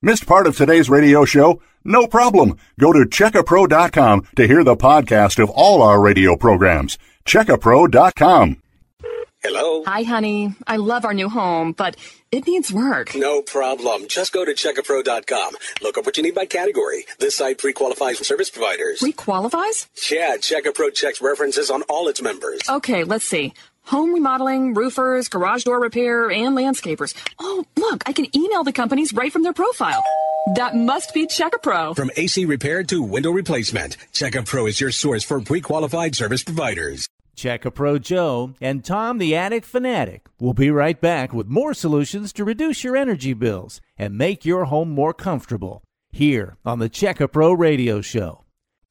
Missed 0.00 0.26
part 0.26 0.46
of 0.46 0.56
today's 0.56 0.88
radio 0.88 1.24
show? 1.24 1.60
No 1.84 2.06
problem. 2.06 2.56
Go 2.78 2.92
to 2.92 3.00
checkapro.com 3.00 4.28
to 4.36 4.46
hear 4.46 4.62
the 4.62 4.76
podcast 4.76 5.42
of 5.42 5.50
all 5.50 5.82
our 5.82 6.00
radio 6.00 6.36
programs. 6.36 6.98
Checkapro.com. 7.26 8.62
Hello? 9.42 9.84
Hi, 9.84 10.02
honey. 10.02 10.54
I 10.66 10.76
love 10.78 11.04
our 11.04 11.14
new 11.14 11.28
home, 11.28 11.70
but 11.72 11.96
it 12.32 12.46
needs 12.46 12.72
work. 12.72 13.14
No 13.14 13.40
problem. 13.40 14.08
Just 14.08 14.32
go 14.32 14.44
to 14.44 14.52
checkapro.com. 14.52 15.54
Look 15.80 15.96
up 15.96 16.04
what 16.06 16.16
you 16.16 16.24
need 16.24 16.34
by 16.34 16.44
category. 16.46 17.06
This 17.20 17.36
site 17.36 17.58
pre-qualifies 17.58 18.26
service 18.26 18.50
providers. 18.50 19.00
Requalifies? 19.00 19.86
Yeah, 20.10 20.36
Checkapro 20.38 20.92
checks 20.92 21.22
references 21.22 21.70
on 21.70 21.82
all 21.82 22.08
its 22.08 22.20
members. 22.20 22.60
Okay, 22.68 23.04
let's 23.04 23.24
see. 23.24 23.54
Home 23.84 24.12
remodeling, 24.12 24.74
roofers, 24.74 25.28
garage 25.28 25.62
door 25.64 25.80
repair, 25.80 26.30
and 26.30 26.56
landscapers. 26.56 27.14
Oh, 27.38 27.64
look, 27.76 28.02
I 28.06 28.12
can 28.12 28.26
email 28.36 28.64
the 28.64 28.72
companies 28.72 29.12
right 29.12 29.32
from 29.32 29.44
their 29.44 29.54
profile. 29.54 30.04
That 30.56 30.74
must 30.74 31.14
be 31.14 31.26
Checkapro. 31.26 31.94
From 31.94 32.10
AC 32.16 32.44
repair 32.44 32.82
to 32.84 33.02
window 33.02 33.30
replacement, 33.30 33.96
Checkapro 34.12 34.68
is 34.68 34.80
your 34.80 34.90
source 34.90 35.22
for 35.22 35.40
pre-qualified 35.40 36.16
service 36.16 36.42
providers. 36.42 37.07
Check 37.38 37.64
a 37.64 37.70
Pro 37.70 38.00
Joe 38.00 38.54
and 38.60 38.84
Tom 38.84 39.18
the 39.18 39.36
Attic 39.36 39.64
Fanatic 39.64 40.26
will 40.40 40.54
be 40.54 40.72
right 40.72 41.00
back 41.00 41.32
with 41.32 41.46
more 41.46 41.72
solutions 41.72 42.32
to 42.32 42.42
reduce 42.42 42.82
your 42.82 42.96
energy 42.96 43.32
bills 43.32 43.80
and 43.96 44.18
make 44.18 44.44
your 44.44 44.64
home 44.64 44.90
more 44.90 45.14
comfortable 45.14 45.84
here 46.10 46.56
on 46.66 46.80
the 46.80 46.88
Check 46.88 47.20
a 47.20 47.28
Pro 47.28 47.52
Radio 47.52 48.00
Show. 48.00 48.42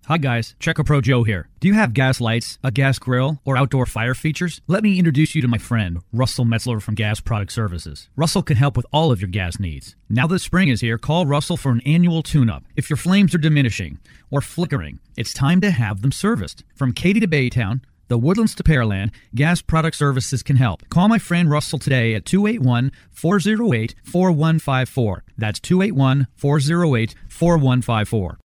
Hi 0.05 0.17
guys, 0.17 0.55
Checker 0.61 0.85
Pro 0.85 1.01
Joe 1.01 1.23
here. 1.23 1.49
Do 1.59 1.67
you 1.67 1.73
have 1.73 1.93
gas 1.93 2.21
lights, 2.21 2.57
a 2.63 2.71
gas 2.71 2.97
grill, 2.97 3.41
or 3.43 3.57
outdoor 3.57 3.85
fire 3.85 4.13
features? 4.13 4.61
Let 4.65 4.81
me 4.81 4.97
introduce 4.97 5.35
you 5.35 5.41
to 5.41 5.49
my 5.49 5.57
friend, 5.57 5.99
Russell 6.13 6.45
Metzler 6.45 6.81
from 6.81 6.95
Gas 6.95 7.19
Product 7.19 7.51
Services. 7.51 8.07
Russell 8.15 8.43
can 8.43 8.55
help 8.55 8.77
with 8.77 8.85
all 8.93 9.11
of 9.11 9.19
your 9.19 9.27
gas 9.27 9.59
needs. 9.59 9.97
Now 10.09 10.25
that 10.27 10.39
spring 10.39 10.69
is 10.69 10.79
here, 10.79 10.97
call 10.97 11.25
Russell 11.25 11.57
for 11.57 11.73
an 11.73 11.81
annual 11.81 12.23
tune-up. 12.23 12.63
If 12.77 12.89
your 12.89 12.95
flames 12.95 13.35
are 13.35 13.39
diminishing 13.39 13.99
or 14.31 14.39
flickering, 14.39 15.01
it's 15.17 15.33
time 15.33 15.59
to 15.59 15.71
have 15.71 16.01
them 16.01 16.13
serviced. 16.13 16.63
From 16.73 16.93
Katy 16.93 17.19
to 17.19 17.27
Baytown, 17.27 17.81
the 18.07 18.17
Woodlands 18.17 18.55
to 18.55 18.63
Pearland, 18.63 19.11
Gas 19.35 19.61
Product 19.61 19.95
Services 19.95 20.43
can 20.43 20.55
help. 20.55 20.87
Call 20.89 21.07
my 21.07 21.19
friend 21.19 21.49
Russell 21.49 21.79
today 21.79 22.13
at 22.15 22.25
281 22.25 22.91
408 23.11 23.95
4154. 24.03 25.23
That's 25.37 25.59
281 25.59 26.27
408 26.35 27.15
4154. 27.29 28.37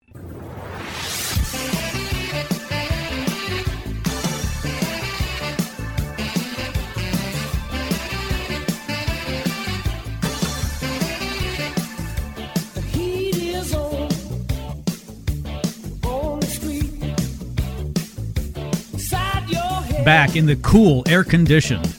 Back 20.05 20.37
in 20.37 20.47
the 20.47 20.57
cool, 20.57 21.03
air 21.09 21.25
conditioned, 21.25 21.95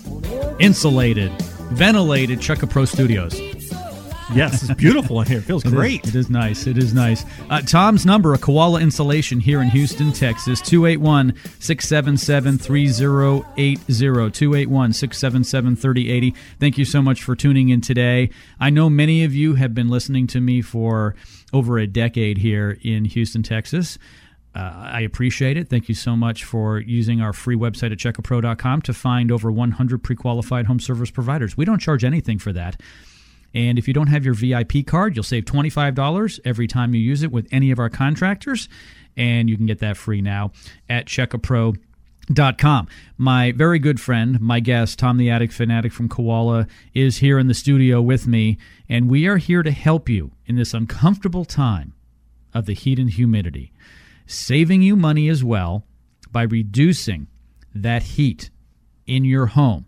insulated, 0.59 1.31
ventilated 1.71 2.39
Checka 2.39 2.69
Pro 2.69 2.85
Studios. 2.85 3.39
Yes, 4.33 4.63
it's 4.63 4.73
beautiful 4.75 5.19
in 5.19 5.27
here. 5.27 5.39
It 5.39 5.43
feels 5.43 5.63
It 5.65 5.67
is- 5.67 5.73
great. 5.73 6.07
It 6.07 6.15
is 6.15 6.29
nice. 6.29 6.65
It 6.65 6.77
is 6.77 6.93
nice. 6.93 7.25
Uh, 7.49 7.61
Tom's 7.61 8.05
number, 8.05 8.33
a 8.33 8.37
Koala 8.37 8.79
Insulation 8.79 9.41
here 9.41 9.61
in 9.61 9.67
Houston, 9.69 10.13
Texas, 10.13 10.61
281 10.61 11.33
677 11.59 12.57
3080. 12.57 13.75
281 14.31 14.93
677 14.93 15.75
3080. 15.75 16.33
Thank 16.61 16.77
you 16.77 16.85
so 16.85 17.01
much 17.01 17.21
for 17.21 17.35
tuning 17.35 17.69
in 17.69 17.81
today. 17.81 18.29
I 18.59 18.69
know 18.69 18.89
many 18.89 19.25
of 19.25 19.35
you 19.35 19.55
have 19.55 19.73
been 19.73 19.89
listening 19.89 20.27
to 20.27 20.39
me 20.39 20.61
for 20.61 21.13
over 21.51 21.77
a 21.77 21.85
decade 21.85 22.37
here 22.37 22.77
in 22.81 23.03
Houston, 23.05 23.43
Texas. 23.43 23.97
Uh, 24.53 24.89
I 24.93 25.01
appreciate 25.01 25.55
it. 25.55 25.69
Thank 25.69 25.87
you 25.87 25.95
so 25.95 26.15
much 26.15 26.43
for 26.43 26.79
using 26.79 27.21
our 27.21 27.31
free 27.31 27.55
website 27.55 27.91
at 27.91 27.97
checkapro.com 27.97 28.81
to 28.81 28.93
find 28.93 29.31
over 29.31 29.51
100 29.51 30.03
pre 30.03 30.15
qualified 30.15 30.65
home 30.65 30.79
service 30.79 31.09
providers. 31.09 31.55
We 31.55 31.65
don't 31.65 31.79
charge 31.79 32.03
anything 32.03 32.37
for 32.37 32.51
that. 32.53 32.79
And 33.53 33.77
if 33.77 33.87
you 33.87 33.93
don't 33.93 34.07
have 34.07 34.25
your 34.25 34.33
VIP 34.33 34.85
card, 34.85 35.15
you'll 35.15 35.23
save 35.23 35.45
$25 35.45 36.39
every 36.45 36.67
time 36.67 36.93
you 36.93 37.01
use 37.01 37.23
it 37.23 37.31
with 37.31 37.47
any 37.51 37.71
of 37.71 37.79
our 37.79 37.89
contractors. 37.89 38.69
And 39.17 39.49
you 39.49 39.57
can 39.57 39.65
get 39.65 39.79
that 39.79 39.97
free 39.97 40.21
now 40.21 40.51
at 40.89 41.05
checkapro.com. 41.05 42.87
My 43.17 43.51
very 43.51 43.79
good 43.79 43.99
friend, 43.99 44.39
my 44.39 44.61
guest, 44.61 44.99
Tom 44.99 45.17
the 45.17 45.29
Attic 45.29 45.51
Fanatic 45.51 45.91
from 45.91 46.07
Koala, 46.07 46.67
is 46.93 47.17
here 47.17 47.37
in 47.37 47.47
the 47.47 47.53
studio 47.53 48.01
with 48.01 48.25
me. 48.25 48.57
And 48.87 49.09
we 49.09 49.27
are 49.27 49.37
here 49.37 49.63
to 49.63 49.71
help 49.71 50.07
you 50.07 50.31
in 50.45 50.55
this 50.55 50.73
uncomfortable 50.73 51.45
time 51.45 51.93
of 52.53 52.65
the 52.65 52.73
heat 52.73 52.99
and 52.99 53.09
humidity, 53.09 53.71
saving 54.31 54.81
you 54.81 54.95
money 54.95 55.29
as 55.29 55.43
well 55.43 55.85
by 56.31 56.43
reducing 56.43 57.27
that 57.73 58.03
heat 58.03 58.49
in 59.05 59.25
your 59.25 59.47
home. 59.47 59.85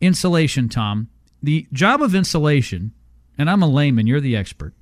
Insulation, 0.00 0.68
Tom. 0.68 1.08
The 1.42 1.66
job 1.72 2.02
of 2.02 2.14
insulation, 2.14 2.92
and 3.38 3.48
I'm 3.50 3.62
a 3.62 3.68
layman, 3.68 4.06
you're 4.06 4.20
the 4.20 4.36
expert. 4.36 4.74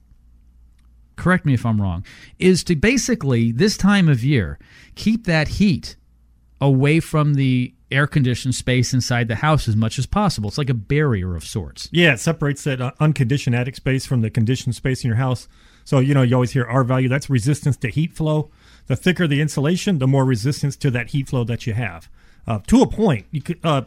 Correct 1.17 1.45
me 1.45 1.55
if 1.55 1.67
I'm 1.67 1.81
wrong, 1.81 2.05
is 2.39 2.63
to 2.65 2.77
basically, 2.77 3.53
this 3.53 3.77
time 3.77 4.09
of 4.09 4.23
year, 4.23 4.59
keep 4.95 5.27
that 5.27 5.49
heat 5.49 5.97
away 6.61 7.01
from 7.01 7.35
the 7.35 7.75
air 7.91 8.07
conditioned 8.07 8.55
space 8.55 8.93
inside 8.93 9.29
the 9.29 9.37
house 9.37 9.67
as 9.67 9.77
much 9.77 9.99
as 9.99 10.07
possible. 10.07 10.49
It's 10.49 10.59
like 10.59 10.69
a 10.69 10.75
barrier 10.75 11.35
of 11.35 11.45
sorts. 11.45 11.89
Yeah, 11.91 12.15
it 12.15 12.21
separates 12.21 12.65
that 12.65 12.81
uh, 12.81 12.93
unconditioned 13.01 13.57
attic 13.57 13.77
space 13.77 14.05
from 14.05 14.21
the 14.21 14.31
conditioned 14.31 14.75
space 14.75 15.03
in 15.03 15.09
your 15.09 15.17
house. 15.17 15.49
So, 15.85 16.01
you 16.01 16.13
know, 16.13 16.23
you 16.23 16.35
always 16.35 16.51
hear 16.51 16.65
R 16.65 16.85
value, 16.85 17.09
that's 17.09 17.31
resistance 17.31 17.77
to 17.79 17.89
heat 17.89 18.13
flow. 18.13 18.51
The 18.89 18.97
thicker 18.97 19.27
the 19.27 19.41
insulation, 19.41 19.99
the 19.99 20.07
more 20.07 20.25
resistance 20.25 20.77
to 20.77 20.91
that 20.91 21.11
heat 21.11 21.29
flow 21.29 21.45
that 21.45 21.67
you 21.67 21.75
have. 21.75 22.09
Uh, 22.47 22.61
to 22.67 22.83
a 22.83 22.87
point, 22.87 23.27
you 23.31 23.43
could, 23.43 23.61
uh, 23.63 23.83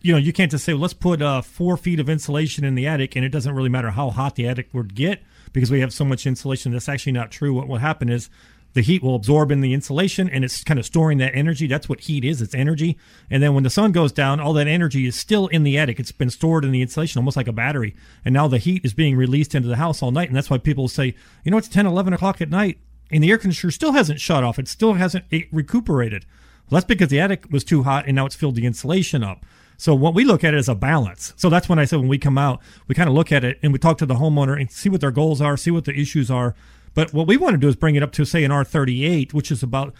you 0.00 0.12
know, 0.12 0.18
you 0.18 0.32
can't 0.32 0.50
just 0.50 0.64
say, 0.64 0.72
well, 0.72 0.82
let's 0.82 0.94
put 0.94 1.20
uh, 1.20 1.42
four 1.42 1.76
feet 1.76 2.00
of 2.00 2.08
insulation 2.08 2.64
in 2.64 2.74
the 2.74 2.86
attic, 2.86 3.14
and 3.16 3.24
it 3.24 3.28
doesn't 3.28 3.54
really 3.54 3.68
matter 3.68 3.90
how 3.90 4.10
hot 4.10 4.36
the 4.36 4.48
attic 4.48 4.70
would 4.72 4.94
get 4.94 5.22
because 5.52 5.70
we 5.70 5.80
have 5.80 5.92
so 5.92 6.04
much 6.04 6.26
insulation. 6.26 6.72
That's 6.72 6.88
actually 6.88 7.12
not 7.12 7.30
true. 7.30 7.52
What 7.52 7.68
will 7.68 7.78
happen 7.78 8.08
is 8.08 8.30
the 8.72 8.82
heat 8.82 9.02
will 9.02 9.16
absorb 9.16 9.50
in 9.50 9.60
the 9.60 9.74
insulation 9.74 10.28
and 10.28 10.44
it's 10.44 10.62
kind 10.62 10.78
of 10.78 10.86
storing 10.86 11.18
that 11.18 11.34
energy. 11.34 11.66
That's 11.66 11.88
what 11.88 12.00
heat 12.00 12.24
is. 12.24 12.40
It's 12.40 12.54
energy. 12.54 12.96
And 13.28 13.42
then 13.42 13.54
when 13.54 13.64
the 13.64 13.70
sun 13.70 13.92
goes 13.92 14.12
down, 14.12 14.40
all 14.40 14.52
that 14.54 14.68
energy 14.68 15.06
is 15.06 15.16
still 15.16 15.48
in 15.48 15.64
the 15.64 15.76
attic. 15.76 15.98
It's 15.98 16.12
been 16.12 16.30
stored 16.30 16.64
in 16.64 16.70
the 16.70 16.82
insulation 16.82 17.18
almost 17.18 17.36
like 17.36 17.48
a 17.48 17.52
battery. 17.52 17.96
And 18.24 18.32
now 18.32 18.46
the 18.46 18.58
heat 18.58 18.84
is 18.84 18.94
being 18.94 19.16
released 19.16 19.54
into 19.54 19.68
the 19.68 19.76
house 19.76 20.02
all 20.02 20.12
night. 20.12 20.28
And 20.28 20.36
that's 20.36 20.50
why 20.50 20.58
people 20.58 20.88
say, 20.88 21.14
you 21.44 21.50
know, 21.50 21.58
it's 21.58 21.68
10, 21.68 21.86
11 21.86 22.12
o'clock 22.12 22.40
at 22.40 22.48
night 22.48 22.78
and 23.10 23.22
the 23.22 23.30
air 23.30 23.38
conditioner 23.38 23.70
still 23.70 23.92
hasn't 23.92 24.20
shut 24.20 24.44
off. 24.44 24.58
It 24.58 24.68
still 24.68 24.94
hasn't 24.94 25.24
recuperated. 25.50 26.24
Well, 26.68 26.76
that's 26.76 26.86
because 26.86 27.08
the 27.08 27.20
attic 27.20 27.50
was 27.50 27.64
too 27.64 27.82
hot 27.82 28.06
and 28.06 28.14
now 28.14 28.26
it's 28.26 28.36
filled 28.36 28.54
the 28.54 28.66
insulation 28.66 29.24
up. 29.24 29.44
So 29.76 29.94
what 29.94 30.14
we 30.14 30.24
look 30.24 30.44
at 30.44 30.54
it 30.54 30.58
as 30.58 30.68
a 30.68 30.74
balance. 30.74 31.32
So 31.36 31.48
that's 31.48 31.68
when 31.68 31.78
I 31.78 31.84
said 31.84 32.00
when 32.00 32.08
we 32.08 32.18
come 32.18 32.36
out, 32.36 32.60
we 32.86 32.94
kind 32.94 33.08
of 33.08 33.14
look 33.14 33.32
at 33.32 33.44
it 33.44 33.58
and 33.62 33.72
we 33.72 33.78
talk 33.78 33.98
to 33.98 34.06
the 34.06 34.16
homeowner 34.16 34.58
and 34.60 34.70
see 34.70 34.88
what 34.88 35.00
their 35.00 35.10
goals 35.10 35.40
are, 35.40 35.56
see 35.56 35.70
what 35.70 35.86
the 35.86 35.98
issues 35.98 36.30
are. 36.30 36.54
But 36.92 37.14
what 37.14 37.26
we 37.26 37.36
want 37.36 37.54
to 37.54 37.58
do 37.58 37.68
is 37.68 37.76
bring 37.76 37.94
it 37.94 38.02
up 38.02 38.12
to 38.12 38.24
say 38.24 38.44
an 38.44 38.50
R38, 38.50 39.32
which 39.32 39.50
is 39.50 39.62
about 39.62 39.94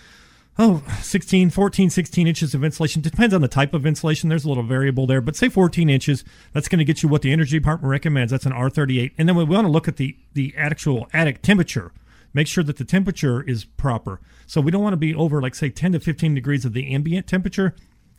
oh 0.59 0.83
16 1.01 1.49
14 1.49 1.91
16 1.91 2.27
inches 2.27 2.55
of 2.55 2.65
insulation 2.65 3.01
depends 3.01 3.33
on 3.33 3.41
the 3.41 3.49
type 3.49 3.73
of 3.73 3.87
insulation 3.87 4.29
there's 4.29 4.45
a 4.45 4.49
little 4.49 4.65
variable 4.65 5.07
there 5.07 5.21
but 5.21 5.37
say 5.37 5.49
14 5.49 5.89
inches 5.89 6.25
that's 6.53 6.67
going 6.67 6.81
to 6.81 6.85
get 6.85 7.05
you 7.05 7.09
what 7.09 7.23
the 7.23 7.33
energy 7.33 7.57
department 7.57 7.89
recommends 7.89 8.33
that's 8.33 8.47
an 8.47 8.53
r38 8.53 9.13
and 9.17 9.29
then 9.29 9.37
we 9.37 9.45
want 9.45 9.65
to 9.65 9.71
look 9.71 9.87
at 9.87 9.97
the 9.97 10.17
the 10.35 10.53
actual 10.57 11.09
attic 11.13 11.41
temperature 11.41 11.93
make 12.33 12.47
sure 12.47 12.65
that 12.65 12.77
the 12.77 12.85
temperature 12.85 13.43
is 13.43 13.65
proper 13.65 14.21
so 14.47 14.61
we 14.61 14.71
don't 14.71 14.83
want 14.83 14.93
to 14.93 14.99
be 14.99 15.15
over 15.15 15.41
like 15.41 15.55
say 15.55 15.71
10 15.71 15.93
to 15.93 16.01
15 16.01 16.35
degrees 16.35 16.65
of 16.65 16.73
the 16.73 16.93
ambient 16.93 17.27
temperature 17.27 17.75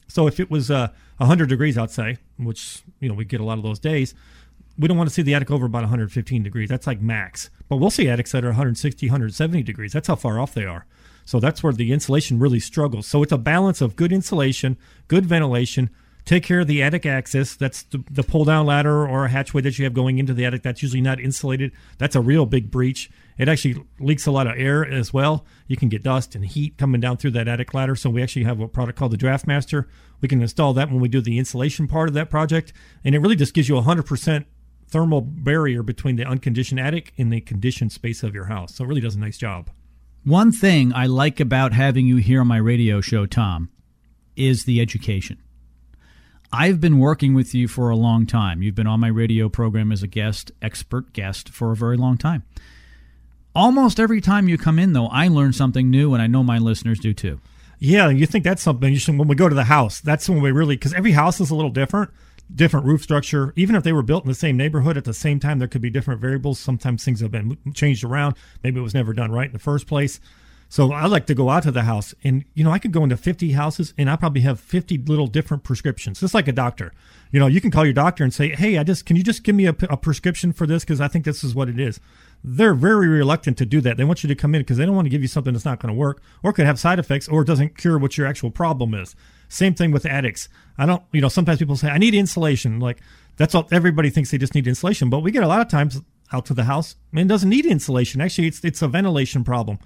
so 0.07 0.27
if 0.27 0.39
it 0.39 0.51
was 0.51 0.69
uh, 0.69 0.89
100 1.17 1.47
degrees 1.47 1.77
outside 1.77 2.19
which 2.37 2.83
you 2.99 3.07
know 3.07 3.15
we 3.15 3.25
get 3.25 3.39
a 3.39 3.45
lot 3.45 3.57
of 3.57 3.63
those 3.63 3.79
days 3.79 4.13
we 4.77 4.87
don't 4.87 4.97
want 4.97 5.09
to 5.09 5.13
see 5.13 5.21
the 5.21 5.33
attic 5.33 5.51
over 5.51 5.65
about 5.65 5.83
115 5.83 6.43
degrees. 6.43 6.69
That's 6.69 6.87
like 6.87 7.01
max. 7.01 7.49
But 7.69 7.77
we'll 7.77 7.89
see 7.89 8.09
attics 8.09 8.31
that 8.31 8.43
are 8.43 8.49
160, 8.49 9.07
170 9.07 9.63
degrees. 9.63 9.93
That's 9.93 10.07
how 10.07 10.15
far 10.15 10.39
off 10.39 10.53
they 10.53 10.65
are. 10.65 10.85
So 11.25 11.39
that's 11.39 11.61
where 11.61 11.73
the 11.73 11.91
insulation 11.91 12.39
really 12.39 12.59
struggles. 12.59 13.07
So 13.07 13.21
it's 13.23 13.31
a 13.31 13.37
balance 13.37 13.81
of 13.81 13.95
good 13.95 14.11
insulation, 14.11 14.77
good 15.07 15.25
ventilation, 15.25 15.89
take 16.25 16.43
care 16.43 16.61
of 16.61 16.67
the 16.67 16.81
attic 16.81 17.05
access. 17.05 17.55
That's 17.55 17.83
the, 17.83 18.03
the 18.09 18.23
pull 18.23 18.43
down 18.43 18.65
ladder 18.65 19.07
or 19.07 19.25
a 19.25 19.29
hatchway 19.29 19.61
that 19.61 19.77
you 19.77 19.85
have 19.85 19.93
going 19.93 20.17
into 20.17 20.33
the 20.33 20.45
attic. 20.45 20.63
That's 20.63 20.81
usually 20.81 21.01
not 21.01 21.19
insulated. 21.19 21.71
That's 21.99 22.15
a 22.15 22.21
real 22.21 22.45
big 22.45 22.71
breach. 22.71 23.11
It 23.41 23.49
actually 23.49 23.83
leaks 23.99 24.27
a 24.27 24.31
lot 24.31 24.45
of 24.45 24.53
air 24.55 24.85
as 24.85 25.11
well. 25.11 25.47
You 25.65 25.75
can 25.75 25.89
get 25.89 26.03
dust 26.03 26.35
and 26.35 26.45
heat 26.45 26.77
coming 26.77 27.01
down 27.01 27.17
through 27.17 27.31
that 27.31 27.47
attic 27.47 27.73
ladder. 27.73 27.95
So 27.95 28.07
we 28.11 28.21
actually 28.21 28.43
have 28.43 28.59
a 28.59 28.67
product 28.67 28.99
called 28.99 29.13
the 29.13 29.17
Draft 29.17 29.47
Master. 29.47 29.89
We 30.21 30.27
can 30.27 30.43
install 30.43 30.75
that 30.75 30.91
when 30.91 31.01
we 31.01 31.07
do 31.07 31.21
the 31.21 31.39
insulation 31.39 31.87
part 31.87 32.07
of 32.07 32.13
that 32.13 32.29
project. 32.29 32.71
And 33.03 33.15
it 33.15 33.17
really 33.19 33.35
just 33.35 33.55
gives 33.55 33.67
you 33.67 33.79
a 33.79 33.81
100% 33.81 34.45
thermal 34.89 35.21
barrier 35.21 35.81
between 35.81 36.17
the 36.17 36.23
unconditioned 36.23 36.79
attic 36.79 37.13
and 37.17 37.33
the 37.33 37.41
conditioned 37.41 37.91
space 37.91 38.21
of 38.21 38.35
your 38.35 38.45
house. 38.45 38.75
So 38.75 38.83
it 38.83 38.87
really 38.87 39.01
does 39.01 39.15
a 39.15 39.19
nice 39.19 39.39
job. 39.39 39.71
One 40.23 40.51
thing 40.51 40.93
I 40.93 41.07
like 41.07 41.39
about 41.39 41.73
having 41.73 42.05
you 42.05 42.17
here 42.17 42.41
on 42.41 42.47
my 42.47 42.57
radio 42.57 43.01
show, 43.01 43.25
Tom, 43.25 43.71
is 44.35 44.65
the 44.65 44.79
education. 44.79 45.41
I've 46.53 46.79
been 46.79 46.99
working 46.99 47.33
with 47.33 47.55
you 47.55 47.67
for 47.67 47.89
a 47.89 47.95
long 47.95 48.27
time. 48.27 48.61
You've 48.61 48.75
been 48.75 48.85
on 48.85 48.99
my 48.99 49.07
radio 49.07 49.49
program 49.49 49.91
as 49.91 50.03
a 50.03 50.07
guest, 50.07 50.51
expert 50.61 51.11
guest, 51.11 51.49
for 51.49 51.71
a 51.71 51.75
very 51.75 51.97
long 51.97 52.19
time. 52.19 52.43
Almost 53.53 53.99
every 53.99 54.21
time 54.21 54.47
you 54.47 54.57
come 54.57 54.79
in, 54.79 54.93
though, 54.93 55.07
I 55.07 55.27
learn 55.27 55.51
something 55.51 55.89
new, 55.89 56.13
and 56.13 56.21
I 56.21 56.27
know 56.27 56.41
my 56.41 56.57
listeners 56.57 56.99
do 56.99 57.13
too. 57.13 57.41
Yeah, 57.79 58.09
you 58.09 58.25
think 58.25 58.45
that's 58.45 58.61
something 58.61 58.93
you 58.93 58.99
should, 58.99 59.17
when 59.17 59.27
we 59.27 59.35
go 59.35 59.49
to 59.49 59.55
the 59.55 59.65
house, 59.65 59.99
that's 59.99 60.29
when 60.29 60.41
we 60.41 60.51
really, 60.51 60.77
because 60.77 60.93
every 60.93 61.11
house 61.11 61.41
is 61.41 61.49
a 61.49 61.55
little 61.55 61.71
different, 61.71 62.11
different 62.53 62.85
roof 62.85 63.01
structure. 63.01 63.51
Even 63.57 63.75
if 63.75 63.83
they 63.83 63.91
were 63.91 64.03
built 64.03 64.23
in 64.23 64.29
the 64.29 64.35
same 64.35 64.55
neighborhood 64.55 64.95
at 64.95 65.03
the 65.03 65.13
same 65.13 65.39
time, 65.39 65.59
there 65.59 65.67
could 65.67 65.81
be 65.81 65.89
different 65.89 66.21
variables. 66.21 66.59
Sometimes 66.59 67.03
things 67.03 67.19
have 67.19 67.31
been 67.31 67.57
changed 67.73 68.05
around. 68.05 68.35
Maybe 68.63 68.79
it 68.79 68.83
was 68.83 68.93
never 68.93 69.11
done 69.11 69.31
right 69.31 69.47
in 69.47 69.53
the 69.53 69.59
first 69.59 69.85
place. 69.85 70.21
So 70.71 70.93
I 70.93 71.07
like 71.07 71.25
to 71.25 71.35
go 71.35 71.49
out 71.49 71.63
to 71.63 71.71
the 71.71 71.81
house 71.81 72.15
and, 72.23 72.45
you 72.53 72.63
know, 72.63 72.71
I 72.71 72.79
could 72.79 72.93
go 72.93 73.03
into 73.03 73.17
50 73.17 73.51
houses 73.51 73.93
and 73.97 74.09
I 74.09 74.15
probably 74.15 74.39
have 74.43 74.57
50 74.57 74.99
little 74.99 75.27
different 75.27 75.63
prescriptions, 75.63 76.21
just 76.21 76.33
like 76.33 76.47
a 76.47 76.53
doctor. 76.53 76.93
You 77.29 77.41
know, 77.41 77.47
you 77.47 77.59
can 77.59 77.71
call 77.71 77.83
your 77.83 77.93
doctor 77.93 78.23
and 78.23 78.33
say, 78.33 78.55
Hey, 78.55 78.77
I 78.77 78.83
just, 78.85 79.05
can 79.05 79.17
you 79.17 79.23
just 79.23 79.43
give 79.43 79.53
me 79.53 79.65
a, 79.65 79.75
a 79.89 79.97
prescription 79.97 80.53
for 80.53 80.65
this? 80.65 80.85
Cause 80.85 81.01
I 81.01 81.09
think 81.09 81.25
this 81.25 81.43
is 81.43 81.53
what 81.53 81.67
it 81.67 81.77
is. 81.77 81.99
They're 82.43 82.73
very 82.73 83.07
reluctant 83.07 83.57
to 83.59 83.65
do 83.65 83.81
that. 83.81 83.97
They 83.97 84.03
want 84.03 84.23
you 84.23 84.27
to 84.27 84.35
come 84.35 84.55
in 84.55 84.61
because 84.61 84.77
they 84.77 84.85
don't 84.85 84.95
want 84.95 85.05
to 85.05 85.09
give 85.09 85.21
you 85.21 85.27
something 85.27 85.53
that's 85.53 85.65
not 85.65 85.79
going 85.79 85.93
to 85.93 85.97
work 85.97 86.21
or 86.43 86.53
could 86.53 86.65
have 86.65 86.79
side 86.79 86.97
effects 86.97 87.27
or 87.27 87.43
doesn't 87.43 87.77
cure 87.77 87.99
what 87.99 88.17
your 88.17 88.25
actual 88.25 88.49
problem 88.49 88.93
is. 88.93 89.15
Same 89.47 89.73
thing 89.73 89.91
with 89.91 90.05
addicts. 90.05 90.49
I 90.77 90.85
don't, 90.85 91.03
you 91.11 91.21
know, 91.21 91.29
sometimes 91.29 91.59
people 91.59 91.75
say, 91.75 91.89
I 91.89 91.97
need 91.97 92.15
insulation. 92.15 92.79
Like 92.79 92.99
that's 93.37 93.53
all 93.53 93.67
everybody 93.71 94.09
thinks 94.09 94.31
they 94.31 94.37
just 94.37 94.55
need 94.55 94.67
insulation. 94.67 95.09
But 95.09 95.19
we 95.19 95.31
get 95.31 95.43
a 95.43 95.47
lot 95.47 95.61
of 95.61 95.67
times 95.67 96.01
out 96.33 96.45
to 96.47 96.53
the 96.53 96.63
house 96.63 96.95
and 97.11 97.19
it 97.19 97.27
doesn't 97.27 97.49
need 97.49 97.65
insulation. 97.65 98.21
Actually, 98.21 98.47
it's, 98.47 98.63
it's 98.63 98.81
a 98.81 98.87
ventilation 98.87 99.43
problem 99.43 99.77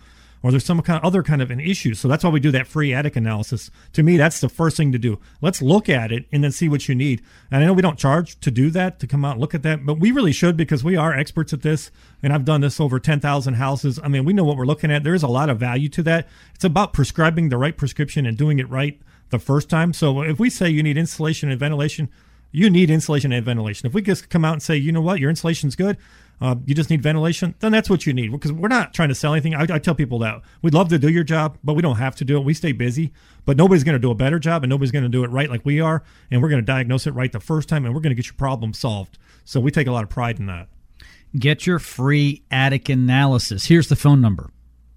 or 0.43 0.51
there's 0.51 0.65
some 0.65 0.81
kind 0.81 0.97
of 0.97 1.03
other 1.03 1.23
kind 1.23 1.41
of 1.41 1.51
an 1.51 1.59
issue. 1.59 1.93
So 1.93 2.07
that's 2.07 2.23
why 2.23 2.29
we 2.29 2.39
do 2.39 2.51
that 2.51 2.67
free 2.67 2.93
attic 2.93 3.15
analysis. 3.15 3.71
To 3.93 4.03
me, 4.03 4.17
that's 4.17 4.39
the 4.39 4.49
first 4.49 4.77
thing 4.77 4.91
to 4.91 4.99
do. 4.99 5.19
Let's 5.41 5.61
look 5.61 5.89
at 5.89 6.11
it 6.11 6.25
and 6.31 6.43
then 6.43 6.51
see 6.51 6.69
what 6.69 6.87
you 6.87 6.95
need. 6.95 7.21
And 7.51 7.63
I 7.63 7.65
know 7.67 7.73
we 7.73 7.81
don't 7.81 7.97
charge 7.97 8.39
to 8.41 8.51
do 8.51 8.69
that, 8.71 8.99
to 8.99 9.07
come 9.07 9.25
out 9.25 9.33
and 9.33 9.41
look 9.41 9.55
at 9.55 9.63
that, 9.63 9.85
but 9.85 9.99
we 9.99 10.11
really 10.11 10.31
should 10.31 10.55
because 10.55 10.83
we 10.83 10.95
are 10.95 11.13
experts 11.13 11.53
at 11.53 11.61
this. 11.61 11.91
And 12.21 12.31
I've 12.31 12.45
done 12.45 12.61
this 12.61 12.79
over 12.79 12.99
10,000 12.99 13.53
houses. 13.55 13.99
I 14.03 14.07
mean, 14.07 14.25
we 14.25 14.33
know 14.33 14.43
what 14.43 14.57
we're 14.57 14.65
looking 14.65 14.91
at. 14.91 15.03
There 15.03 15.15
is 15.15 15.23
a 15.23 15.27
lot 15.27 15.49
of 15.49 15.59
value 15.59 15.89
to 15.89 16.03
that. 16.03 16.27
It's 16.53 16.63
about 16.63 16.93
prescribing 16.93 17.49
the 17.49 17.57
right 17.57 17.75
prescription 17.75 18.25
and 18.25 18.37
doing 18.37 18.59
it 18.59 18.69
right 18.69 19.01
the 19.29 19.39
first 19.39 19.69
time. 19.69 19.93
So 19.93 20.21
if 20.21 20.39
we 20.39 20.49
say 20.49 20.69
you 20.69 20.83
need 20.83 20.97
insulation 20.97 21.49
and 21.49 21.59
ventilation, 21.59 22.09
you 22.51 22.69
need 22.69 22.89
insulation 22.89 23.31
and 23.33 23.43
ventilation. 23.43 23.87
If 23.87 23.93
we 23.93 24.01
just 24.01 24.29
come 24.29 24.45
out 24.45 24.53
and 24.53 24.63
say, 24.63 24.77
you 24.77 24.91
know 24.91 25.01
what, 25.01 25.19
your 25.19 25.29
insulation's 25.29 25.75
good, 25.75 25.97
uh, 26.41 26.55
you 26.65 26.75
just 26.75 26.89
need 26.89 27.01
ventilation, 27.01 27.55
then 27.59 27.71
that's 27.71 27.89
what 27.89 28.05
you 28.05 28.13
need. 28.13 28.31
Because 28.31 28.51
we're 28.51 28.67
not 28.67 28.93
trying 28.93 29.09
to 29.09 29.15
sell 29.15 29.33
anything. 29.33 29.55
I, 29.55 29.63
I 29.63 29.79
tell 29.79 29.95
people 29.95 30.19
that 30.19 30.41
we'd 30.61 30.73
love 30.73 30.89
to 30.89 30.99
do 30.99 31.09
your 31.09 31.23
job, 31.23 31.57
but 31.63 31.73
we 31.73 31.81
don't 31.81 31.95
have 31.97 32.15
to 32.17 32.25
do 32.25 32.37
it. 32.37 32.43
We 32.43 32.53
stay 32.53 32.71
busy, 32.71 33.13
but 33.45 33.57
nobody's 33.57 33.83
going 33.83 33.93
to 33.93 33.99
do 33.99 34.11
a 34.11 34.15
better 34.15 34.39
job, 34.39 34.63
and 34.63 34.69
nobody's 34.69 34.91
going 34.91 35.03
to 35.03 35.09
do 35.09 35.23
it 35.23 35.29
right 35.29 35.49
like 35.49 35.65
we 35.65 35.79
are. 35.79 36.03
And 36.29 36.41
we're 36.41 36.49
going 36.49 36.61
to 36.61 36.65
diagnose 36.65 37.07
it 37.07 37.11
right 37.11 37.31
the 37.31 37.39
first 37.39 37.69
time, 37.69 37.85
and 37.85 37.93
we're 37.93 38.01
going 38.01 38.11
to 38.11 38.15
get 38.15 38.25
your 38.25 38.35
problem 38.35 38.73
solved. 38.73 39.17
So 39.43 39.59
we 39.59 39.71
take 39.71 39.87
a 39.87 39.91
lot 39.91 40.03
of 40.03 40.09
pride 40.09 40.39
in 40.39 40.47
that. 40.47 40.67
Get 41.37 41.67
your 41.67 41.79
free 41.79 42.43
attic 42.49 42.89
analysis. 42.89 43.65
Here's 43.65 43.89
the 43.89 43.95
phone 43.95 44.21
number 44.21 44.51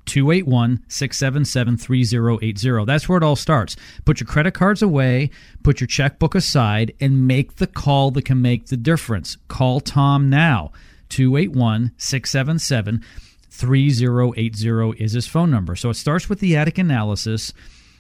281 0.09 0.83
677 0.89 1.77
3080. 1.77 2.85
That's 2.85 3.09
where 3.09 3.19
it 3.19 3.25
all 3.25 3.37
starts. 3.37 3.77
Put 4.05 4.21
your 4.21 4.27
credit 4.27 4.55
cards 4.55 4.83
away, 4.83 5.31
put 5.63 5.81
your 5.81 5.87
checkbook 5.87 6.35
aside, 6.35 6.95
and 7.01 7.27
make 7.27 7.57
the 7.57 7.67
call 7.67 8.11
that 8.13 8.25
can 8.25 8.41
make 8.41 8.67
the 8.67 8.77
difference. 8.77 9.37
Call 9.49 9.81
Tom 9.81 10.31
now. 10.31 10.73
281 11.09 11.93
677 11.97 13.05
3080 13.51 15.03
is 15.03 15.13
his 15.13 15.27
phone 15.27 15.51
number. 15.51 15.75
So 15.75 15.91
it 15.91 15.95
starts 15.95 16.29
with 16.29 16.41
the 16.41 16.57
attic 16.57 16.79
analysis. 16.79 17.53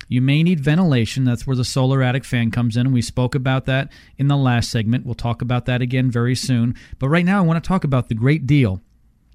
You 0.09 0.23
may 0.23 0.42
need 0.42 0.61
ventilation. 0.61 1.25
That's 1.25 1.47
where 1.47 1.57
the 1.57 1.64
solar 1.64 2.03
attic 2.03 2.25
fan 2.25 2.51
comes 2.51 2.77
in. 2.77 2.87
And 2.87 2.94
we 2.94 3.03
spoke 3.03 3.35
about 3.35 3.66
that 3.66 3.90
in 4.16 4.29
the 4.29 4.37
last 4.37 4.71
segment. 4.71 5.05
We'll 5.05 5.14
talk 5.14 5.42
about 5.42 5.66
that 5.66 5.83
again 5.83 6.11
very 6.11 6.35
soon. 6.35 6.75
But 6.99 7.09
right 7.09 7.25
now, 7.25 7.38
I 7.38 7.47
want 7.47 7.62
to 7.62 7.66
talk 7.66 7.85
about 7.85 8.09
the 8.09 8.14
great 8.14 8.47
deal 8.47 8.81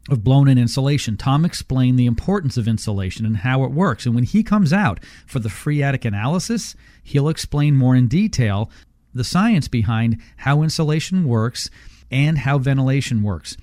of 0.09 0.23
blown 0.23 0.47
in 0.47 0.57
insulation. 0.57 1.15
Tom 1.15 1.45
explained 1.45 1.97
the 1.97 2.05
importance 2.05 2.57
of 2.57 2.67
insulation 2.67 3.25
and 3.25 3.37
how 3.37 3.63
it 3.63 3.71
works. 3.71 4.05
And 4.05 4.15
when 4.15 4.23
he 4.23 4.43
comes 4.43 4.73
out 4.73 4.99
for 5.25 5.39
the 5.39 5.49
free 5.49 5.81
attic 5.83 6.05
analysis, 6.05 6.75
he'll 7.03 7.29
explain 7.29 7.75
more 7.75 7.95
in 7.95 8.07
detail 8.07 8.69
the 9.13 9.23
science 9.23 9.67
behind 9.67 10.19
how 10.37 10.63
insulation 10.63 11.25
works 11.25 11.69
and 12.11 12.39
how 12.39 12.57
ventilation 12.57 13.23
works. 13.23 13.57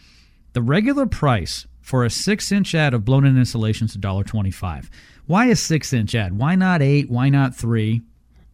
The 0.52 0.62
regular 0.62 1.06
price 1.06 1.66
for 1.80 2.04
a 2.04 2.10
six 2.10 2.52
inch 2.52 2.74
add 2.74 2.94
of 2.94 3.04
blown 3.04 3.24
in 3.24 3.36
insulation 3.36 3.86
is 3.86 3.96
$1.25. 3.96 4.88
Why 5.26 5.46
a 5.46 5.56
six 5.56 5.92
inch 5.92 6.14
add? 6.14 6.36
Why 6.36 6.54
not 6.54 6.82
eight? 6.82 7.10
Why 7.10 7.28
not 7.28 7.54
three? 7.54 8.02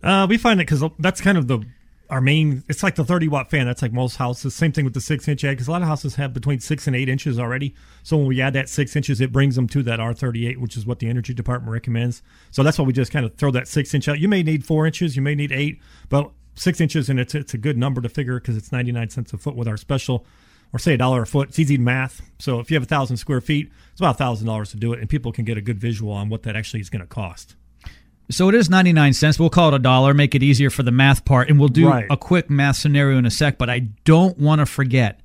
Uh, 0.03 0.27
we 0.29 0.37
find 0.37 0.61
it 0.61 0.69
because 0.69 0.85
that's 0.99 1.21
kind 1.21 1.39
of 1.39 1.49
the 1.49 1.65
our 2.09 2.21
main. 2.21 2.63
It's 2.69 2.83
like 2.83 2.95
the 2.95 3.05
30 3.05 3.29
watt 3.29 3.51
fan. 3.51 3.67
That's 3.67 3.83
like 3.83 3.93
most 3.93 4.17
houses. 4.17 4.55
Same 4.55 4.73
thing 4.73 4.85
with 4.85 4.95
the 4.95 5.01
six 5.01 5.27
inch 5.27 5.43
ad 5.45 5.53
because 5.53 5.69
a 5.69 5.71
lot 5.71 5.83
of 5.83 5.89
houses 5.89 6.15
have 6.17 6.33
between 6.33 6.61
six 6.61 6.87
and 6.87 6.95
eight 6.95 7.09
inches 7.09 7.39
already. 7.39 7.75
So 8.03 8.17
when 8.17 8.27
we 8.27 8.41
add 8.41 8.53
that 8.55 8.69
six 8.69 8.95
inches, 8.95 9.21
it 9.21 9.33
brings 9.33 9.57
them 9.57 9.67
to 9.69 9.83
that 9.85 9.99
R38, 9.99 10.59
which 10.59 10.77
is 10.77 10.87
what 10.87 10.99
the 10.99 11.09
energy 11.09 11.35
department 11.35 11.73
recommends. 11.73 12.23
So 12.51 12.63
that's 12.63 12.79
why 12.79 12.85
we 12.85 12.93
just 12.93 13.13
kind 13.13 13.27
of 13.27 13.35
throw 13.37 13.51
that 13.53 13.69
six 13.69 13.93
inch 13.95 14.09
out. 14.09 14.21
You 14.21 14.29
may 14.29 14.43
need 14.43 14.65
four 14.65 14.87
inches, 14.87 15.17
you 15.17 15.23
may 15.23 15.35
need 15.35 15.53
eight, 15.53 15.81
but 16.09 16.31
six 16.57 16.81
inches 16.81 17.09
and 17.09 17.21
it's 17.21 17.35
it's 17.35 17.55
a 17.55 17.59
good 17.59 17.77
number 17.79 18.01
to 18.01 18.09
figure 18.09 18.41
because 18.41 18.57
it's 18.57 18.73
99 18.73 19.11
cents 19.11 19.33
a 19.33 19.39
foot 19.39 19.55
with 19.55 19.69
our 19.69 19.77
special 19.77 20.27
or 20.73 20.79
say 20.81 20.95
a 20.95 20.97
dollar 20.99 21.23
a 21.23 21.27
foot. 21.27 21.51
It's 21.51 21.59
easy 21.61 21.79
math. 21.79 22.23
So 22.41 22.59
if 22.59 22.71
you 22.71 22.75
have 22.75 22.83
a 22.83 22.87
thousand 22.87 23.19
square 23.19 23.41
feet, 23.41 23.71
it's 23.93 24.01
about 24.01 24.17
a 24.17 24.19
thousand 24.19 24.47
dollars 24.49 24.71
to 24.71 24.77
do 24.77 24.93
it, 24.93 24.99
and 25.01 25.09
people 25.09 25.31
can 25.33 25.45
get 25.45 25.57
a 25.57 25.61
good 25.61 25.79
visual 25.79 26.13
on 26.13 26.29
what 26.29 26.43
that 26.43 26.57
actually 26.57 26.81
is 26.81 26.91
going 26.91 27.01
to 27.03 27.07
cost. 27.07 27.55
So 28.29 28.49
it 28.49 28.57
is 28.57 28.69
99 28.69 29.13
cents. 29.13 29.39
We'll 29.39 29.51
call 29.51 29.69
it 29.69 29.75
a 29.75 29.79
dollar, 29.79 30.13
make 30.13 30.35
it 30.35 30.43
easier 30.43 30.69
for 30.69 30.83
the 30.83 30.91
math 30.91 31.25
part. 31.25 31.49
And 31.49 31.61
we'll 31.61 31.69
do 31.69 31.89
Right. 31.89 32.07
a 32.11 32.17
quick 32.17 32.51
math 32.51 32.75
scenario 32.77 33.19
in 33.19 33.25
a 33.25 33.31
sec. 33.31 33.57
But 33.57 33.71
I 33.71 33.79
don't 34.05 34.37
want 34.37 34.59
to 34.59 34.67
forget 34.67 35.21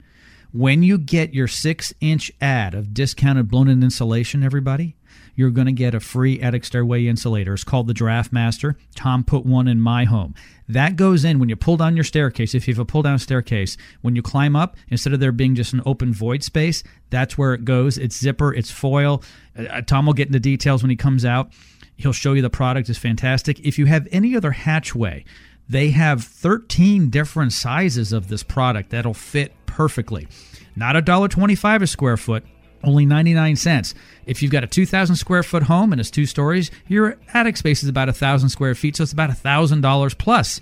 when 0.51 0.83
you 0.83 0.99
get 0.99 1.33
your 1.33 1.47
six 1.47 1.91
inch 1.99 2.31
add 2.39 2.75
of 2.75 2.93
discounted 2.93 3.47
blown 3.47 3.67
in 3.69 3.81
insulation, 3.81 4.43
everybody, 4.43 4.95
you're 5.35 5.49
going 5.49 5.67
to 5.67 5.73
get 5.73 5.95
a 5.95 5.99
free 5.99 6.41
attic 6.41 6.65
stairway 6.65 7.05
insulator. 7.05 7.53
It's 7.53 7.63
called 7.63 7.87
the 7.87 7.93
Draft 7.93 8.31
Master. 8.31 8.77
Tom 8.95 9.23
put 9.23 9.45
one 9.45 9.67
in 9.67 9.79
my 9.79 10.05
home. 10.05 10.35
That 10.67 10.95
goes 10.95 11.25
in 11.25 11.39
when 11.39 11.49
you 11.49 11.55
pull 11.55 11.77
down 11.77 11.95
your 11.95 12.03
staircase. 12.03 12.55
If 12.55 12.67
you 12.67 12.73
have 12.73 12.79
a 12.79 12.85
pull 12.85 13.01
down 13.01 13.19
staircase, 13.19 13.77
when 14.01 14.15
you 14.15 14.21
climb 14.21 14.55
up, 14.55 14.77
instead 14.89 15.13
of 15.13 15.19
there 15.19 15.31
being 15.31 15.55
just 15.55 15.73
an 15.73 15.81
open 15.85 16.13
void 16.13 16.43
space, 16.43 16.83
that's 17.09 17.37
where 17.37 17.53
it 17.53 17.65
goes. 17.65 17.97
It's 17.97 18.17
zipper, 18.17 18.53
it's 18.53 18.71
foil. 18.71 19.23
Uh, 19.57 19.81
Tom 19.81 20.05
will 20.05 20.13
get 20.13 20.27
into 20.27 20.39
details 20.39 20.83
when 20.83 20.89
he 20.89 20.95
comes 20.95 21.25
out. 21.25 21.51
He'll 21.97 22.13
show 22.13 22.33
you 22.33 22.41
the 22.41 22.49
product 22.49 22.89
is 22.89 22.97
fantastic. 22.97 23.59
If 23.59 23.77
you 23.77 23.85
have 23.85 24.07
any 24.11 24.35
other 24.35 24.51
hatchway, 24.51 25.25
they 25.69 25.91
have 25.91 26.23
13 26.23 27.09
different 27.09 27.53
sizes 27.53 28.11
of 28.11 28.27
this 28.27 28.43
product 28.43 28.89
that'll 28.89 29.13
fit 29.13 29.53
perfectly. 29.65 30.27
Not 30.75 30.95
a 30.95 31.01
dollar 31.01 31.27
25 31.27 31.81
a 31.81 31.87
square 31.87 32.17
foot, 32.17 32.43
only 32.83 33.05
99 33.05 33.55
cents. 33.55 33.93
If 34.25 34.41
you've 34.41 34.51
got 34.51 34.63
a 34.63 34.67
2,000 34.67 35.15
square 35.15 35.43
foot 35.43 35.63
home 35.63 35.91
and 35.91 35.99
it's 35.99 36.11
two 36.11 36.25
stories, 36.25 36.71
your 36.87 37.17
attic 37.33 37.57
space 37.57 37.83
is 37.83 37.89
about 37.89 38.09
a 38.09 38.13
thousand 38.13 38.49
square 38.49 38.75
feet, 38.75 38.95
so 38.95 39.03
it's 39.03 39.13
about 39.13 39.29
a 39.29 39.35
thousand 39.35 39.81
dollars 39.81 40.13
plus. 40.13 40.61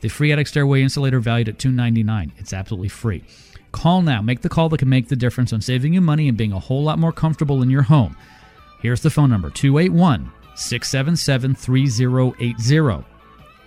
The 0.00 0.08
free 0.08 0.32
attic 0.32 0.46
stairway 0.46 0.82
insulator 0.82 1.20
valued 1.20 1.48
at 1.48 1.58
299. 1.58 2.32
It's 2.38 2.52
absolutely 2.52 2.88
free. 2.88 3.22
Call 3.72 4.02
now. 4.02 4.22
Make 4.22 4.40
the 4.40 4.48
call 4.48 4.68
that 4.70 4.78
can 4.78 4.88
make 4.88 5.08
the 5.08 5.16
difference 5.16 5.52
on 5.52 5.60
saving 5.60 5.94
you 5.94 6.00
money 6.00 6.28
and 6.28 6.36
being 6.36 6.52
a 6.52 6.58
whole 6.58 6.82
lot 6.82 6.98
more 6.98 7.12
comfortable 7.12 7.62
in 7.62 7.70
your 7.70 7.82
home. 7.82 8.16
Here's 8.80 9.02
the 9.02 9.10
phone 9.10 9.30
number 9.30 9.50
281 9.50 10.32
677 10.54 11.54
3080. 11.54 13.06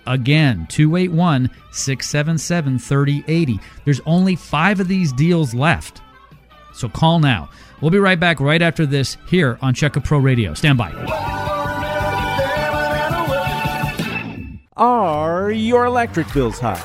Again, 0.06 0.66
281 0.68 1.50
677 1.70 2.78
3080. 2.78 3.60
There's 3.84 4.00
only 4.04 4.36
five 4.36 4.80
of 4.80 4.88
these 4.88 5.12
deals 5.12 5.54
left. 5.54 6.02
So 6.74 6.88
call 6.88 7.20
now. 7.20 7.48
We'll 7.80 7.90
be 7.90 7.98
right 7.98 8.18
back 8.18 8.40
right 8.40 8.62
after 8.62 8.86
this 8.86 9.16
here 9.28 9.58
on 9.62 9.74
Check 9.74 9.92
Pro 10.04 10.18
Radio. 10.18 10.54
Stand 10.54 10.78
by. 10.78 10.90
Are 14.76 15.50
your 15.50 15.84
electric 15.84 16.32
bills 16.32 16.58
high? 16.58 16.82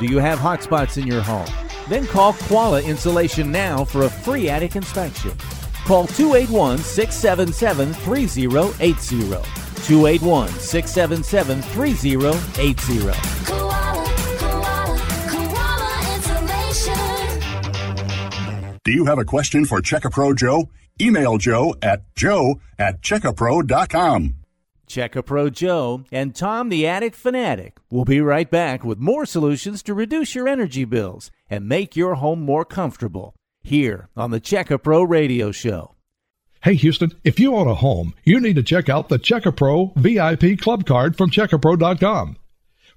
Do 0.00 0.06
you 0.06 0.18
have 0.18 0.38
hot 0.38 0.62
spots 0.62 0.96
in 0.96 1.06
your 1.06 1.22
home? 1.22 1.48
Then 1.88 2.06
call 2.06 2.32
Koala 2.32 2.82
Insulation 2.82 3.50
now 3.50 3.84
for 3.84 4.02
a 4.02 4.10
free 4.10 4.48
attic 4.48 4.76
inspection. 4.76 5.32
Call 5.84 6.06
281 6.06 6.78
677 6.78 7.92
3080. 7.94 9.20
281 9.86 10.48
677 10.48 11.62
3080. 11.62 13.47
Do 18.88 18.94
you 18.94 19.04
have 19.04 19.18
a 19.18 19.24
question 19.26 19.66
for 19.66 19.82
Checkapro 19.82 20.34
Joe? 20.34 20.70
Email 20.98 21.36
Joe 21.36 21.74
at 21.82 22.04
joe 22.16 22.58
at 22.78 23.02
checkapro.com. 23.02 24.36
Check 24.86 25.26
Pro 25.26 25.50
Joe 25.50 26.04
and 26.10 26.34
Tom 26.34 26.70
the 26.70 26.86
Attic 26.86 27.14
Fanatic 27.14 27.76
will 27.90 28.06
be 28.06 28.22
right 28.22 28.50
back 28.50 28.84
with 28.84 28.98
more 28.98 29.26
solutions 29.26 29.82
to 29.82 29.92
reduce 29.92 30.34
your 30.34 30.48
energy 30.48 30.86
bills 30.86 31.30
and 31.50 31.68
make 31.68 31.96
your 31.96 32.14
home 32.14 32.40
more 32.40 32.64
comfortable 32.64 33.34
here 33.62 34.08
on 34.16 34.30
the 34.30 34.40
Check 34.40 34.70
Pro 34.82 35.02
Radio 35.02 35.52
Show. 35.52 35.94
Hey 36.62 36.72
Houston, 36.72 37.12
if 37.24 37.38
you 37.38 37.56
own 37.56 37.68
a 37.68 37.74
home, 37.74 38.14
you 38.24 38.40
need 38.40 38.56
to 38.56 38.62
check 38.62 38.88
out 38.88 39.10
the 39.10 39.18
Checkapro 39.18 39.94
VIP 39.96 40.58
Club 40.58 40.86
Card 40.86 41.14
from 41.14 41.30
Checkapro.com. 41.30 42.37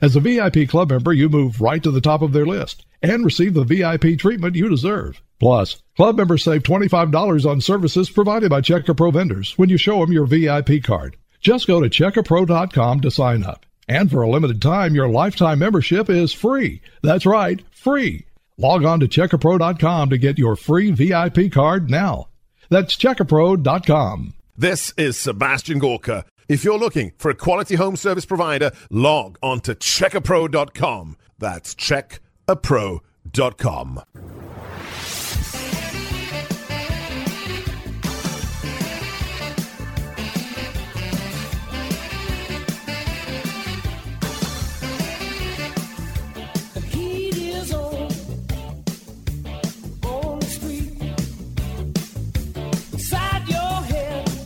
As 0.00 0.16
a 0.16 0.20
VIP 0.20 0.68
club 0.68 0.90
member, 0.90 1.12
you 1.12 1.28
move 1.28 1.60
right 1.60 1.82
to 1.82 1.90
the 1.90 2.00
top 2.00 2.22
of 2.22 2.32
their 2.32 2.46
list 2.46 2.84
and 3.02 3.24
receive 3.24 3.54
the 3.54 3.64
VIP 3.64 4.18
treatment 4.18 4.56
you 4.56 4.68
deserve. 4.68 5.20
Plus, 5.38 5.82
club 5.96 6.16
members 6.16 6.44
save 6.44 6.62
$25 6.62 7.50
on 7.50 7.60
services 7.60 8.08
provided 8.10 8.50
by 8.50 8.60
Checkapro 8.60 9.12
vendors 9.12 9.58
when 9.58 9.68
you 9.68 9.76
show 9.76 10.00
them 10.00 10.12
your 10.12 10.26
VIP 10.26 10.82
card. 10.82 11.16
Just 11.40 11.66
go 11.66 11.80
to 11.80 11.90
checkapro.com 11.90 13.00
to 13.00 13.10
sign 13.10 13.42
up. 13.42 13.66
And 13.88 14.10
for 14.10 14.22
a 14.22 14.30
limited 14.30 14.62
time, 14.62 14.94
your 14.94 15.08
lifetime 15.08 15.58
membership 15.58 16.08
is 16.08 16.32
free. 16.32 16.80
That's 17.02 17.26
right, 17.26 17.60
free. 17.72 18.26
Log 18.56 18.84
on 18.84 19.00
to 19.00 19.08
checkapro.com 19.08 20.10
to 20.10 20.18
get 20.18 20.38
your 20.38 20.54
free 20.54 20.92
VIP 20.92 21.50
card 21.50 21.90
now. 21.90 22.28
That's 22.68 22.96
checkapro.com. 22.96 24.34
This 24.56 24.94
is 24.96 25.16
Sebastian 25.16 25.78
Gorka. 25.78 26.24
If 26.52 26.64
you're 26.64 26.78
looking 26.78 27.12
for 27.16 27.30
a 27.30 27.34
quality 27.34 27.76
home 27.76 27.96
service 27.96 28.26
provider, 28.26 28.72
log 28.90 29.38
on 29.42 29.60
to 29.60 29.74
checkapro.com. 29.74 31.16
That's 31.38 31.74
checkapro.com. 31.74 34.02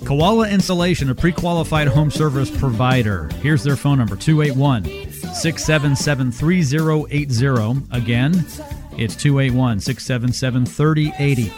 Koala 0.07 0.49
Insulation, 0.49 1.11
a 1.11 1.17
pre 1.17 1.33
qualified 1.33 1.89
home 1.89 2.13
service 2.13 2.49
provider. 2.49 3.29
Here's 3.43 3.65
their 3.65 3.75
phone 3.75 3.99
number 3.99 4.15
281 4.15 4.85
677 5.35 6.31
3080. 6.31 7.87
Again, 7.91 8.33
it's 8.97 9.17
281 9.17 9.81
677 9.81 10.65
3080. 10.65 11.53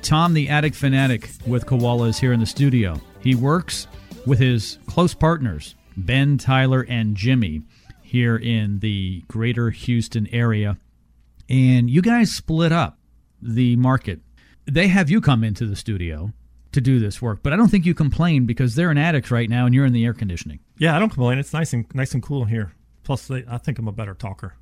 Tom, 0.00 0.32
the 0.32 0.48
attic 0.48 0.74
fanatic 0.74 1.28
with 1.44 1.66
Koala, 1.66 2.06
is 2.06 2.20
here 2.20 2.32
in 2.32 2.38
the 2.38 2.46
studio. 2.46 3.00
He 3.20 3.34
works 3.34 3.88
with 4.24 4.38
his 4.38 4.78
close 4.86 5.12
partners, 5.12 5.74
Ben, 5.96 6.38
Tyler, 6.38 6.86
and 6.88 7.16
Jimmy, 7.16 7.62
here 8.00 8.36
in 8.36 8.78
the 8.78 9.24
greater 9.26 9.70
Houston 9.70 10.28
area. 10.28 10.78
And 11.48 11.90
you 11.90 12.00
guys 12.00 12.30
split 12.30 12.70
up 12.70 12.96
the 13.42 13.74
market. 13.74 14.20
They 14.66 14.86
have 14.86 15.10
you 15.10 15.20
come 15.20 15.42
into 15.42 15.66
the 15.66 15.74
studio 15.74 16.32
to 16.74 16.80
do 16.80 16.98
this 16.98 17.20
work, 17.20 17.42
but 17.42 17.52
I 17.52 17.56
don't 17.56 17.68
think 17.68 17.86
you 17.86 17.94
complain 17.94 18.46
because 18.46 18.74
they're 18.74 18.90
in 18.90 18.98
attics 18.98 19.30
right 19.30 19.48
now 19.48 19.66
and 19.66 19.74
you're 19.74 19.86
in 19.86 19.92
the 19.92 20.04
air 20.04 20.14
conditioning. 20.14 20.60
Yeah, 20.78 20.94
I 20.94 20.98
don't 20.98 21.10
complain. 21.10 21.38
It's 21.38 21.52
nice 21.52 21.72
and 21.72 21.86
nice 21.94 22.14
and 22.14 22.22
cool 22.22 22.44
here. 22.44 22.72
Plus, 23.02 23.26
they, 23.26 23.44
I 23.48 23.58
think 23.58 23.78
I'm 23.78 23.88
a 23.88 23.92
better 23.92 24.14
talker. 24.14 24.54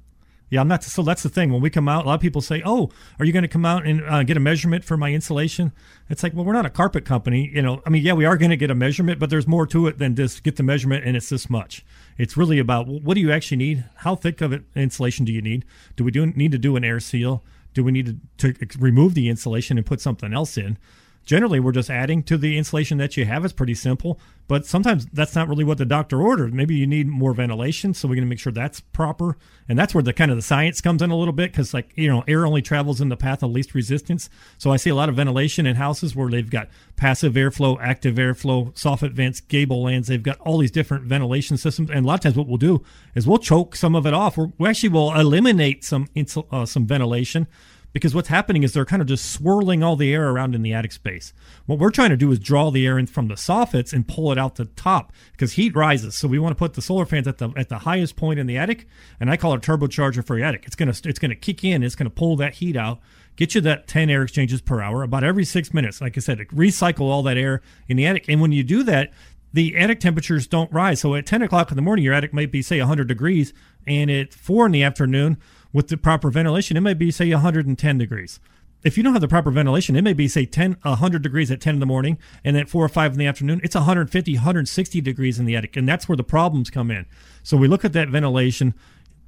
Yeah, 0.53 0.61
I'm 0.61 0.69
not. 0.69 0.85
So 0.85 1.03
that's 1.03 1.23
the 1.23 1.31
thing. 1.31 1.51
When 1.51 1.63
we 1.63 1.71
come 1.71 1.89
out, 1.89 2.05
a 2.05 2.09
lot 2.09 2.15
of 2.17 2.21
people 2.21 2.43
say, 2.43 2.61
"Oh, 2.63 2.91
are 3.19 3.25
you 3.25 3.33
going 3.33 3.43
to 3.43 3.49
come 3.49 3.65
out 3.65 3.87
and 3.87 4.03
uh, 4.05 4.23
get 4.23 4.37
a 4.37 4.41
measurement 4.41 4.85
for 4.85 4.99
my 4.99 5.11
insulation?" 5.11 5.73
It's 6.11 6.23
like, 6.23 6.35
well, 6.35 6.45
we're 6.45 6.53
not 6.53 6.67
a 6.67 6.71
carpet 6.71 7.07
company. 7.07 7.51
You 7.55 7.63
know, 7.63 7.81
I 7.87 7.89
mean, 7.89 8.03
yeah, 8.03 8.13
we 8.13 8.27
are 8.27 8.37
going 8.37 8.51
to 8.51 8.57
get 8.59 8.71
a 8.71 8.75
measurement, 8.75 9.19
but 9.19 9.31
there's 9.31 9.47
more 9.47 9.67
to 9.69 9.87
it 9.87 9.97
than 9.97 10.15
just 10.15 10.43
get 10.43 10.57
the 10.57 10.63
measurement 10.63 11.07
and 11.07 11.17
it's 11.17 11.31
this 11.31 11.49
much. 11.49 11.87
It's 12.19 12.37
really 12.37 12.59
about 12.59 12.87
what 12.87 13.15
do 13.15 13.23
you 13.23 13.33
actually 13.33 13.57
need? 13.57 13.85
How 13.97 14.15
thick 14.15 14.43
of 14.43 14.63
insulation 14.77 15.25
do 15.25 15.33
you 15.33 15.41
need? 15.41 15.65
Do 15.97 16.05
we 16.05 16.11
do 16.11 16.27
need 16.27 16.53
to 16.53 16.59
do 16.59 16.77
an 16.77 16.85
air 16.85 17.01
seal? 17.01 17.43
Do 17.73 17.83
we 17.83 17.91
need 17.91 18.21
to, 18.37 18.53
to 18.53 18.79
remove 18.79 19.15
the 19.15 19.31
insulation 19.31 19.79
and 19.79 19.87
put 19.87 20.03
something 20.03 20.35
else 20.35 20.59
in? 20.59 20.77
Generally, 21.25 21.61
we're 21.61 21.73
just 21.73 21.91
adding 21.91 22.23
to 22.25 22.37
the 22.37 22.59
insulation 22.59 22.99
that 22.99 23.17
you 23.17 23.25
have. 23.25 23.45
It's 23.45 23.53
pretty 23.53 23.75
simple, 23.75 24.19
but 24.49 24.67
sometimes 24.67 25.07
that's 25.13 25.37
not 25.37 25.49
really 25.49 25.63
what 25.63 25.79
the 25.79 25.85
doctor 25.85 26.21
ordered. 26.21 26.53
Maybe 26.53 26.75
you 26.75 26.87
need 26.87 27.07
more 27.07 27.33
ventilation, 27.33 27.95
so 27.95 28.09
we're 28.09 28.17
going 28.17 28.27
to 28.27 28.29
make 28.29 28.41
sure 28.41 28.53
that's 28.53 28.81
proper. 28.81 29.37
And 29.69 29.79
that's 29.79 29.95
where 29.95 30.03
the 30.03 30.13
kind 30.13 30.33
of 30.33 30.37
the 30.37 30.43
science 30.43 30.81
comes 30.81 31.01
in 31.01 31.11
a 31.11 31.17
little 31.17 31.33
bit 31.33 31.53
because, 31.53 31.73
like, 31.73 31.93
you 31.95 32.09
know, 32.09 32.25
air 32.27 32.45
only 32.45 32.61
travels 32.61 33.01
in 33.01 33.09
the 33.09 33.17
path 33.17 33.43
of 33.43 33.53
least 33.53 33.73
resistance. 33.73 34.29
So 34.59 34.73
I 34.73 34.77
see 34.77 34.91
a 34.91 34.95
lot 34.97 35.09
of 35.09 35.15
ventilation 35.15 35.65
in 35.65 35.77
houses 35.77 36.17
where 36.17 36.29
they've 36.29 36.51
got 36.51 36.69
passive 36.97 37.35
airflow, 37.35 37.79
active 37.81 38.17
airflow, 38.17 38.73
soffit 38.75 39.13
vents, 39.13 39.41
gable 39.41 39.87
vents. 39.87 40.09
They've 40.09 40.23
got 40.23 40.41
all 40.41 40.59
these 40.59 40.73
different 40.73 41.05
ventilation 41.05 41.57
systems. 41.57 41.89
And 41.91 42.05
a 42.05 42.09
lot 42.09 42.15
of 42.15 42.21
times, 42.21 42.37
what 42.37 42.49
we'll 42.49 42.57
do 42.57 42.83
is 43.15 43.29
we'll 43.29 43.39
choke 43.39 43.77
some 43.77 43.95
of 43.95 44.07
it 44.07 44.15
off. 44.15 44.37
We're, 44.37 44.51
we 44.59 44.69
actually 44.69 44.89
will 44.89 45.15
eliminate 45.15 45.85
some 45.85 46.09
insul- 46.17 46.47
uh, 46.51 46.67
some 46.67 46.85
ventilation 46.85 47.47
because 47.93 48.15
what's 48.15 48.29
happening 48.29 48.63
is 48.63 48.73
they're 48.73 48.85
kind 48.85 49.03
of 49.03 49.09
just 49.09 49.31
swirling 49.31 49.83
all 49.83 49.97
the 49.97 50.13
air 50.13 50.31
around 50.31 50.55
in 50.55 50.63
the 50.63 50.73
attic 50.73 50.93
space. 50.93 51.33
What 51.67 51.79
we're 51.79 51.91
trying 51.91 52.11
to 52.11 52.17
do 52.17 52.31
is 52.33 52.39
draw 52.39 52.71
the 52.71 52.87
air 52.87 52.99
in 52.99 53.07
from 53.07 53.29
the 53.29 53.35
soffits 53.35 53.93
and 53.93 54.09
pull 54.09 54.33
it 54.33 54.39
out 54.39 54.57
the 54.57 54.65
top 54.65 55.13
because 55.33 55.53
heat 55.53 55.75
rises. 55.75 56.17
So 56.17 56.29
we 56.29 56.39
want 56.39 56.53
to 56.53 56.59
put 56.59 56.75
the 56.75 56.83
solar 56.83 57.07
fans 57.07 57.29
at 57.29 57.39
the 57.39 57.51
at 57.57 57.69
the 57.69 57.79
highest 57.79 58.17
point 58.17 58.39
in 58.39 58.47
the 58.47 58.57
attic, 58.57 58.87
and 59.21 59.31
I 59.31 59.37
call 59.37 59.55
it 59.55 59.67
a 59.67 59.71
turbocharger 59.71 60.27
for 60.27 60.39
your 60.39 60.47
attic. 60.47 60.65
It's 60.67 60.77
gonna 60.77 60.95
it's 61.05 61.19
gonna 61.19 61.37
kick 61.37 61.65
in. 61.65 61.83
It's 61.83 61.95
gonna 61.95 62.11
pull 62.11 62.37
that 62.37 62.55
heat 62.55 62.77
out. 62.77 63.01
Get 63.37 63.55
you 63.55 63.63
that 63.63 63.87
10 63.87 64.11
air 64.11 64.23
exchanges 64.23 64.61
per 64.61 64.83
hour 64.83 65.03
about 65.03 65.25
every 65.25 65.45
six 65.45 65.73
minutes. 65.73 66.03
Like 66.03 66.19
I 66.19 66.21
said, 66.21 66.39
recycle 66.49 67.03
all 67.03 67.23
that 67.23 67.39
air 67.39 67.63
in 67.89 67.97
the 67.97 68.07
attic. 68.07 68.27
And 68.29 68.43
when 68.43 68.53
you 68.53 68.63
do 68.63 68.83
that, 68.83 69.11
the 69.55 69.77
attic 69.77 70.01
temperatures 70.01 70.47
don't 70.47 70.73
rise. 70.73 71.01
So 71.01 71.15
at 71.15 71.27
10 71.27 71.43
o'clock 71.43 71.71
in 71.71 71.77
the 71.77 71.83
morning, 71.83 72.05
your 72.05 72.15
attic 72.15 72.33
might 72.33 72.53
be, 72.53 72.63
say, 72.63 72.79
100 72.79 73.07
degrees. 73.07 73.53
And 73.87 74.11
at 74.11 74.35
4 74.35 74.67
in 74.67 74.73
the 74.73 74.83
afternoon, 74.83 75.39
with 75.73 75.89
the 75.89 75.97
proper 75.97 76.31
ventilation, 76.31 76.77
it 76.77 76.81
may 76.81 76.95
be, 76.95 77.11
say, 77.11 77.31
110 77.31 77.99
degrees. 77.99 78.41
If 78.85 78.97
you 78.97 79.05
don't 79.05 79.13
have 79.13 79.23
the 79.23 79.29
proper 79.29 79.51
ventilation, 79.51 79.95
it 79.95 80.03
may 80.03 80.13
be, 80.13 80.27
say, 80.27 80.45
10, 80.45 80.79
100 80.83 81.23
degrees 81.23 81.51
at 81.51 81.61
10 81.61 81.75
in 81.75 81.81
the 81.81 81.87
morning. 81.87 82.19
And 82.45 82.57
at 82.57 82.69
4 82.69 82.85
or 82.85 82.89
5 82.89 83.13
in 83.13 83.19
the 83.19 83.27
afternoon, 83.27 83.61
it's 83.63 83.77
150, 83.77 84.35
160 84.35 85.01
degrees 85.01 85.39
in 85.39 85.47
the 85.47 85.55
attic. 85.55 85.77
And 85.77 85.89
that's 85.89 86.09
where 86.09 86.17
the 86.17 86.25
problems 86.25 86.69
come 86.69 86.91
in. 86.91 87.07
So 87.43 87.57
we 87.57 87.69
look 87.69 87.85
at 87.85 87.93
that 87.93 88.09
ventilation 88.09 88.75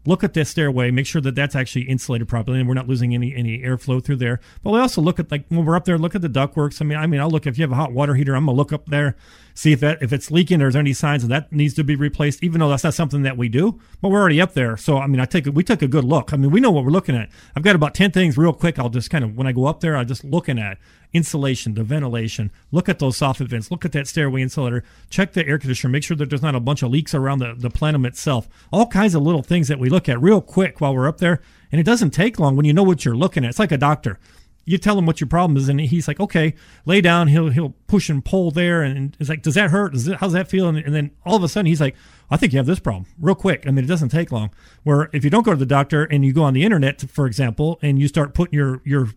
look 0.06 0.22
at 0.22 0.34
this 0.34 0.50
stairway, 0.50 0.90
make 0.90 1.06
sure 1.06 1.20
that 1.22 1.34
that's 1.34 1.54
actually 1.54 1.82
insulated 1.82 2.28
properly, 2.28 2.58
and 2.58 2.68
we're 2.68 2.74
not 2.74 2.88
losing 2.88 3.14
any 3.14 3.34
any 3.34 3.60
airflow 3.60 4.02
through 4.02 4.16
there. 4.16 4.40
But 4.62 4.70
we 4.70 4.78
also 4.78 5.00
look 5.00 5.18
at 5.18 5.30
like 5.30 5.46
when 5.48 5.64
we're 5.64 5.76
up 5.76 5.84
there, 5.84 5.98
look 5.98 6.14
at 6.14 6.22
the 6.22 6.28
ductworks. 6.28 6.80
I 6.80 6.84
mean, 6.84 6.98
I 6.98 7.06
mean, 7.06 7.20
I'll 7.20 7.30
look 7.30 7.46
if 7.46 7.58
you 7.58 7.62
have 7.62 7.72
a 7.72 7.76
hot 7.76 7.92
water 7.92 8.14
heater, 8.14 8.34
I'm 8.34 8.46
gonna 8.46 8.56
look 8.56 8.72
up 8.72 8.86
there, 8.86 9.16
see 9.54 9.72
if 9.72 9.80
that 9.80 10.02
if 10.02 10.12
it's 10.12 10.30
leaking 10.30 10.60
or 10.60 10.68
is 10.68 10.74
there 10.74 10.80
any 10.80 10.92
signs 10.92 11.26
that 11.26 11.28
that 11.28 11.52
needs 11.52 11.74
to 11.74 11.84
be 11.84 11.96
replaced. 11.96 12.42
Even 12.42 12.60
though 12.60 12.68
that's 12.68 12.84
not 12.84 12.94
something 12.94 13.22
that 13.22 13.36
we 13.36 13.48
do, 13.48 13.80
but 14.00 14.10
we're 14.10 14.20
already 14.20 14.40
up 14.40 14.52
there. 14.54 14.76
So 14.76 14.98
I 14.98 15.06
mean, 15.06 15.20
I 15.20 15.24
take 15.24 15.46
we 15.46 15.64
took 15.64 15.82
a 15.82 15.88
good 15.88 16.04
look. 16.04 16.32
I 16.32 16.36
mean, 16.36 16.50
we 16.50 16.60
know 16.60 16.70
what 16.70 16.84
we're 16.84 16.90
looking 16.90 17.16
at. 17.16 17.30
I've 17.56 17.62
got 17.62 17.76
about 17.76 17.94
ten 17.94 18.10
things 18.10 18.36
real 18.36 18.52
quick. 18.52 18.78
I'll 18.78 18.88
just 18.88 19.10
kind 19.10 19.24
of 19.24 19.36
when 19.36 19.46
I 19.46 19.52
go 19.52 19.66
up 19.66 19.80
there, 19.80 19.96
I'm 19.96 20.06
just 20.06 20.24
looking 20.24 20.58
at 20.58 20.78
insulation, 21.12 21.74
the 21.74 21.84
ventilation. 21.84 22.50
Look 22.72 22.88
at 22.88 22.98
those 22.98 23.18
soffit 23.18 23.48
vents. 23.48 23.70
Look 23.70 23.84
at 23.84 23.92
that 23.92 24.08
stairway 24.08 24.42
insulator. 24.42 24.82
Check 25.08 25.32
the 25.32 25.46
air 25.46 25.58
conditioner. 25.58 25.92
Make 25.92 26.02
sure 26.02 26.16
that 26.16 26.28
there's 26.28 26.42
not 26.42 26.56
a 26.56 26.60
bunch 26.60 26.82
of 26.82 26.90
leaks 26.90 27.14
around 27.14 27.38
the, 27.38 27.54
the 27.56 27.70
plenum 27.70 28.04
itself. 28.04 28.48
All 28.72 28.86
kinds 28.86 29.14
of 29.14 29.22
little 29.22 29.42
things 29.42 29.68
that 29.68 29.78
we 29.78 29.88
look 29.88 30.08
at 30.08 30.20
real 30.20 30.40
quick 30.40 30.80
while 30.80 30.94
we're 30.94 31.08
up 31.08 31.18
there. 31.18 31.40
And 31.70 31.80
it 31.80 31.84
doesn't 31.84 32.10
take 32.10 32.38
long 32.38 32.56
when 32.56 32.66
you 32.66 32.72
know 32.72 32.82
what 32.82 33.04
you're 33.04 33.16
looking 33.16 33.44
at. 33.44 33.50
It's 33.50 33.58
like 33.58 33.72
a 33.72 33.78
doctor. 33.78 34.18
You 34.64 34.78
tell 34.78 34.98
him 34.98 35.06
what 35.06 35.20
your 35.20 35.28
problem 35.28 35.56
is, 35.56 35.68
and 35.68 35.80
he's 35.80 36.08
like, 36.08 36.20
"Okay, 36.20 36.54
lay 36.86 37.00
down." 37.00 37.28
He'll 37.28 37.50
he'll 37.50 37.74
push 37.86 38.08
and 38.08 38.24
pull 38.24 38.50
there, 38.50 38.82
and 38.82 39.16
it's 39.20 39.28
like, 39.28 39.42
"Does 39.42 39.54
that 39.54 39.70
hurt? 39.70 39.92
Does 39.92 40.08
it, 40.08 40.16
how's 40.16 40.32
that 40.32 40.48
feel?" 40.48 40.68
And, 40.68 40.78
and 40.78 40.94
then 40.94 41.10
all 41.26 41.36
of 41.36 41.42
a 41.42 41.48
sudden, 41.48 41.66
he's 41.66 41.80
like, 41.80 41.94
"I 42.30 42.36
think 42.36 42.52
you 42.52 42.58
have 42.58 42.66
this 42.66 42.78
problem." 42.78 43.06
Real 43.20 43.34
quick. 43.34 43.66
I 43.66 43.70
mean, 43.70 43.84
it 43.84 43.88
doesn't 43.88 44.08
take 44.08 44.32
long. 44.32 44.50
Where 44.82 45.10
if 45.12 45.24
you 45.24 45.30
don't 45.30 45.42
go 45.42 45.52
to 45.52 45.56
the 45.56 45.66
doctor 45.66 46.04
and 46.04 46.24
you 46.24 46.32
go 46.32 46.42
on 46.42 46.54
the 46.54 46.64
internet, 46.64 47.02
for 47.02 47.26
example, 47.26 47.78
and 47.82 47.98
you 47.98 48.08
start 48.08 48.34
putting 48.34 48.54
your 48.54 48.80
your 48.84 49.08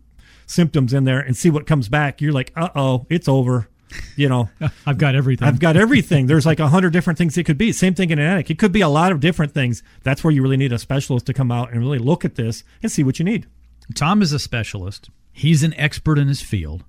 symptoms 0.47 0.93
in 0.93 1.03
there 1.03 1.19
and 1.19 1.35
see 1.35 1.49
what 1.49 1.65
comes 1.65 1.89
back, 1.89 2.21
you're 2.21 2.33
like, 2.33 2.51
uh 2.55 2.69
oh, 2.75 3.05
it's 3.09 3.27
over. 3.27 3.69
You 4.15 4.27
know, 4.27 4.49
I've 4.85 4.97
got 4.97 5.15
everything. 5.15 5.47
I've 5.47 5.59
got 5.59 5.77
everything. 5.77 6.27
There's 6.27 6.45
like 6.45 6.59
a 6.59 6.67
hundred 6.67 6.91
different 6.91 7.17
things 7.17 7.37
it 7.37 7.45
could 7.45 7.57
be. 7.57 7.71
Same 7.71 7.93
thing 7.93 8.09
in 8.09 8.19
an 8.19 8.25
attic. 8.25 8.49
It 8.49 8.59
could 8.59 8.71
be 8.71 8.81
a 8.81 8.89
lot 8.89 9.11
of 9.11 9.19
different 9.19 9.53
things. 9.53 9.81
That's 10.03 10.23
where 10.23 10.31
you 10.31 10.41
really 10.41 10.57
need 10.57 10.73
a 10.73 10.79
specialist 10.79 11.25
to 11.27 11.33
come 11.33 11.51
out 11.51 11.71
and 11.71 11.79
really 11.79 11.99
look 11.99 12.25
at 12.25 12.35
this 12.35 12.63
and 12.83 12.91
see 12.91 13.03
what 13.03 13.19
you 13.19 13.25
need. 13.25 13.47
Tom 13.95 14.21
is 14.21 14.33
a 14.33 14.39
specialist. 14.39 15.09
He's 15.37 15.61
an 15.61 15.75
expert 15.75 16.17
in 16.17 16.27
his 16.27 16.41
field. 16.41 16.83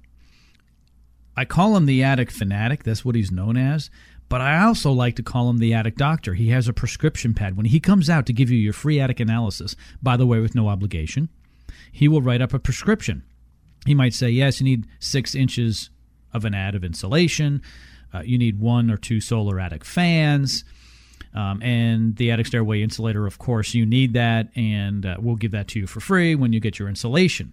I 1.37 1.45
call 1.45 1.77
him 1.77 1.85
the 1.85 2.03
attic 2.03 2.31
fanatic. 2.31 2.83
That's 2.83 3.05
what 3.05 3.15
he's 3.15 3.31
known 3.31 3.59
as. 3.59 3.91
But 4.31 4.41
I 4.41 4.65
also 4.65 4.91
like 4.91 5.17
to 5.17 5.23
call 5.23 5.51
him 5.51 5.59
the 5.59 5.75
attic 5.75 5.97
doctor. 5.97 6.33
He 6.33 6.49
has 6.49 6.67
a 6.67 6.73
prescription 6.73 7.35
pad. 7.35 7.59
When 7.59 7.67
he 7.67 7.79
comes 7.79 8.09
out 8.09 8.25
to 8.25 8.33
give 8.33 8.51
you 8.51 8.57
your 8.57 8.73
free 8.73 8.99
attic 9.01 9.21
analysis, 9.21 9.77
by 10.03 10.17
the 10.17 10.27
way, 10.27 10.41
with 10.41 10.55
no 10.55 10.69
obligation, 10.69 11.29
he 11.93 12.09
will 12.09 12.23
write 12.23 12.41
up 12.41 12.55
a 12.55 12.59
prescription. 12.59 13.23
He 13.85 13.95
might 13.95 14.15
say, 14.15 14.31
yes, 14.31 14.63
you 14.63 14.65
need 14.65 14.87
six 14.99 15.35
inches 15.35 15.91
of 16.33 16.47
an 16.47 16.55
add 16.55 16.75
of 16.75 16.85
insulation. 16.85 17.61
Uh, 18.15 18.21
you 18.21 18.39
need 18.39 18.61
one 18.61 18.91
or 18.91 18.97
two 18.97 19.21
solar 19.21 19.61
attic 19.61 19.85
fans. 19.85 20.65
Um, 21.35 21.63
and 21.63 22.17
the 22.17 22.31
attic 22.31 22.47
stairway 22.47 22.81
insulator, 22.81 23.27
of 23.27 23.37
course, 23.37 23.75
you 23.75 23.85
need 23.85 24.15
that, 24.15 24.49
and 24.57 25.05
uh, 25.05 25.17
we'll 25.19 25.37
give 25.37 25.51
that 25.51 25.69
to 25.69 25.81
you 25.81 25.87
for 25.87 26.01
free 26.01 26.35
when 26.35 26.55
you 26.55 26.61
get 26.61 26.79
your 26.79 26.89
insulation. 26.89 27.53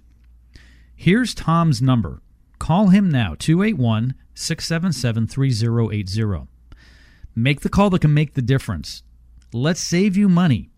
Here's 0.95 1.33
Tom's 1.33 1.81
number. 1.81 2.21
Call 2.57 2.87
him 2.87 3.09
now, 3.09 3.35
281 3.37 4.15
677 4.33 5.27
3080. 5.27 6.47
Make 7.35 7.61
the 7.61 7.69
call 7.69 7.89
that 7.89 8.01
can 8.01 8.13
make 8.13 8.33
the 8.33 8.41
difference. 8.41 9.03
Let's 9.53 9.81
save 9.81 10.15
you 10.15 10.29
money 10.29 10.69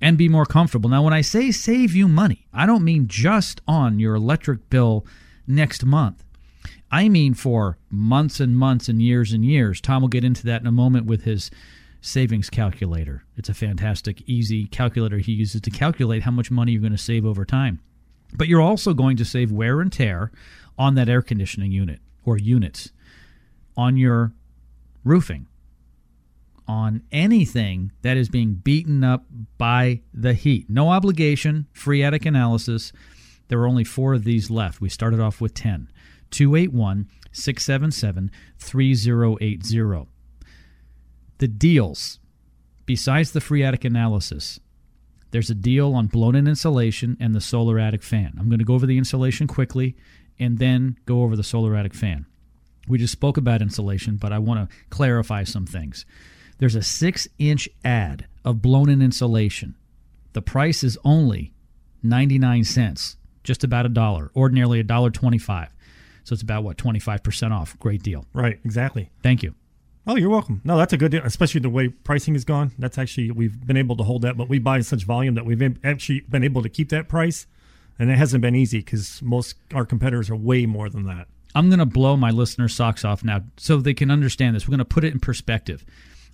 and 0.00 0.18
be 0.18 0.28
more 0.28 0.44
comfortable. 0.44 0.90
Now, 0.90 1.02
when 1.02 1.14
I 1.14 1.22
say 1.22 1.50
save 1.50 1.94
you 1.94 2.06
money, 2.06 2.46
I 2.52 2.66
don't 2.66 2.84
mean 2.84 3.08
just 3.08 3.62
on 3.66 3.98
your 3.98 4.14
electric 4.14 4.68
bill 4.68 5.06
next 5.46 5.84
month. 5.84 6.22
I 6.90 7.08
mean 7.08 7.34
for 7.34 7.78
months 7.90 8.40
and 8.40 8.56
months 8.56 8.88
and 8.88 9.00
years 9.00 9.32
and 9.32 9.44
years. 9.44 9.80
Tom 9.80 10.02
will 10.02 10.08
get 10.08 10.24
into 10.24 10.44
that 10.44 10.60
in 10.60 10.66
a 10.66 10.72
moment 10.72 11.06
with 11.06 11.24
his 11.24 11.50
savings 12.00 12.50
calculator. 12.50 13.24
It's 13.36 13.48
a 13.48 13.54
fantastic, 13.54 14.22
easy 14.26 14.66
calculator 14.66 15.18
he 15.18 15.32
uses 15.32 15.62
to 15.62 15.70
calculate 15.70 16.22
how 16.22 16.30
much 16.30 16.50
money 16.50 16.72
you're 16.72 16.80
going 16.80 16.92
to 16.92 16.98
save 16.98 17.24
over 17.24 17.44
time. 17.44 17.80
But 18.34 18.48
you're 18.48 18.60
also 18.60 18.94
going 18.94 19.16
to 19.18 19.24
save 19.24 19.52
wear 19.52 19.80
and 19.80 19.92
tear 19.92 20.30
on 20.78 20.94
that 20.94 21.08
air 21.08 21.22
conditioning 21.22 21.72
unit 21.72 22.00
or 22.24 22.36
units, 22.36 22.92
on 23.76 23.96
your 23.96 24.32
roofing, 25.04 25.46
on 26.68 27.02
anything 27.12 27.92
that 28.02 28.16
is 28.16 28.28
being 28.28 28.54
beaten 28.54 29.04
up 29.04 29.24
by 29.56 30.00
the 30.12 30.34
heat. 30.34 30.68
No 30.68 30.90
obligation, 30.90 31.66
free 31.72 32.02
attic 32.02 32.26
analysis. 32.26 32.92
There 33.48 33.60
are 33.60 33.68
only 33.68 33.84
four 33.84 34.14
of 34.14 34.24
these 34.24 34.50
left. 34.50 34.80
We 34.80 34.88
started 34.88 35.20
off 35.20 35.40
with 35.40 35.54
10. 35.54 35.88
281 36.30 37.08
677 37.32 38.30
3080. 38.58 40.08
The 41.38 41.48
deals, 41.48 42.18
besides 42.86 43.32
the 43.32 43.40
free 43.40 43.62
attic 43.62 43.84
analysis, 43.84 44.58
there's 45.36 45.50
a 45.50 45.54
deal 45.54 45.92
on 45.92 46.06
blown 46.06 46.34
in 46.34 46.48
insulation 46.48 47.14
and 47.20 47.34
the 47.34 47.42
solar 47.42 47.78
attic 47.78 48.02
fan. 48.02 48.32
I'm 48.38 48.48
going 48.48 48.58
to 48.58 48.64
go 48.64 48.72
over 48.72 48.86
the 48.86 48.96
insulation 48.96 49.46
quickly 49.46 49.94
and 50.38 50.56
then 50.56 50.98
go 51.04 51.24
over 51.24 51.36
the 51.36 51.42
solar 51.42 51.76
attic 51.76 51.92
fan. 51.92 52.24
We 52.88 52.96
just 52.96 53.12
spoke 53.12 53.36
about 53.36 53.60
insulation, 53.60 54.16
but 54.16 54.32
I 54.32 54.38
want 54.38 54.70
to 54.70 54.76
clarify 54.88 55.44
some 55.44 55.66
things. 55.66 56.06
There's 56.56 56.74
a 56.74 56.82
six 56.82 57.28
inch 57.38 57.68
add 57.84 58.24
of 58.46 58.62
blown 58.62 58.88
in 58.88 59.02
insulation. 59.02 59.74
The 60.32 60.40
price 60.40 60.82
is 60.82 60.96
only 61.04 61.52
99 62.02 62.64
cents, 62.64 63.18
just 63.44 63.62
about 63.62 63.84
a 63.84 63.90
dollar, 63.90 64.30
ordinarily 64.34 64.80
a 64.80 64.84
dollar 64.84 65.10
25. 65.10 65.68
So 66.24 66.32
it's 66.32 66.40
about 66.40 66.64
what 66.64 66.78
25% 66.78 67.52
off. 67.52 67.78
Great 67.78 68.02
deal. 68.02 68.24
Right, 68.32 68.58
exactly. 68.64 69.10
Thank 69.22 69.42
you. 69.42 69.54
Oh, 70.08 70.14
you're 70.14 70.30
welcome. 70.30 70.60
No, 70.62 70.78
that's 70.78 70.92
a 70.92 70.96
good 70.96 71.10
deal, 71.10 71.22
especially 71.24 71.60
the 71.60 71.68
way 71.68 71.88
pricing 71.88 72.34
has 72.34 72.44
gone. 72.44 72.70
That's 72.78 72.96
actually 72.96 73.32
we've 73.32 73.66
been 73.66 73.76
able 73.76 73.96
to 73.96 74.04
hold 74.04 74.22
that, 74.22 74.36
but 74.36 74.48
we 74.48 74.60
buy 74.60 74.76
in 74.76 74.84
such 74.84 75.02
volume 75.02 75.34
that 75.34 75.44
we've 75.44 75.78
actually 75.84 76.20
been 76.20 76.44
able 76.44 76.62
to 76.62 76.68
keep 76.68 76.90
that 76.90 77.08
price, 77.08 77.48
and 77.98 78.08
it 78.08 78.16
hasn't 78.16 78.40
been 78.40 78.54
easy 78.54 78.78
because 78.78 79.20
most 79.20 79.56
our 79.74 79.84
competitors 79.84 80.30
are 80.30 80.36
way 80.36 80.64
more 80.64 80.88
than 80.88 81.06
that. 81.06 81.26
I'm 81.56 81.70
going 81.70 81.80
to 81.80 81.86
blow 81.86 82.16
my 82.16 82.30
listeners' 82.30 82.76
socks 82.76 83.04
off 83.04 83.24
now 83.24 83.42
so 83.56 83.78
they 83.78 83.94
can 83.94 84.12
understand 84.12 84.54
this. 84.54 84.68
We're 84.68 84.76
going 84.76 84.78
to 84.78 84.84
put 84.84 85.02
it 85.02 85.12
in 85.12 85.18
perspective. 85.18 85.84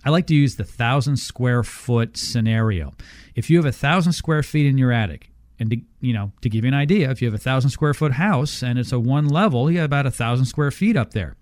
I 0.05 0.11
like 0.11 0.27
to 0.27 0.35
use 0.35 0.55
the 0.55 0.65
thousand 0.65 1.17
square 1.17 1.63
foot 1.63 2.15
scenario. 2.15 2.93
If 3.33 3.49
you 3.49 3.57
have 3.57 3.65
a 3.65 3.71
thousand 3.71 4.13
square 4.13 4.43
feet 4.43 4.67
in 4.67 4.77
your 4.77 4.91
attic, 4.91 5.31
and 5.59 5.71
to, 5.71 5.77
you 5.99 6.13
know, 6.13 6.31
to 6.41 6.49
give 6.49 6.63
you 6.63 6.67
an 6.67 6.73
idea, 6.75 7.09
if 7.09 7.23
you 7.23 7.27
have 7.27 7.33
a 7.33 7.39
thousand 7.41 7.71
square 7.71 7.93
foot 7.95 8.11
house 8.11 8.61
and 8.61 8.77
it's 8.77 8.91
a 8.91 8.99
one 8.99 9.27
level, 9.27 9.71
you 9.71 9.79
have 9.79 9.85
about 9.85 10.05
a 10.05 10.11
thousand 10.11 10.45
square 10.45 10.71
feet 10.71 10.95
up 10.95 11.11
there. 11.11 11.37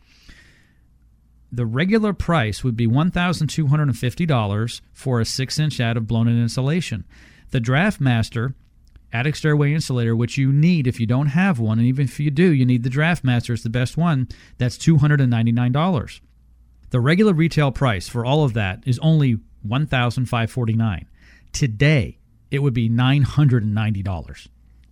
The 1.51 1.65
regular 1.65 2.13
price 2.13 2.63
would 2.63 2.77
be 2.77 2.87
$1,250 2.87 4.81
for 4.93 5.19
a 5.19 5.25
six 5.25 5.59
inch 5.59 5.79
add 5.79 5.97
of 5.97 6.07
blown 6.07 6.27
in 6.27 6.41
insulation. 6.41 7.05
The 7.49 7.59
DraftMaster 7.59 8.53
attic 9.13 9.35
stairway 9.35 9.73
insulator, 9.73 10.15
which 10.15 10.37
you 10.37 10.51
need 10.53 10.87
if 10.87 10.99
you 10.99 11.05
don't 11.05 11.27
have 11.27 11.59
one, 11.59 11.79
and 11.79 11.87
even 11.87 12.05
if 12.05 12.19
you 12.19 12.31
do, 12.31 12.51
you 12.51 12.65
need 12.65 12.83
the 12.83 12.89
DraftMaster. 12.89 13.53
It's 13.53 13.63
the 13.63 13.69
best 13.69 13.97
one. 13.97 14.29
That's 14.57 14.77
two 14.77 14.97
hundred 14.97 15.21
and 15.21 15.29
ninety 15.29 15.51
nine 15.51 15.71
dollars. 15.71 16.21
The 16.91 16.99
regular 16.99 17.33
retail 17.33 17.71
price 17.71 18.07
for 18.07 18.25
all 18.25 18.43
of 18.43 18.53
that 18.53 18.83
is 18.85 18.99
only 18.99 19.37
one 19.61 19.87
thousand 19.87 20.27
five 20.27 20.51
forty 20.51 20.73
nine. 20.73 21.07
Today, 21.51 22.19
it 22.49 22.59
would 22.59 22.73
be 22.73 22.89
nine 22.89 23.23
hundred 23.23 23.63
and 23.63 23.75
ninety 23.75 24.03
dollars. 24.03 24.47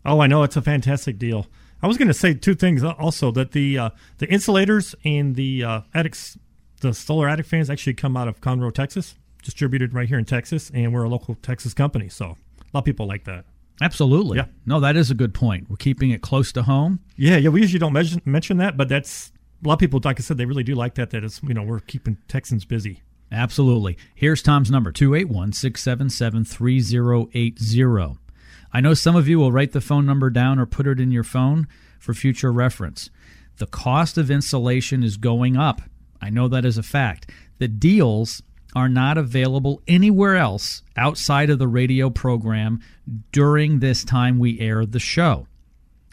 Oh, 0.05 0.21
I 0.21 0.27
know 0.27 0.43
it's 0.43 0.57
a 0.57 0.61
fantastic 0.61 1.17
deal. 1.17 1.47
I 1.81 1.87
was 1.87 1.97
going 1.97 2.07
to 2.09 2.13
say 2.13 2.33
two 2.33 2.55
things 2.55 2.83
also 2.83 3.31
that 3.31 3.51
the 3.51 3.77
uh, 3.77 3.89
the 4.17 4.27
insulators 4.27 4.95
and 5.05 5.35
the 5.35 5.63
uh, 5.63 5.81
attics, 5.93 6.37
the 6.79 6.93
solar 6.93 7.27
attic 7.27 7.45
fans 7.45 7.69
actually 7.69 7.93
come 7.93 8.17
out 8.17 8.27
of 8.27 8.41
Conroe, 8.41 8.73
Texas, 8.73 9.15
distributed 9.43 9.93
right 9.93 10.07
here 10.07 10.19
in 10.19 10.25
Texas, 10.25 10.71
and 10.73 10.93
we're 10.93 11.03
a 11.03 11.09
local 11.09 11.35
Texas 11.35 11.73
company, 11.73 12.09
so 12.09 12.25
a 12.25 12.71
lot 12.73 12.81
of 12.81 12.85
people 12.85 13.07
like 13.07 13.25
that. 13.25 13.45
Absolutely. 13.81 14.37
Yeah. 14.37 14.45
No, 14.65 14.79
that 14.79 14.95
is 14.95 15.09
a 15.09 15.15
good 15.15 15.33
point. 15.33 15.69
We're 15.69 15.77
keeping 15.77 16.11
it 16.11 16.21
close 16.21 16.51
to 16.53 16.63
home. 16.63 16.99
Yeah, 17.15 17.37
yeah. 17.37 17.49
We 17.49 17.61
usually 17.61 17.79
don't 17.79 17.93
mention 17.93 18.21
mention 18.25 18.57
that, 18.57 18.75
but 18.75 18.89
that's 18.89 19.31
a 19.63 19.67
lot 19.67 19.75
of 19.75 19.79
people. 19.79 20.01
Like 20.03 20.19
I 20.19 20.23
said, 20.23 20.37
they 20.37 20.45
really 20.45 20.63
do 20.63 20.75
like 20.75 20.95
that. 20.95 21.11
That 21.11 21.23
is, 21.23 21.39
you 21.43 21.53
know 21.53 21.63
we're 21.63 21.79
keeping 21.79 22.17
Texans 22.27 22.65
busy. 22.65 23.03
Absolutely. 23.31 23.97
Here's 24.15 24.41
Tom's 24.41 24.71
number 24.71 24.91
281 24.91 25.53
677 25.53 26.45
3080. 26.45 28.19
I 28.71 28.81
know 28.81 28.93
some 28.93 29.15
of 29.15 29.27
you 29.27 29.39
will 29.39 29.51
write 29.51 29.71
the 29.71 29.81
phone 29.81 30.05
number 30.05 30.29
down 30.29 30.59
or 30.59 30.65
put 30.65 30.87
it 30.87 30.99
in 30.99 31.11
your 31.11 31.23
phone 31.23 31.67
for 31.99 32.13
future 32.13 32.51
reference. 32.51 33.09
The 33.57 33.67
cost 33.67 34.17
of 34.17 34.31
insulation 34.31 35.03
is 35.03 35.17
going 35.17 35.57
up. 35.57 35.81
I 36.21 36.29
know 36.29 36.47
that 36.47 36.65
is 36.65 36.77
a 36.77 36.83
fact. 36.83 37.29
The 37.59 37.67
deals 37.67 38.41
are 38.75 38.89
not 38.89 39.17
available 39.17 39.81
anywhere 39.87 40.35
else 40.35 40.83
outside 40.95 41.49
of 41.49 41.59
the 41.59 41.67
radio 41.67 42.09
program 42.09 42.81
during 43.31 43.79
this 43.79 44.03
time 44.03 44.37
we 44.37 44.59
air 44.59 44.85
the 44.85 44.99
show. 44.99 45.47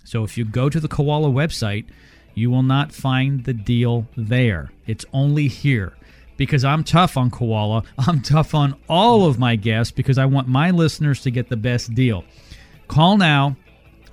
So 0.05 0.25
if 0.25 0.39
you 0.39 0.45
go 0.45 0.69
to 0.71 0.81
the 0.81 0.89
Koala 0.89 1.29
website, 1.29 1.87
you 2.35 2.51
will 2.51 2.63
not 2.63 2.93
find 2.93 3.45
the 3.45 3.53
deal 3.53 4.07
there. 4.17 4.71
It's 4.87 5.05
only 5.13 5.49
here. 5.49 5.93
because 6.37 6.65
I'm 6.65 6.85
tough 6.85 7.17
on 7.17 7.31
Koala. 7.31 7.83
I'm 7.99 8.21
tough 8.21 8.55
on 8.55 8.75
all 8.89 9.27
of 9.27 9.39
my 9.39 9.57
guests 9.57 9.91
because 9.91 10.19
I 10.19 10.27
want 10.27 10.49
my 10.49 10.71
listeners 10.71 11.23
to 11.23 11.31
get 11.31 11.49
the 11.49 11.57
best 11.57 11.95
deal. 11.95 12.25
Call 12.89 13.17
now 13.17 13.57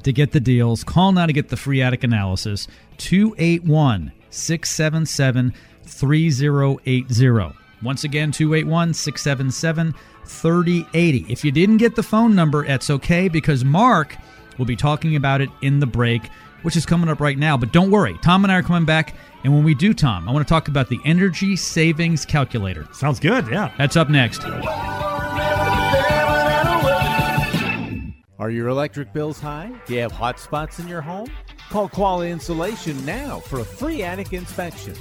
to 0.03 0.13
get 0.13 0.31
the 0.31 0.39
deals. 0.39 0.83
Call 0.83 1.11
now 1.11 1.25
to 1.25 1.33
get 1.33 1.49
the 1.49 1.57
free 1.57 1.81
attic 1.81 2.03
analysis. 2.03 2.67
281 2.97 4.11
677 4.29 5.53
3080. 5.85 7.55
Once 7.81 8.03
again, 8.03 8.31
281 8.31 8.93
677 8.93 9.93
3080. 10.25 11.25
If 11.31 11.43
you 11.43 11.51
didn't 11.51 11.77
get 11.77 11.95
the 11.95 12.03
phone 12.03 12.35
number, 12.35 12.65
it's 12.65 12.89
okay 12.89 13.27
because 13.27 13.65
Mark 13.65 14.15
will 14.57 14.65
be 14.65 14.75
talking 14.75 15.15
about 15.15 15.41
it 15.41 15.49
in 15.61 15.79
the 15.79 15.85
break, 15.85 16.27
which 16.61 16.75
is 16.75 16.85
coming 16.85 17.09
up 17.09 17.19
right 17.19 17.37
now. 17.37 17.57
But 17.57 17.73
don't 17.73 17.91
worry, 17.91 18.17
Tom 18.21 18.45
and 18.45 18.51
I 18.51 18.57
are 18.57 18.63
coming 18.63 18.85
back. 18.85 19.15
And 19.43 19.53
when 19.53 19.63
we 19.63 19.75
do, 19.75 19.93
Tom, 19.93 20.29
I 20.29 20.31
want 20.31 20.47
to 20.47 20.49
talk 20.49 20.69
about 20.69 20.87
the 20.87 20.99
energy 21.03 21.57
savings 21.57 22.25
calculator. 22.25 22.87
Sounds 22.93 23.19
good, 23.19 23.47
yeah. 23.47 23.73
That's 23.77 23.97
up 23.97 24.09
next. 24.09 24.43
Are 28.39 28.49
your 28.49 28.67
electric 28.67 29.13
bills 29.13 29.39
high? 29.39 29.71
Do 29.85 29.93
you 29.93 30.01
have 30.01 30.11
hot 30.11 30.39
spots 30.39 30.79
in 30.79 30.87
your 30.87 31.01
home? 31.01 31.29
Call 31.69 31.89
Koala 31.89 32.27
Insulation 32.27 33.05
now 33.05 33.39
for 33.39 33.59
a 33.59 33.65
free 33.65 34.03
attic 34.03 34.33
inspection. 34.33 34.95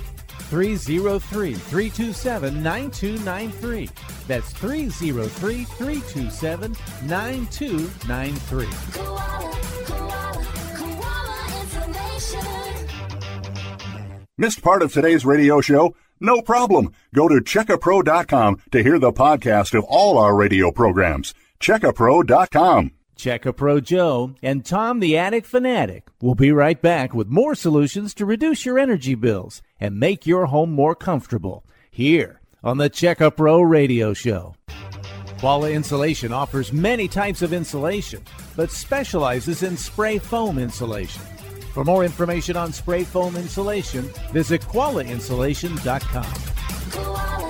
303 0.52 1.54
327 1.54 2.62
9293. 2.62 3.88
That's 4.28 4.52
303 4.52 5.64
327 5.64 6.76
9293. 7.06 8.66
Koala, 8.92 9.56
koala, 9.86 10.46
koala 10.76 11.60
insulation. 11.62 12.88
Missed 14.36 14.62
part 14.62 14.82
of 14.82 14.92
today's 14.92 15.24
radio 15.24 15.62
show? 15.62 15.96
No 16.20 16.42
problem. 16.42 16.92
Go 17.14 17.28
to 17.28 17.36
checkapro.com 17.36 18.60
to 18.72 18.82
hear 18.82 18.98
the 18.98 19.10
podcast 19.10 19.72
of 19.72 19.84
all 19.84 20.18
our 20.18 20.36
radio 20.36 20.70
programs. 20.70 21.32
Checkapro.com. 21.60 22.92
Check-A-Pro 23.22 23.78
Joe 23.78 24.34
and 24.42 24.64
Tom 24.64 24.98
the 24.98 25.16
Attic 25.16 25.46
Fanatic 25.46 26.08
will 26.20 26.34
be 26.34 26.50
right 26.50 26.82
back 26.82 27.14
with 27.14 27.28
more 27.28 27.54
solutions 27.54 28.14
to 28.14 28.26
reduce 28.26 28.66
your 28.66 28.80
energy 28.80 29.14
bills 29.14 29.62
and 29.78 30.00
make 30.00 30.26
your 30.26 30.46
home 30.46 30.72
more 30.72 30.96
comfortable 30.96 31.64
here 31.88 32.40
on 32.64 32.78
the 32.78 32.88
Check-A-Pro 32.88 33.62
Radio 33.62 34.12
Show. 34.12 34.56
Koala 35.38 35.70
Insulation 35.70 36.32
offers 36.32 36.72
many 36.72 37.06
types 37.06 37.42
of 37.42 37.52
insulation, 37.52 38.24
but 38.56 38.72
specializes 38.72 39.62
in 39.62 39.76
spray 39.76 40.18
foam 40.18 40.58
insulation. 40.58 41.22
For 41.72 41.84
more 41.84 42.04
information 42.04 42.56
on 42.56 42.72
spray 42.72 43.04
foam 43.04 43.36
insulation, 43.36 44.02
visit 44.32 44.62
koalainsulation.com. 44.62 47.41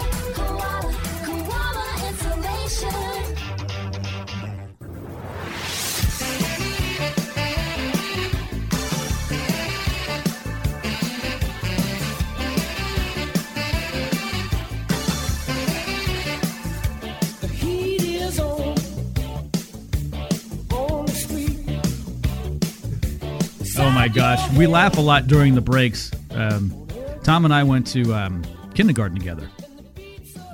my 24.03 24.09
gosh, 24.09 24.53
we 24.55 24.67
laugh 24.67 24.99
a 24.99 25.01
lot 25.01 25.29
during 25.29 25.55
the 25.55 25.61
breaks. 25.61 26.11
Um, 26.33 26.89
Tom 27.23 27.45
and 27.45 27.55
I 27.55 27.63
went 27.63 27.87
to 27.93 28.13
um, 28.13 28.43
kindergarten 28.75 29.17
together. 29.17 29.49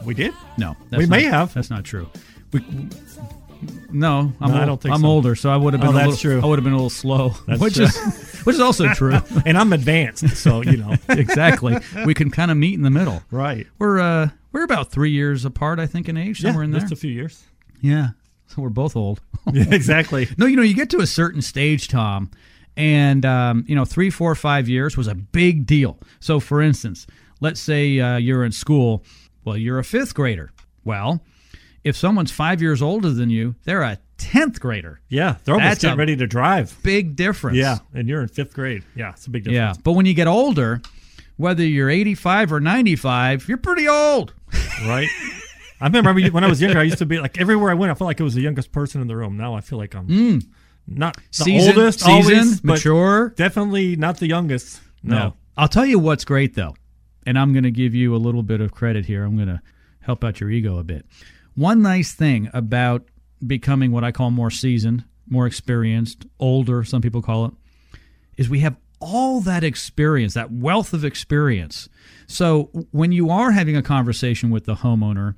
We 0.05 0.13
did? 0.13 0.35
No, 0.59 0.77
We 0.95 1.07
may 1.07 1.23
have. 1.23 1.55
That's 1.55 1.71
not 1.71 1.83
true. 1.83 2.11
We, 2.53 2.61
no, 3.91 4.35
I'm 4.43 4.51
No, 4.53 4.61
I 4.61 4.67
don't 4.67 4.79
think 4.79 4.95
I'm 4.95 5.01
so. 5.01 5.07
older, 5.07 5.35
so 5.35 5.49
I 5.49 5.57
would 5.57 5.73
have 5.73 5.81
been. 5.81 5.89
Oh, 5.89 5.93
a 5.93 5.95
that's 5.95 6.23
little, 6.23 6.41
true. 6.41 6.43
I 6.43 6.45
would 6.47 6.59
have 6.59 6.65
been 6.65 6.75
a 6.75 6.77
little 6.77 6.91
slow, 6.91 7.31
That's 7.47 7.59
which 7.59 7.77
true. 7.77 7.85
is 7.87 8.41
which 8.45 8.55
is 8.55 8.61
also 8.61 8.93
true. 8.93 9.19
and 9.47 9.57
I'm 9.57 9.73
advanced, 9.73 10.29
so 10.37 10.61
you 10.63 10.77
know. 10.77 10.95
exactly. 11.09 11.79
We 12.05 12.13
can 12.13 12.31
kind 12.31 12.51
of 12.51 12.59
meet 12.59 12.75
in 12.75 12.83
the 12.83 12.91
middle. 12.91 13.23
Right. 13.31 13.67
We're 13.79 13.99
uh 13.99 14.29
we're 14.53 14.65
about 14.65 14.91
three 14.91 15.11
years 15.13 15.47
apart, 15.47 15.79
I 15.79 15.87
think, 15.87 16.11
in 16.11 16.19
age, 16.19 16.43
somewhere 16.43 16.65
in 16.65 16.71
there. 16.71 16.83
just 16.83 16.93
a 16.93 16.97
few 16.97 17.11
years. 17.11 17.43
Yeah. 17.81 18.09
So 18.49 18.61
we're 18.61 18.69
both 18.69 18.95
old. 18.95 19.23
Yeah, 19.51 19.65
exactly. 19.71 20.29
no, 20.37 20.45
you 20.45 20.57
know, 20.57 20.63
you 20.63 20.75
get 20.75 20.91
to 20.91 20.99
a 20.99 21.07
certain 21.07 21.41
stage, 21.41 21.89
Tom, 21.89 22.31
and 22.79 23.27
um, 23.27 23.65
you 23.67 23.75
know, 23.75 23.85
three, 23.85 24.09
four, 24.09 24.35
five 24.37 24.69
years 24.69 24.97
was 24.97 25.09
a 25.09 25.15
big 25.15 25.67
deal. 25.67 25.99
So, 26.21 26.39
for 26.39 26.63
instance, 26.63 27.07
let's 27.41 27.61
say 27.61 27.99
uh, 27.99 28.17
you're 28.17 28.45
in 28.45 28.53
school. 28.53 29.05
Well, 29.45 29.57
you're 29.57 29.81
a 29.81 29.85
fifth 29.85 30.15
grader. 30.15 30.53
Well, 30.85 31.21
if 31.83 31.97
someone's 31.97 32.31
five 32.31 32.63
years 32.63 32.81
older 32.81 33.11
than 33.11 33.31
you, 33.31 33.57
they're 33.65 33.83
a 33.83 33.99
tenth 34.17 34.61
grader. 34.61 35.01
Yeah, 35.09 35.37
they're 35.45 35.55
almost 35.55 35.71
That's 35.71 35.83
getting 35.83 35.99
ready 35.99 36.17
to 36.17 36.27
drive. 36.29 36.79
Big 36.85 37.17
difference. 37.17 37.59
Yeah, 37.59 37.79
and 37.93 38.09
you're 38.09 38.23
in 38.23 38.29
fifth 38.29 38.55
grade. 38.55 38.85
Yeah, 38.95 39.11
it's 39.11 39.27
a 39.27 39.31
big 39.31 39.43
difference 39.43 39.77
Yeah, 39.77 39.83
but 39.83 39.93
when 39.93 40.07
you 40.07 40.15
get 40.15 40.29
older, 40.29 40.81
whether 41.37 41.65
you're 41.65 41.91
85 41.91 42.53
or 42.53 42.61
95, 42.61 43.49
you're 43.49 43.59
pretty 43.59 43.89
old. 43.89 44.35
Right. 44.87 45.09
I 45.81 45.87
remember 45.87 46.15
when 46.31 46.45
I 46.45 46.49
was 46.49 46.61
younger, 46.61 46.79
I 46.79 46.85
used 46.85 46.99
to 46.99 47.07
be 47.07 47.19
like 47.19 47.41
everywhere 47.41 47.71
I 47.71 47.75
went, 47.75 47.91
I 47.91 47.95
felt 47.95 48.07
like 48.07 48.21
I 48.21 48.25
was 48.25 48.35
the 48.35 48.41
youngest 48.41 48.71
person 48.71 49.01
in 49.01 49.09
the 49.09 49.17
room. 49.17 49.37
Now 49.37 49.55
I 49.55 49.61
feel 49.61 49.79
like 49.79 49.95
I'm 49.97 50.07
not 50.89 51.17
the 51.17 51.23
Seasoned- 51.31 51.79
oldest, 51.79 52.01
seasoned, 52.01 52.35
always, 52.37 52.65
mature. 52.65 53.35
definitely 53.37 53.95
not 53.97 54.19
the 54.19 54.27
youngest. 54.29 54.81
No. 55.03 55.35
I'll 55.57 55.69
tell 55.69 55.87
you 55.87 55.99
what's 55.99 56.25
great 56.25 56.55
though, 56.55 56.75
and 57.27 57.39
I'm 57.39 57.53
going 57.53 57.65
to 57.65 57.71
give 57.71 57.95
you 57.95 58.15
a 58.15 58.19
little 58.19 58.43
bit 58.43 58.61
of 58.61 58.73
credit 58.73 59.07
here. 59.07 59.25
I'm 59.25 59.37
going 59.37 59.49
to 59.49 59.61
help 60.01 60.25
out 60.25 60.41
your 60.41 60.51
ego 60.51 60.79
a 60.79 60.85
bit. 60.85 61.05
One 61.55 61.83
nice 61.83 62.13
thing 62.13 62.49
about 62.55 63.05
becoming 63.47 63.93
what 63.93 64.05
I 64.05 64.13
call 64.13 64.31
more 64.31 64.51
seasoned, 64.51 65.05
more 65.29 65.47
experienced, 65.47 66.27
older, 66.41 66.83
some 66.85 67.03
people 67.03 67.23
call 67.23 67.47
it, 67.47 67.53
is 68.37 68.49
we 68.49 68.61
have 68.61 68.77
all 69.01 69.41
that 69.43 69.63
experience, 69.63 70.35
that 70.35 70.51
wealth 70.51 70.93
of 70.93 71.05
experience. 71.05 71.89
So 72.27 72.65
when 72.91 73.13
you 73.13 73.31
are 73.31 73.51
having 73.53 73.77
a 73.77 73.83
conversation 73.83 74.51
with 74.51 74.65
the 74.65 74.77
homeowner, 74.77 75.35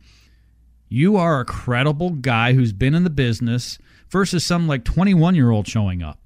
you 0.88 1.16
are 1.16 1.40
a 1.40 1.44
credible 1.44 2.10
guy 2.10 2.52
who's 2.54 2.72
been 2.72 2.94
in 2.94 3.04
the 3.04 3.10
business 3.10 3.78
versus 4.10 4.44
some 4.44 4.66
like 4.68 4.84
21 4.84 5.34
year 5.34 5.50
old 5.50 5.66
showing 5.68 6.02
up. 6.02 6.18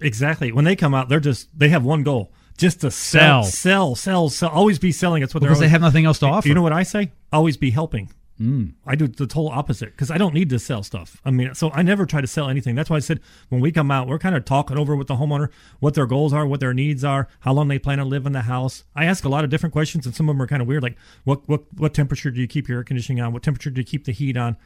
Exactly. 0.00 0.50
When 0.52 0.64
they 0.64 0.76
come 0.76 0.94
out, 0.94 1.08
they're 1.08 1.20
just 1.20 1.48
they 1.58 1.68
have 1.68 1.84
one 1.84 2.02
goal. 2.02 2.32
Just 2.56 2.80
to 2.82 2.90
sell, 2.90 3.42
Sell. 3.44 3.94
sell, 3.94 3.96
sell, 3.96 4.28
sell. 4.28 4.48
Always 4.50 4.78
be 4.78 4.92
selling. 4.92 5.20
That's 5.20 5.32
what 5.34 5.40
Because 5.40 5.58
they're. 5.58 5.64
always, 5.64 5.70
they 5.70 5.72
have 5.72 5.80
nothing 5.80 6.04
else 6.04 6.18
to 6.18 6.26
offer. 6.26 6.46
You 6.48 6.54
know 6.54 6.60
what 6.62 6.72
I 6.74 6.82
say? 6.82 7.10
Always 7.32 7.56
be 7.56 7.70
helping. 7.70 8.12
Mm. 8.38 8.72
I 8.86 8.94
do 8.96 9.06
the 9.06 9.26
total 9.26 9.48
opposite 9.50 9.90
because 9.90 10.10
I 10.10 10.16
don't 10.16 10.32
need 10.34 10.48
to 10.50 10.58
sell 10.58 10.82
stuff. 10.82 11.20
I 11.26 11.30
mean, 11.30 11.54
so 11.54 11.70
I 11.72 11.82
never 11.82 12.06
try 12.06 12.22
to 12.22 12.26
sell 12.26 12.48
anything. 12.48 12.74
That's 12.74 12.88
why 12.88 12.96
I 12.96 13.00
said 13.00 13.20
when 13.50 13.60
we 13.60 13.70
come 13.70 13.90
out, 13.90 14.08
we're 14.08 14.18
kind 14.18 14.34
of 14.34 14.46
talking 14.46 14.78
over 14.78 14.96
with 14.96 15.08
the 15.08 15.16
homeowner 15.16 15.48
what 15.78 15.92
their 15.94 16.06
goals 16.06 16.32
are, 16.32 16.46
what 16.46 16.60
their 16.60 16.72
needs 16.72 17.04
are, 17.04 17.28
how 17.40 17.52
long 17.52 17.68
they 17.68 17.78
plan 17.78 17.98
to 17.98 18.04
live 18.04 18.24
in 18.24 18.32
the 18.32 18.42
house. 18.42 18.84
I 18.96 19.04
ask 19.04 19.24
a 19.24 19.28
lot 19.28 19.44
of 19.44 19.50
different 19.50 19.74
questions, 19.74 20.06
and 20.06 20.14
some 20.14 20.26
of 20.28 20.34
them 20.34 20.40
are 20.42 20.46
kind 20.46 20.62
of 20.62 20.68
weird, 20.68 20.82
like 20.82 20.96
what 21.24 21.46
what 21.48 21.64
what 21.76 21.92
temperature 21.92 22.30
do 22.30 22.40
you 22.40 22.46
keep 22.48 22.66
your 22.68 22.78
air 22.78 22.84
conditioning 22.84 23.22
on? 23.22 23.32
What 23.34 23.42
temperature 23.42 23.68
do 23.70 23.78
you 23.80 23.86
keep 23.86 24.04
the 24.06 24.12
heat 24.12 24.38
on? 24.38 24.56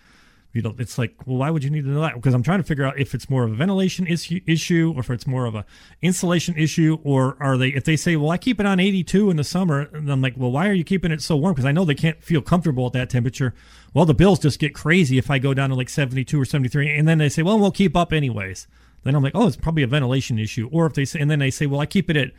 You 0.54 0.62
know, 0.62 0.74
it's 0.78 0.98
like, 0.98 1.16
well, 1.26 1.38
why 1.38 1.50
would 1.50 1.64
you 1.64 1.70
need 1.70 1.82
to 1.82 1.90
know 1.90 2.00
that? 2.02 2.14
Because 2.14 2.32
I'm 2.32 2.44
trying 2.44 2.60
to 2.60 2.64
figure 2.64 2.84
out 2.84 2.96
if 2.96 3.12
it's 3.12 3.28
more 3.28 3.42
of 3.42 3.50
a 3.50 3.56
ventilation 3.56 4.06
issue, 4.06 4.40
issue, 4.46 4.92
or 4.96 5.00
if 5.00 5.10
it's 5.10 5.26
more 5.26 5.46
of 5.46 5.56
a 5.56 5.66
insulation 6.00 6.56
issue, 6.56 6.98
or 7.02 7.36
are 7.40 7.58
they? 7.58 7.70
If 7.70 7.82
they 7.82 7.96
say, 7.96 8.14
well, 8.14 8.30
I 8.30 8.38
keep 8.38 8.60
it 8.60 8.66
on 8.66 8.78
82 8.78 9.30
in 9.30 9.36
the 9.36 9.42
summer, 9.42 9.80
and 9.92 10.08
I'm 10.08 10.22
like, 10.22 10.34
well, 10.36 10.52
why 10.52 10.68
are 10.68 10.72
you 10.72 10.84
keeping 10.84 11.10
it 11.10 11.20
so 11.20 11.36
warm? 11.36 11.54
Because 11.54 11.64
I 11.64 11.72
know 11.72 11.84
they 11.84 11.96
can't 11.96 12.22
feel 12.22 12.40
comfortable 12.40 12.86
at 12.86 12.92
that 12.92 13.10
temperature. 13.10 13.52
Well, 13.92 14.06
the 14.06 14.14
bills 14.14 14.38
just 14.38 14.60
get 14.60 14.76
crazy 14.76 15.18
if 15.18 15.28
I 15.28 15.40
go 15.40 15.54
down 15.54 15.70
to 15.70 15.74
like 15.74 15.88
72 15.88 16.40
or 16.40 16.44
73, 16.44 16.98
and 16.98 17.08
then 17.08 17.18
they 17.18 17.28
say, 17.28 17.42
well, 17.42 17.58
we'll 17.58 17.72
keep 17.72 17.96
up 17.96 18.12
anyways. 18.12 18.68
Then 19.02 19.16
I'm 19.16 19.24
like, 19.24 19.34
oh, 19.34 19.48
it's 19.48 19.56
probably 19.56 19.82
a 19.82 19.88
ventilation 19.88 20.38
issue, 20.38 20.68
or 20.70 20.86
if 20.86 20.94
they 20.94 21.04
say, 21.04 21.18
and 21.18 21.28
then 21.28 21.40
they 21.40 21.50
say, 21.50 21.66
well, 21.66 21.80
I 21.80 21.86
keep 21.86 22.08
it 22.08 22.16
at 22.16 22.30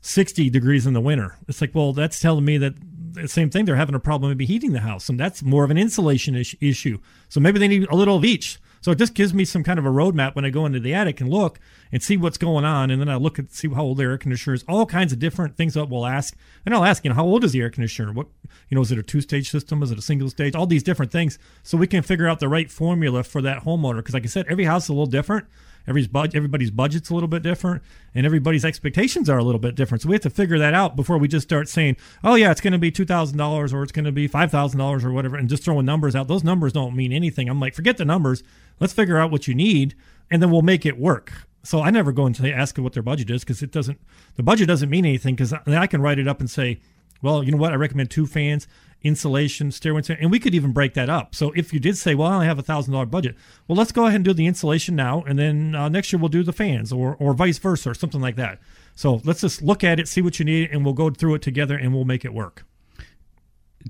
60 0.00 0.48
degrees 0.48 0.86
in 0.86 0.94
the 0.94 1.02
winter. 1.02 1.36
It's 1.46 1.60
like, 1.60 1.74
well, 1.74 1.92
that's 1.92 2.18
telling 2.18 2.46
me 2.46 2.56
that 2.58 2.74
the 3.22 3.28
same 3.28 3.50
thing. 3.50 3.64
They're 3.64 3.76
having 3.76 3.94
a 3.94 4.00
problem 4.00 4.30
maybe 4.30 4.46
heating 4.46 4.72
the 4.72 4.80
house, 4.80 5.08
and 5.08 5.18
that's 5.18 5.42
more 5.42 5.64
of 5.64 5.70
an 5.70 5.78
insulation 5.78 6.34
issue. 6.36 6.98
So 7.28 7.40
maybe 7.40 7.58
they 7.58 7.68
need 7.68 7.88
a 7.88 7.96
little 7.96 8.16
of 8.16 8.24
each. 8.24 8.58
So 8.80 8.92
it 8.92 8.98
just 8.98 9.14
gives 9.14 9.34
me 9.34 9.44
some 9.44 9.64
kind 9.64 9.78
of 9.78 9.86
a 9.86 9.90
roadmap 9.90 10.34
when 10.34 10.44
I 10.44 10.50
go 10.50 10.64
into 10.64 10.78
the 10.78 10.94
attic 10.94 11.20
and 11.20 11.28
look 11.28 11.58
and 11.90 12.02
see 12.02 12.16
what's 12.16 12.38
going 12.38 12.64
on, 12.64 12.90
and 12.90 13.00
then 13.00 13.08
I 13.08 13.16
look 13.16 13.38
at 13.38 13.50
see 13.50 13.68
how 13.68 13.82
old 13.82 13.98
the 13.98 14.04
air 14.04 14.18
conditioner 14.18 14.54
is. 14.54 14.64
All 14.68 14.86
kinds 14.86 15.12
of 15.12 15.18
different 15.18 15.56
things 15.56 15.74
that 15.74 15.88
we'll 15.88 16.06
ask, 16.06 16.36
and 16.64 16.74
I'll 16.74 16.84
ask, 16.84 17.04
you 17.04 17.10
know, 17.10 17.16
how 17.16 17.24
old 17.24 17.44
is 17.44 17.52
the 17.52 17.60
air 17.60 17.70
conditioner? 17.70 18.12
What, 18.12 18.28
you 18.68 18.76
know, 18.76 18.82
is 18.82 18.92
it 18.92 18.98
a 18.98 19.02
two 19.02 19.20
stage 19.20 19.50
system? 19.50 19.82
Is 19.82 19.90
it 19.90 19.98
a 19.98 20.02
single 20.02 20.30
stage? 20.30 20.54
All 20.54 20.66
these 20.66 20.82
different 20.82 21.10
things, 21.10 21.38
so 21.62 21.76
we 21.76 21.86
can 21.86 22.02
figure 22.02 22.28
out 22.28 22.40
the 22.40 22.48
right 22.48 22.70
formula 22.70 23.24
for 23.24 23.42
that 23.42 23.64
homeowner. 23.64 23.96
Because 23.96 24.14
like 24.14 24.24
I 24.24 24.28
said, 24.28 24.46
every 24.48 24.64
house 24.64 24.84
is 24.84 24.90
a 24.90 24.92
little 24.92 25.06
different. 25.06 25.46
Everybody's 25.88 26.34
everybody's 26.34 26.70
budget's 26.70 27.10
a 27.10 27.14
little 27.14 27.28
bit 27.28 27.42
different, 27.42 27.82
and 28.14 28.26
everybody's 28.26 28.64
expectations 28.64 29.30
are 29.30 29.38
a 29.38 29.44
little 29.44 29.58
bit 29.58 29.74
different. 29.74 30.02
So 30.02 30.08
we 30.08 30.14
have 30.14 30.22
to 30.22 30.30
figure 30.30 30.58
that 30.58 30.74
out 30.74 30.96
before 30.96 31.18
we 31.18 31.28
just 31.28 31.48
start 31.48 31.68
saying, 31.68 31.96
"Oh 32.22 32.34
yeah, 32.34 32.50
it's 32.50 32.60
going 32.60 32.72
to 32.72 32.78
be 32.78 32.90
two 32.90 33.04
thousand 33.04 33.38
dollars, 33.38 33.72
or 33.72 33.82
it's 33.82 33.92
going 33.92 34.04
to 34.04 34.12
be 34.12 34.28
five 34.28 34.50
thousand 34.50 34.78
dollars, 34.78 35.04
or 35.04 35.12
whatever," 35.12 35.36
and 35.36 35.48
just 35.48 35.64
throwing 35.64 35.86
numbers 35.86 36.14
out. 36.14 36.28
Those 36.28 36.44
numbers 36.44 36.72
don't 36.72 36.94
mean 36.94 37.12
anything. 37.12 37.48
I'm 37.48 37.60
like, 37.60 37.74
forget 37.74 37.96
the 37.96 38.04
numbers. 38.04 38.42
Let's 38.80 38.92
figure 38.92 39.18
out 39.18 39.30
what 39.30 39.48
you 39.48 39.54
need, 39.54 39.94
and 40.30 40.42
then 40.42 40.50
we'll 40.50 40.62
make 40.62 40.84
it 40.84 40.98
work. 40.98 41.32
So 41.62 41.82
I 41.82 41.90
never 41.90 42.12
go 42.12 42.26
into 42.26 42.50
ask 42.52 42.76
what 42.78 42.92
their 42.92 43.02
budget 43.02 43.30
is 43.30 43.42
because 43.42 43.62
it 43.62 43.72
doesn't. 43.72 43.98
The 44.36 44.42
budget 44.42 44.68
doesn't 44.68 44.90
mean 44.90 45.04
anything 45.04 45.34
because 45.34 45.52
I 45.52 45.86
can 45.86 46.00
write 46.00 46.18
it 46.18 46.28
up 46.28 46.40
and 46.40 46.48
say, 46.48 46.80
Well, 47.22 47.42
you 47.42 47.52
know 47.52 47.58
what? 47.58 47.72
I 47.72 47.76
recommend 47.76 48.10
two 48.10 48.26
fans, 48.26 48.66
insulation, 49.02 49.70
stairway, 49.70 50.02
and 50.08 50.30
we 50.30 50.38
could 50.38 50.54
even 50.54 50.72
break 50.72 50.94
that 50.94 51.08
up. 51.08 51.34
So 51.34 51.52
if 51.52 51.72
you 51.72 51.80
did 51.80 51.96
say, 51.96 52.14
well, 52.14 52.28
I 52.28 52.34
only 52.34 52.46
have 52.46 52.58
a 52.58 52.62
thousand 52.62 52.92
dollar 52.92 53.06
budget, 53.06 53.36
well, 53.66 53.76
let's 53.76 53.92
go 53.92 54.06
ahead 54.06 54.16
and 54.16 54.24
do 54.24 54.32
the 54.32 54.46
insulation 54.46 54.96
now, 54.96 55.22
and 55.26 55.38
then 55.38 55.74
uh, 55.74 55.88
next 55.88 56.12
year 56.12 56.20
we'll 56.20 56.28
do 56.28 56.42
the 56.42 56.52
fans, 56.52 56.92
or 56.92 57.16
or 57.16 57.34
vice 57.34 57.58
versa, 57.58 57.90
or 57.90 57.94
something 57.94 58.20
like 58.20 58.36
that. 58.36 58.60
So 58.94 59.20
let's 59.24 59.40
just 59.40 59.62
look 59.62 59.84
at 59.84 60.00
it, 60.00 60.08
see 60.08 60.22
what 60.22 60.38
you 60.38 60.44
need, 60.44 60.70
and 60.70 60.84
we'll 60.84 60.94
go 60.94 61.10
through 61.10 61.34
it 61.34 61.42
together, 61.42 61.76
and 61.76 61.94
we'll 61.94 62.04
make 62.04 62.24
it 62.24 62.34
work. 62.34 62.64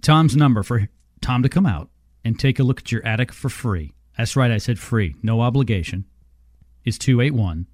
Tom's 0.02 0.36
number 0.36 0.62
for 0.62 0.88
Tom 1.20 1.42
to 1.42 1.48
come 1.48 1.66
out 1.66 1.88
and 2.24 2.38
take 2.38 2.58
a 2.58 2.62
look 2.62 2.80
at 2.80 2.92
your 2.92 3.04
attic 3.06 3.32
for 3.32 3.48
free. 3.48 3.94
That's 4.16 4.36
right, 4.36 4.50
I 4.50 4.58
said 4.58 4.78
free, 4.78 5.14
no 5.22 5.40
obligation. 5.40 6.04
Is 6.84 6.98
281 6.98 7.66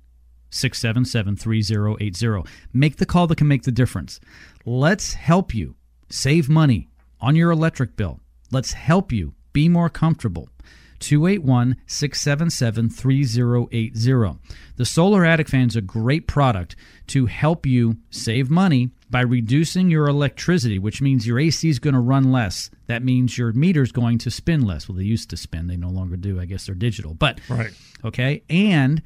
677 0.54 1.36
3080. 1.36 2.48
Make 2.72 2.96
the 2.96 3.06
call 3.06 3.26
that 3.26 3.36
can 3.38 3.48
make 3.48 3.62
the 3.64 3.72
difference. 3.72 4.20
Let's 4.64 5.14
help 5.14 5.54
you 5.54 5.74
save 6.08 6.48
money 6.48 6.88
on 7.20 7.36
your 7.36 7.50
electric 7.50 7.96
bill. 7.96 8.20
Let's 8.50 8.72
help 8.72 9.12
you 9.12 9.34
be 9.52 9.68
more 9.68 9.88
comfortable. 9.90 10.48
281 11.00 11.76
677 11.86 12.88
3080. 12.88 14.38
The 14.76 14.84
Solar 14.86 15.24
Attic 15.24 15.48
Fan 15.48 15.66
is 15.68 15.76
a 15.76 15.80
great 15.82 16.26
product 16.26 16.76
to 17.08 17.26
help 17.26 17.66
you 17.66 17.96
save 18.10 18.48
money 18.48 18.90
by 19.10 19.20
reducing 19.20 19.90
your 19.90 20.08
electricity, 20.08 20.78
which 20.78 21.02
means 21.02 21.26
your 21.26 21.38
AC 21.38 21.68
is 21.68 21.78
going 21.78 21.94
to 21.94 22.00
run 22.00 22.32
less. 22.32 22.70
That 22.86 23.02
means 23.04 23.36
your 23.36 23.52
meter 23.52 23.82
is 23.82 23.92
going 23.92 24.18
to 24.18 24.30
spin 24.30 24.62
less. 24.62 24.88
Well, 24.88 24.96
they 24.96 25.04
used 25.04 25.30
to 25.30 25.36
spin, 25.36 25.66
they 25.66 25.76
no 25.76 25.90
longer 25.90 26.16
do. 26.16 26.40
I 26.40 26.46
guess 26.46 26.66
they're 26.66 26.74
digital. 26.74 27.12
But, 27.14 27.40
Right. 27.48 27.72
okay. 28.04 28.42
And 28.48 29.02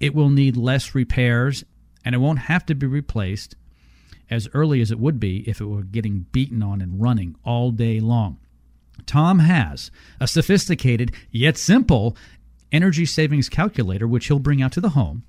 it 0.00 0.14
will 0.14 0.30
need 0.30 0.56
less 0.56 0.94
repairs 0.94 1.64
and 2.04 2.14
it 2.14 2.18
won't 2.18 2.40
have 2.40 2.64
to 2.66 2.74
be 2.74 2.86
replaced 2.86 3.54
as 4.30 4.48
early 4.54 4.80
as 4.80 4.90
it 4.90 4.98
would 4.98 5.18
be 5.18 5.48
if 5.48 5.60
it 5.60 5.66
were 5.66 5.82
getting 5.82 6.26
beaten 6.32 6.62
on 6.62 6.80
and 6.80 7.00
running 7.00 7.36
all 7.44 7.70
day 7.70 8.00
long. 8.00 8.38
Tom 9.06 9.38
has 9.38 9.90
a 10.20 10.26
sophisticated 10.26 11.12
yet 11.30 11.56
simple 11.56 12.16
energy 12.70 13.06
savings 13.06 13.48
calculator, 13.48 14.06
which 14.06 14.26
he'll 14.26 14.38
bring 14.38 14.62
out 14.62 14.72
to 14.72 14.80
the 14.80 14.90
home 14.90 15.24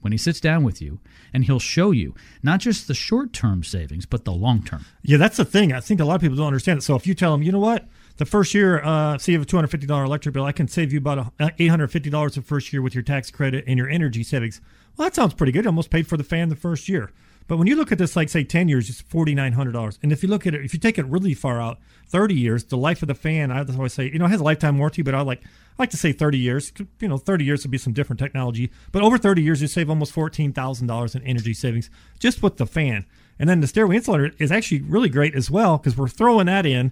when 0.00 0.12
he 0.12 0.18
sits 0.18 0.40
down 0.40 0.62
with 0.62 0.80
you, 0.80 1.00
and 1.32 1.44
he'll 1.44 1.58
show 1.58 1.90
you 1.90 2.14
not 2.42 2.60
just 2.60 2.86
the 2.86 2.94
short 2.94 3.32
term 3.32 3.64
savings, 3.64 4.06
but 4.06 4.24
the 4.24 4.32
long 4.32 4.62
term. 4.62 4.84
Yeah, 5.02 5.16
that's 5.16 5.36
the 5.36 5.44
thing. 5.44 5.72
I 5.72 5.80
think 5.80 6.00
a 6.00 6.04
lot 6.04 6.14
of 6.14 6.20
people 6.20 6.36
don't 6.36 6.46
understand 6.46 6.78
it. 6.78 6.82
So 6.82 6.94
if 6.94 7.06
you 7.06 7.14
tell 7.14 7.32
them, 7.32 7.42
you 7.42 7.50
know 7.50 7.58
what, 7.58 7.88
the 8.18 8.26
first 8.26 8.52
year, 8.52 8.82
uh, 8.84 9.16
say 9.16 9.32
you 9.32 9.38
have 9.38 9.46
a 9.46 9.50
two 9.50 9.56
hundred 9.56 9.68
fifty 9.68 9.86
dollar 9.86 10.04
electric 10.04 10.34
bill, 10.34 10.44
I 10.44 10.52
can 10.52 10.68
save 10.68 10.92
you 10.92 10.98
about 10.98 11.32
uh, 11.40 11.50
eight 11.58 11.68
hundred 11.68 11.90
fifty 11.90 12.10
dollars 12.10 12.34
the 12.34 12.42
first 12.42 12.72
year 12.72 12.82
with 12.82 12.94
your 12.94 13.02
tax 13.02 13.30
credit 13.30 13.64
and 13.66 13.78
your 13.78 13.88
energy 13.88 14.22
savings. 14.22 14.60
Well, 14.96 15.06
that 15.06 15.14
sounds 15.14 15.34
pretty 15.34 15.52
good. 15.52 15.66
Almost 15.66 15.90
paid 15.90 16.06
for 16.06 16.16
the 16.16 16.24
fan 16.24 16.48
the 16.48 16.56
first 16.56 16.88
year. 16.88 17.12
But 17.46 17.56
when 17.56 17.66
you 17.66 17.76
look 17.76 17.92
at 17.92 17.98
this, 17.98 18.14
like 18.14 18.28
say 18.28 18.44
ten 18.44 18.68
years, 18.68 18.90
it's 18.90 19.00
forty 19.00 19.34
nine 19.34 19.52
hundred 19.54 19.72
dollars. 19.72 19.98
And 20.02 20.12
if 20.12 20.22
you 20.22 20.28
look 20.28 20.46
at 20.46 20.54
it, 20.54 20.64
if 20.64 20.74
you 20.74 20.80
take 20.80 20.98
it 20.98 21.06
really 21.06 21.32
far 21.32 21.60
out, 21.60 21.78
thirty 22.06 22.34
years, 22.34 22.64
the 22.64 22.76
life 22.76 23.02
of 23.02 23.08
the 23.08 23.14
fan, 23.14 23.50
I 23.50 23.64
always 23.64 23.94
say, 23.94 24.10
you 24.10 24.18
know, 24.18 24.26
it 24.26 24.30
has 24.30 24.40
a 24.40 24.44
lifetime 24.44 24.78
warranty, 24.78 25.02
but 25.02 25.14
I 25.14 25.22
like 25.22 25.42
I 25.44 25.82
like 25.82 25.90
to 25.90 25.96
say 25.96 26.12
thirty 26.12 26.38
years. 26.38 26.72
You 27.00 27.08
know, 27.08 27.16
thirty 27.16 27.44
years 27.44 27.64
would 27.64 27.70
be 27.70 27.78
some 27.78 27.92
different 27.92 28.18
technology, 28.18 28.70
but 28.92 29.02
over 29.02 29.16
thirty 29.16 29.42
years, 29.42 29.62
you 29.62 29.68
save 29.68 29.88
almost 29.88 30.12
fourteen 30.12 30.52
thousand 30.52 30.88
dollars 30.88 31.14
in 31.14 31.22
energy 31.22 31.54
savings 31.54 31.88
just 32.18 32.42
with 32.42 32.56
the 32.56 32.66
fan. 32.66 33.06
And 33.38 33.48
then 33.48 33.60
the 33.60 33.68
stairway 33.68 33.96
insulator 33.96 34.32
is 34.38 34.50
actually 34.50 34.82
really 34.82 35.08
great 35.08 35.36
as 35.36 35.48
well 35.48 35.78
because 35.78 35.96
we're 35.96 36.08
throwing 36.08 36.46
that 36.46 36.66
in. 36.66 36.90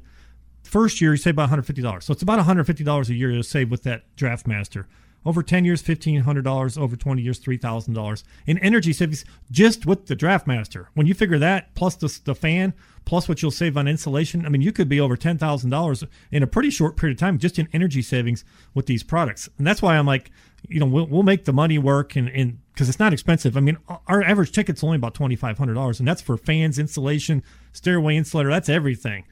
First 0.66 1.00
year, 1.00 1.12
you 1.12 1.16
save 1.16 1.34
about 1.34 1.50
$150. 1.50 2.02
So 2.02 2.12
it's 2.12 2.22
about 2.22 2.44
$150 2.44 3.08
a 3.08 3.14
year 3.14 3.30
to 3.30 3.42
save 3.42 3.70
with 3.70 3.84
that 3.84 4.02
Draft 4.16 4.46
Master. 4.46 4.86
Over 5.24 5.42
10 5.42 5.64
years, 5.64 5.82
$1,500. 5.82 6.78
Over 6.78 6.96
20 6.96 7.22
years, 7.22 7.40
$3,000 7.40 8.22
in 8.46 8.58
energy 8.58 8.92
savings 8.92 9.24
just 9.50 9.84
with 9.84 10.06
the 10.06 10.14
Draft 10.14 10.46
Master. 10.46 10.90
When 10.94 11.06
you 11.06 11.14
figure 11.14 11.38
that, 11.38 11.74
plus 11.74 11.96
the, 11.96 12.16
the 12.24 12.34
fan, 12.34 12.74
plus 13.04 13.28
what 13.28 13.42
you'll 13.42 13.50
save 13.50 13.76
on 13.76 13.88
insulation, 13.88 14.46
I 14.46 14.50
mean, 14.50 14.62
you 14.62 14.70
could 14.70 14.88
be 14.88 15.00
over 15.00 15.16
$10,000 15.16 16.08
in 16.30 16.42
a 16.42 16.46
pretty 16.46 16.70
short 16.70 16.96
period 16.96 17.16
of 17.16 17.20
time 17.20 17.38
just 17.38 17.58
in 17.58 17.68
energy 17.72 18.02
savings 18.02 18.44
with 18.72 18.86
these 18.86 19.02
products. 19.02 19.48
And 19.58 19.66
that's 19.66 19.82
why 19.82 19.96
I'm 19.96 20.06
like, 20.06 20.30
you 20.68 20.78
know, 20.78 20.86
we'll, 20.86 21.06
we'll 21.06 21.22
make 21.22 21.44
the 21.44 21.52
money 21.52 21.78
work 21.78 22.14
and, 22.16 22.28
and 22.28 22.58
because 22.72 22.88
it's 22.88 23.00
not 23.00 23.12
expensive. 23.12 23.56
I 23.56 23.60
mean, 23.60 23.78
our 24.06 24.22
average 24.22 24.52
ticket's 24.52 24.84
only 24.84 24.96
about 24.96 25.14
$2,500, 25.14 25.98
and 25.98 26.06
that's 26.06 26.22
for 26.22 26.36
fans, 26.36 26.78
insulation, 26.78 27.42
stairway 27.72 28.16
insulator, 28.16 28.50
that's 28.50 28.68
everything 28.68 29.24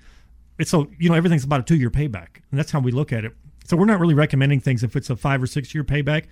it's 0.58 0.70
so 0.70 0.90
you 0.98 1.08
know 1.08 1.14
everything's 1.14 1.44
about 1.44 1.60
a 1.60 1.64
two 1.64 1.76
year 1.76 1.90
payback, 1.90 2.40
and 2.50 2.58
that's 2.58 2.70
how 2.70 2.80
we 2.80 2.92
look 2.92 3.12
at 3.12 3.24
it. 3.24 3.32
So 3.64 3.76
we're 3.76 3.86
not 3.86 4.00
really 4.00 4.14
recommending 4.14 4.60
things 4.60 4.82
if 4.82 4.94
it's 4.94 5.10
a 5.10 5.16
five 5.16 5.42
or 5.42 5.46
six 5.46 5.74
year 5.74 5.84
payback. 5.84 6.24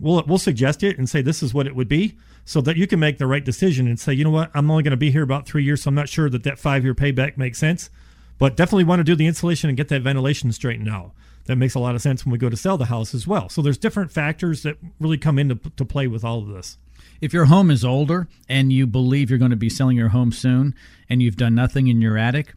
We'll 0.00 0.22
we'll 0.26 0.38
suggest 0.38 0.82
it 0.82 0.98
and 0.98 1.08
say 1.08 1.22
this 1.22 1.42
is 1.42 1.54
what 1.54 1.66
it 1.66 1.76
would 1.76 1.88
be, 1.88 2.18
so 2.44 2.60
that 2.62 2.76
you 2.76 2.86
can 2.86 2.98
make 2.98 3.18
the 3.18 3.26
right 3.26 3.44
decision 3.44 3.86
and 3.86 3.98
say, 3.98 4.12
you 4.12 4.24
know 4.24 4.30
what, 4.30 4.50
I'm 4.54 4.70
only 4.70 4.82
going 4.82 4.90
to 4.90 4.96
be 4.96 5.10
here 5.10 5.22
about 5.22 5.46
three 5.46 5.64
years, 5.64 5.82
so 5.82 5.88
I'm 5.88 5.94
not 5.94 6.08
sure 6.08 6.28
that 6.30 6.42
that 6.42 6.58
five 6.58 6.84
year 6.84 6.94
payback 6.94 7.36
makes 7.36 7.58
sense. 7.58 7.90
But 8.36 8.56
definitely 8.56 8.84
want 8.84 8.98
to 9.00 9.04
do 9.04 9.14
the 9.14 9.26
insulation 9.26 9.70
and 9.70 9.76
get 9.76 9.88
that 9.88 10.02
ventilation 10.02 10.50
straightened 10.50 10.88
out. 10.88 11.12
That 11.46 11.56
makes 11.56 11.74
a 11.74 11.78
lot 11.78 11.94
of 11.94 12.02
sense 12.02 12.24
when 12.24 12.32
we 12.32 12.38
go 12.38 12.48
to 12.48 12.56
sell 12.56 12.76
the 12.76 12.86
house 12.86 13.14
as 13.14 13.26
well. 13.26 13.48
So 13.48 13.62
there's 13.62 13.78
different 13.78 14.10
factors 14.10 14.62
that 14.62 14.76
really 14.98 15.18
come 15.18 15.38
into 15.38 15.56
to 15.76 15.84
play 15.84 16.06
with 16.08 16.24
all 16.24 16.38
of 16.38 16.48
this. 16.48 16.78
If 17.20 17.32
your 17.32 17.44
home 17.44 17.70
is 17.70 17.84
older 17.84 18.28
and 18.48 18.72
you 18.72 18.86
believe 18.86 19.30
you're 19.30 19.38
going 19.38 19.50
to 19.50 19.56
be 19.56 19.68
selling 19.68 19.96
your 19.96 20.08
home 20.08 20.32
soon 20.32 20.74
and 21.08 21.22
you've 21.22 21.36
done 21.36 21.54
nothing 21.54 21.86
in 21.86 22.00
your 22.00 22.18
attic, 22.18 22.54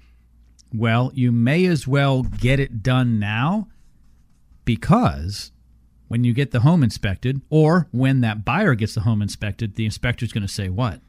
well, 0.73 1.11
you 1.13 1.31
may 1.31 1.65
as 1.65 1.87
well 1.87 2.23
get 2.23 2.59
it 2.59 2.83
done 2.83 3.19
now 3.19 3.67
because 4.65 5.51
when 6.07 6.23
you 6.23 6.33
get 6.33 6.51
the 6.51 6.61
home 6.61 6.83
inspected 6.83 7.41
or 7.49 7.87
when 7.91 8.21
that 8.21 8.45
buyer 8.45 8.75
gets 8.75 8.95
the 8.95 9.01
home 9.01 9.21
inspected, 9.21 9.75
the 9.75 9.85
inspector's 9.85 10.31
going 10.31 10.45
to 10.45 10.53
say 10.53 10.69
what? 10.69 11.01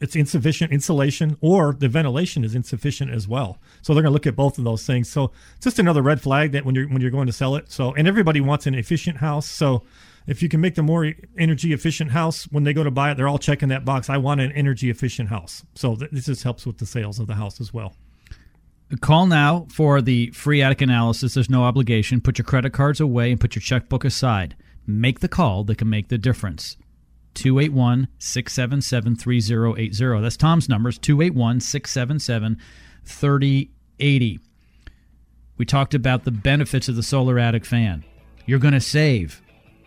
it's 0.00 0.16
insufficient 0.16 0.72
insulation 0.72 1.36
or 1.40 1.74
the 1.74 1.88
ventilation 1.88 2.42
is 2.42 2.54
insufficient 2.54 3.12
as 3.12 3.28
well. 3.28 3.58
So 3.82 3.92
they're 3.92 4.02
going 4.02 4.10
to 4.10 4.14
look 4.14 4.26
at 4.26 4.34
both 4.34 4.58
of 4.58 4.64
those 4.64 4.86
things. 4.86 5.08
So 5.08 5.30
it's 5.56 5.64
just 5.64 5.78
another 5.78 6.02
red 6.02 6.20
flag 6.20 6.52
that 6.52 6.64
when 6.64 6.74
you're 6.74 6.88
when 6.88 7.02
you're 7.02 7.10
going 7.10 7.26
to 7.26 7.32
sell 7.32 7.54
it. 7.54 7.70
So 7.70 7.92
and 7.94 8.08
everybody 8.08 8.40
wants 8.40 8.66
an 8.66 8.74
efficient 8.74 9.18
house. 9.18 9.46
So 9.46 9.84
if 10.26 10.42
you 10.42 10.48
can 10.48 10.60
make 10.60 10.74
the 10.74 10.82
more 10.82 11.12
energy 11.38 11.72
efficient 11.72 12.12
house 12.12 12.44
when 12.44 12.64
they 12.64 12.72
go 12.72 12.82
to 12.82 12.90
buy 12.90 13.10
it, 13.10 13.16
they're 13.16 13.28
all 13.28 13.38
checking 13.38 13.68
that 13.68 13.84
box. 13.84 14.08
I 14.08 14.16
want 14.16 14.40
an 14.40 14.52
energy 14.52 14.90
efficient 14.90 15.28
house. 15.28 15.64
So 15.74 15.96
th- 15.96 16.10
this 16.10 16.26
just 16.26 16.42
helps 16.42 16.66
with 16.66 16.78
the 16.78 16.86
sales 16.86 17.18
of 17.18 17.26
the 17.26 17.34
house 17.34 17.60
as 17.60 17.72
well. 17.72 17.94
Call 18.98 19.26
now 19.26 19.66
for 19.70 20.02
the 20.02 20.30
free 20.30 20.62
attic 20.62 20.80
analysis. 20.80 21.34
There's 21.34 21.48
no 21.48 21.62
obligation. 21.62 22.20
Put 22.20 22.38
your 22.38 22.44
credit 22.44 22.72
cards 22.72 23.00
away 23.00 23.30
and 23.30 23.40
put 23.40 23.54
your 23.54 23.62
checkbook 23.62 24.04
aside. 24.04 24.56
Make 24.84 25.20
the 25.20 25.28
call 25.28 25.62
that 25.64 25.78
can 25.78 25.88
make 25.88 26.08
the 26.08 26.18
difference. 26.18 26.76
281 27.34 28.08
677 28.18 29.14
3080. 29.16 30.20
That's 30.20 30.36
Tom's 30.36 30.68
numbers 30.68 30.98
281 30.98 31.60
677 31.60 32.58
3080. 33.04 34.40
We 35.56 35.64
talked 35.64 35.94
about 35.94 36.24
the 36.24 36.32
benefits 36.32 36.88
of 36.88 36.96
the 36.96 37.02
Solar 37.02 37.38
Attic 37.38 37.64
fan. 37.64 38.04
You're 38.46 38.58
going 38.58 38.74
to 38.74 38.80
save 38.80 39.40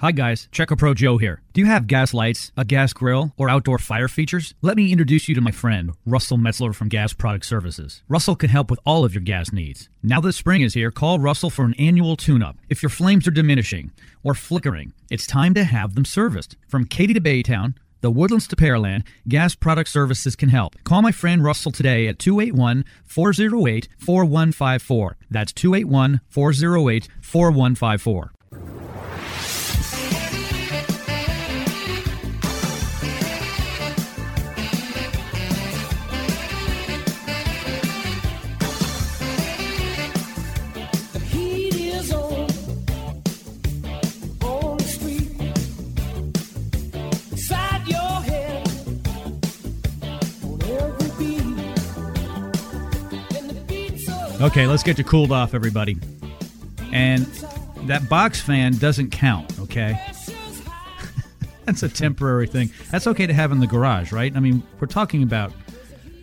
Hi 0.00 0.10
guys, 0.10 0.48
Checka 0.50 0.76
Pro 0.76 0.94
Joe 0.94 1.18
here. 1.18 1.42
Do 1.52 1.60
you 1.60 1.68
have 1.68 1.86
gas 1.86 2.12
lights, 2.12 2.50
a 2.56 2.64
gas 2.64 2.92
grill, 2.92 3.32
or 3.36 3.48
outdoor 3.48 3.78
fire 3.78 4.08
features? 4.08 4.52
Let 4.60 4.76
me 4.76 4.90
introduce 4.90 5.28
you 5.28 5.36
to 5.36 5.40
my 5.40 5.52
friend, 5.52 5.92
Russell 6.04 6.38
Metzler 6.38 6.74
from 6.74 6.88
Gas 6.88 7.12
Product 7.12 7.44
Services. 7.46 8.02
Russell 8.08 8.34
can 8.34 8.50
help 8.50 8.68
with 8.68 8.80
all 8.84 9.04
of 9.04 9.14
your 9.14 9.22
gas 9.22 9.52
needs. 9.52 9.88
Now 10.02 10.20
that 10.22 10.32
spring 10.32 10.62
is 10.62 10.74
here, 10.74 10.90
call 10.90 11.20
Russell 11.20 11.50
for 11.50 11.64
an 11.64 11.74
annual 11.74 12.16
tune-up. 12.16 12.56
If 12.68 12.82
your 12.82 12.90
flames 12.90 13.28
are 13.28 13.32
diminishing 13.32 13.92
or 14.24 14.34
flickering, 14.34 14.92
it's 15.08 15.26
time 15.26 15.54
to 15.54 15.62
have 15.62 15.94
them 15.94 16.04
serviced. 16.04 16.56
From 16.66 16.84
Katy 16.84 17.14
to 17.14 17.20
Baytown, 17.20 17.74
the 18.02 18.10
Woodlands 18.10 18.46
to 18.48 18.56
Pearland, 18.56 19.04
Gas 19.26 19.54
Product 19.54 19.88
Services 19.88 20.36
can 20.36 20.50
help. 20.50 20.74
Call 20.84 21.00
my 21.00 21.12
friend 21.12 21.42
Russell 21.42 21.72
today 21.72 22.06
at 22.08 22.18
281 22.18 22.84
408 23.04 23.88
4154. 23.98 25.16
That's 25.30 25.52
281 25.52 26.20
408 26.28 27.08
4154. 27.22 28.32
Okay, 54.42 54.66
let's 54.66 54.82
get 54.82 54.98
you 54.98 55.04
cooled 55.04 55.30
off, 55.30 55.54
everybody. 55.54 55.96
And 56.90 57.26
that 57.86 58.08
box 58.08 58.40
fan 58.40 58.76
doesn't 58.76 59.10
count, 59.10 59.56
okay? 59.60 60.04
That's 61.64 61.84
a 61.84 61.88
temporary 61.88 62.48
thing. 62.48 62.72
That's 62.90 63.06
okay 63.06 63.28
to 63.28 63.32
have 63.32 63.52
in 63.52 63.60
the 63.60 63.68
garage, 63.68 64.10
right? 64.10 64.36
I 64.36 64.40
mean, 64.40 64.64
we're 64.80 64.88
talking 64.88 65.22
about 65.22 65.52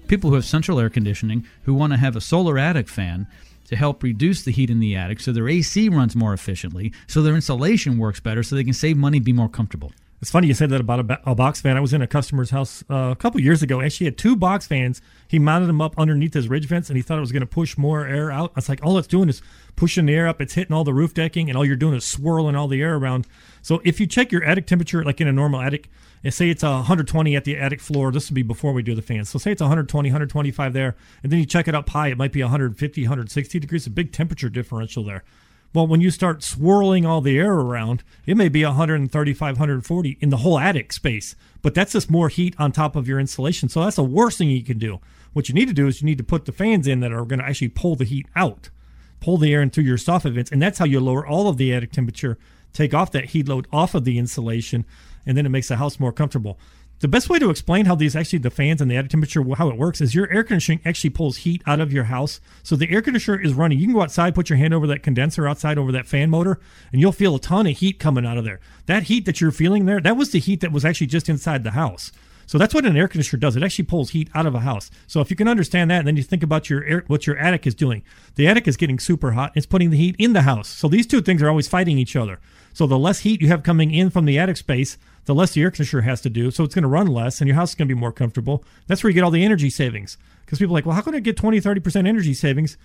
people 0.10 0.30
who 0.30 0.36
have 0.36 0.44
central 0.44 0.82
air 0.82 0.90
conditioning 0.90 1.48
who 1.64 1.74
want 1.74 1.94
to 1.94 1.98
have 1.98 2.18
a 2.18 2.22
solar 2.22 2.58
attic 2.58 2.90
fan 2.90 3.26
to 3.68 3.78
help 3.78 4.04
reduce 4.04 4.44
the 4.44 4.52
heat 4.52 4.70
in 4.70 4.82
the 4.82 4.98
attic 4.98 5.22
so 5.22 5.32
their 5.32 5.48
AC 5.48 5.88
runs 5.88 6.14
more 6.14 6.34
efficiently, 6.34 6.92
so 7.08 7.22
their 7.22 7.36
insulation 7.36 7.98
works 7.98 8.20
better, 8.20 8.44
so 8.44 8.54
they 8.54 8.66
can 8.66 8.74
save 8.74 8.98
money, 8.98 9.22
be 9.22 9.32
more 9.32 9.48
comfortable. 9.48 9.94
It's 10.22 10.32
funny 10.32 10.48
you 10.48 10.54
said 10.54 10.70
that 10.72 10.82
about 10.82 11.10
a, 11.10 11.32
a 11.32 11.36
box 11.36 11.62
fan. 11.62 11.78
I 11.78 11.80
was 11.80 11.94
in 11.94 12.02
a 12.02 12.08
customer's 12.08 12.50
house 12.50 12.84
uh, 12.90 13.10
a 13.12 13.16
couple 13.16 13.40
years 13.40 13.64
ago. 13.64 13.80
Actually, 13.80 14.08
had 14.08 14.18
two 14.18 14.36
box 14.36 14.68
fans. 14.68 15.02
He 15.30 15.40
mounted 15.40 15.68
them 15.68 15.80
up 15.80 15.98
underneath 15.98 16.34
his 16.34 16.50
ridge 16.50 16.68
vents, 16.68 16.90
and 16.90 16.98
he 16.98 17.02
thought 17.02 17.18
it 17.18 17.22
was 17.22 17.32
going 17.32 17.40
to 17.42 17.48
push 17.48 17.78
more 17.78 18.06
air 18.06 18.30
out. 18.30 18.52
I 18.54 18.58
was 18.58 18.68
like, 18.68 18.84
all 18.84 18.98
it's 18.98 19.08
doing 19.08 19.30
is 19.30 19.42
pushing 19.78 20.08
the 20.08 20.14
air 20.16 20.28
up. 20.28 20.42
It's 20.42 20.56
hitting 20.56 20.76
all 20.76 20.84
the 20.84 20.94
roof 20.94 21.14
decking, 21.14 21.50
and 21.50 21.58
all 21.58 21.66
you're 21.66 21.78
doing 21.78 21.96
is 21.96 22.04
swirling 22.04 22.58
all 22.58 22.68
the 22.68 22.82
air 22.82 22.98
around. 22.98 23.28
So 23.62 23.82
if 23.86 24.02
you 24.02 24.08
check 24.08 24.30
your 24.34 24.44
attic 24.44 24.68
temperature, 24.68 25.06
like 25.06 25.22
in 25.22 25.28
a 25.30 25.32
normal 25.32 25.62
attic, 25.62 25.90
and 26.22 26.34
say 26.34 26.50
it's 26.50 26.64
120 26.64 27.36
at 27.38 27.46
the 27.46 27.58
attic 27.58 27.80
floor, 27.80 28.12
this 28.12 28.30
would 28.30 28.36
be 28.36 28.44
before 28.44 28.74
we 28.74 28.84
do 28.84 28.96
the 28.96 29.02
fans. 29.02 29.30
So 29.30 29.40
say 29.40 29.54
it's 29.54 29.62
120, 29.62 30.10
125 30.10 30.74
there, 30.74 30.98
and 31.24 31.32
then 31.32 31.40
you 31.40 31.46
check 31.46 31.70
it 31.70 31.76
up 31.76 31.88
high, 31.88 32.10
it 32.10 32.18
might 32.18 32.34
be 32.34 32.42
150, 32.42 33.04
160 33.04 33.60
degrees. 33.60 33.88
A 33.88 33.90
big 33.90 34.12
temperature 34.12 34.50
differential 34.50 35.06
there. 35.06 35.24
Well, 35.72 35.86
when 35.86 36.02
you 36.02 36.10
start 36.10 36.42
swirling 36.42 37.06
all 37.06 37.22
the 37.22 37.38
air 37.38 37.54
around, 37.54 38.04
it 38.26 38.36
may 38.36 38.50
be 38.50 38.66
135, 38.66 39.56
140 39.56 40.18
in 40.20 40.30
the 40.30 40.38
whole 40.38 40.58
attic 40.58 40.92
space, 40.92 41.36
but 41.62 41.76
that's 41.76 41.92
just 41.92 42.10
more 42.10 42.28
heat 42.28 42.56
on 42.58 42.72
top 42.72 42.96
of 42.96 43.08
your 43.08 43.20
insulation. 43.20 43.70
So 43.70 43.84
that's 43.84 43.98
the 43.98 44.04
worst 44.04 44.40
thing 44.40 44.50
you 44.50 44.64
can 44.64 44.80
do. 44.80 45.00
What 45.34 45.48
you 45.48 45.54
need 45.54 45.68
to 45.68 45.74
do 45.74 45.86
is 45.86 46.02
you 46.02 46.08
need 46.08 46.18
to 46.18 46.24
put 46.24 46.46
the 46.46 46.52
fans 46.52 46.88
in 46.88 47.02
that 47.02 47.14
are 47.14 47.24
going 47.24 47.38
to 47.38 47.46
actually 47.46 47.70
pull 47.70 47.96
the 47.96 48.04
heat 48.04 48.26
out, 48.36 48.72
pull 49.20 49.38
the 49.38 49.54
air 49.54 49.62
into 49.62 49.84
your 49.84 49.98
soffit 49.98 50.34
vents, 50.34 50.52
and 50.52 50.60
that's 50.60 50.80
how 50.80 50.86
you 50.86 51.00
lower 51.00 51.26
all 51.26 51.48
of 51.48 51.58
the 51.58 51.72
attic 51.72 51.92
temperature, 51.92 52.40
take 52.74 52.96
off 52.96 53.12
that 53.12 53.26
heat 53.26 53.48
load 53.48 53.68
off 53.72 53.94
of 53.94 54.06
the 54.06 54.18
insulation, 54.18 54.86
and 55.24 55.38
then 55.38 55.46
it 55.46 55.50
makes 55.50 55.68
the 55.68 55.76
house 55.76 56.00
more 56.00 56.12
comfortable. 56.12 56.58
The 57.00 57.08
best 57.08 57.30
way 57.30 57.40
to 57.40 57.50
explain 57.50 57.86
how 57.86 57.96
these 57.96 58.14
actually 58.14 58.40
the 58.40 58.50
fans 58.50 58.82
and 58.82 58.92
the 58.92 58.98
attic 58.98 59.12
temperature 59.12 59.42
how 59.56 59.70
it 59.70 59.78
works 59.78 60.02
is 60.02 60.14
your 60.14 60.30
air 60.34 60.44
conditioning 60.44 60.82
actually 60.84 61.12
pulls 61.12 61.38
heat 61.38 61.64
out 61.66 61.80
of 61.80 61.94
your 61.94 62.06
house. 62.06 62.42
So 62.62 62.76
the 62.76 62.92
air 62.92 63.02
conditioner 63.02 63.40
is 63.40 63.54
running. 63.54 63.80
You 63.80 63.86
can 63.86 63.96
go 63.96 64.02
outside, 64.02 64.36
put 64.36 64.50
your 64.50 64.58
hand 64.58 64.74
over 64.74 64.86
that 64.88 65.02
condenser 65.02 65.48
outside 65.48 65.78
over 65.78 65.94
that 65.94 66.08
fan 66.08 66.30
motor, 66.30 66.60
and 66.92 67.00
you'll 67.00 67.14
feel 67.14 67.36
a 67.36 67.40
ton 67.40 67.68
of 67.68 67.78
heat 67.78 68.00
coming 68.00 68.26
out 68.26 68.38
of 68.38 68.44
there. 68.44 68.60
That 68.88 69.04
heat 69.04 69.26
that 69.26 69.40
you're 69.40 69.52
feeling 69.52 69.86
there, 69.86 70.02
that 70.02 70.18
was 70.18 70.32
the 70.32 70.40
heat 70.40 70.60
that 70.60 70.74
was 70.74 70.84
actually 70.84 71.08
just 71.08 71.30
inside 71.30 71.64
the 71.64 71.72
house. 71.72 72.12
So 72.50 72.58
that's 72.58 72.74
what 72.74 72.84
an 72.84 72.98
air 72.98 73.08
conditioner 73.08 73.40
does. 73.40 73.56
It 73.56 73.64
actually 73.64 73.86
pulls 73.86 74.10
heat 74.10 74.28
out 74.34 74.48
of 74.48 74.56
a 74.56 74.62
house. 74.62 74.90
So 75.08 75.22
if 75.22 75.30
you 75.30 75.38
can 75.38 75.48
understand 75.48 75.92
that, 75.92 76.00
and 76.00 76.08
then 76.08 76.18
you 76.18 76.24
think 76.24 76.44
about 76.44 76.70
your 76.70 76.84
air, 76.84 77.04
what 77.08 77.28
your 77.28 77.38
attic 77.38 77.66
is 77.66 77.76
doing. 77.76 78.04
The 78.36 78.48
attic 78.48 78.68
is 78.68 78.76
getting 78.76 78.98
super 78.98 79.34
hot. 79.34 79.52
It's 79.56 79.68
putting 79.68 79.92
the 79.92 79.98
heat 79.98 80.16
in 80.18 80.34
the 80.34 80.42
house. 80.42 80.68
So 80.68 80.90
these 80.90 81.06
two 81.06 81.22
things 81.22 81.44
are 81.44 81.48
always 81.48 81.68
fighting 81.68 81.98
each 81.98 82.16
other. 82.16 82.40
So 82.80 82.88
the 82.88 82.98
less 82.98 83.20
heat 83.20 83.42
you 83.42 83.50
have 83.50 83.62
coming 83.62 83.94
in 83.94 84.10
from 84.10 84.24
the 84.24 84.40
attic 84.40 84.56
space, 84.56 84.98
the 85.26 85.36
less 85.36 85.52
the 85.52 85.62
air 85.62 85.70
conditioner 85.70 86.04
has 86.04 86.22
to 86.22 86.30
do. 86.30 86.50
So 86.50 86.64
it's 86.64 86.74
going 86.74 86.84
to 86.84 86.88
run 86.88 87.08
less, 87.08 87.42
and 87.42 87.48
your 87.50 87.56
house 87.56 87.72
is 87.72 87.76
going 87.76 87.90
to 87.90 87.94
be 87.94 88.00
more 88.00 88.14
comfortable. 88.14 88.64
That's 88.88 89.04
where 89.04 89.10
you 89.10 89.16
get 89.16 89.26
all 89.26 89.32
the 89.32 89.44
energy 89.44 89.70
savings. 89.70 90.18
Because 90.46 90.60
people 90.60 90.74
are 90.74 90.78
like, 90.78 90.86
well, 90.86 90.96
how 90.96 91.02
can 91.02 91.14
I 91.14 91.20
get 91.20 91.36
20, 91.36 91.60
30% 91.60 92.08
energy 92.08 92.34
savings? 92.34 92.78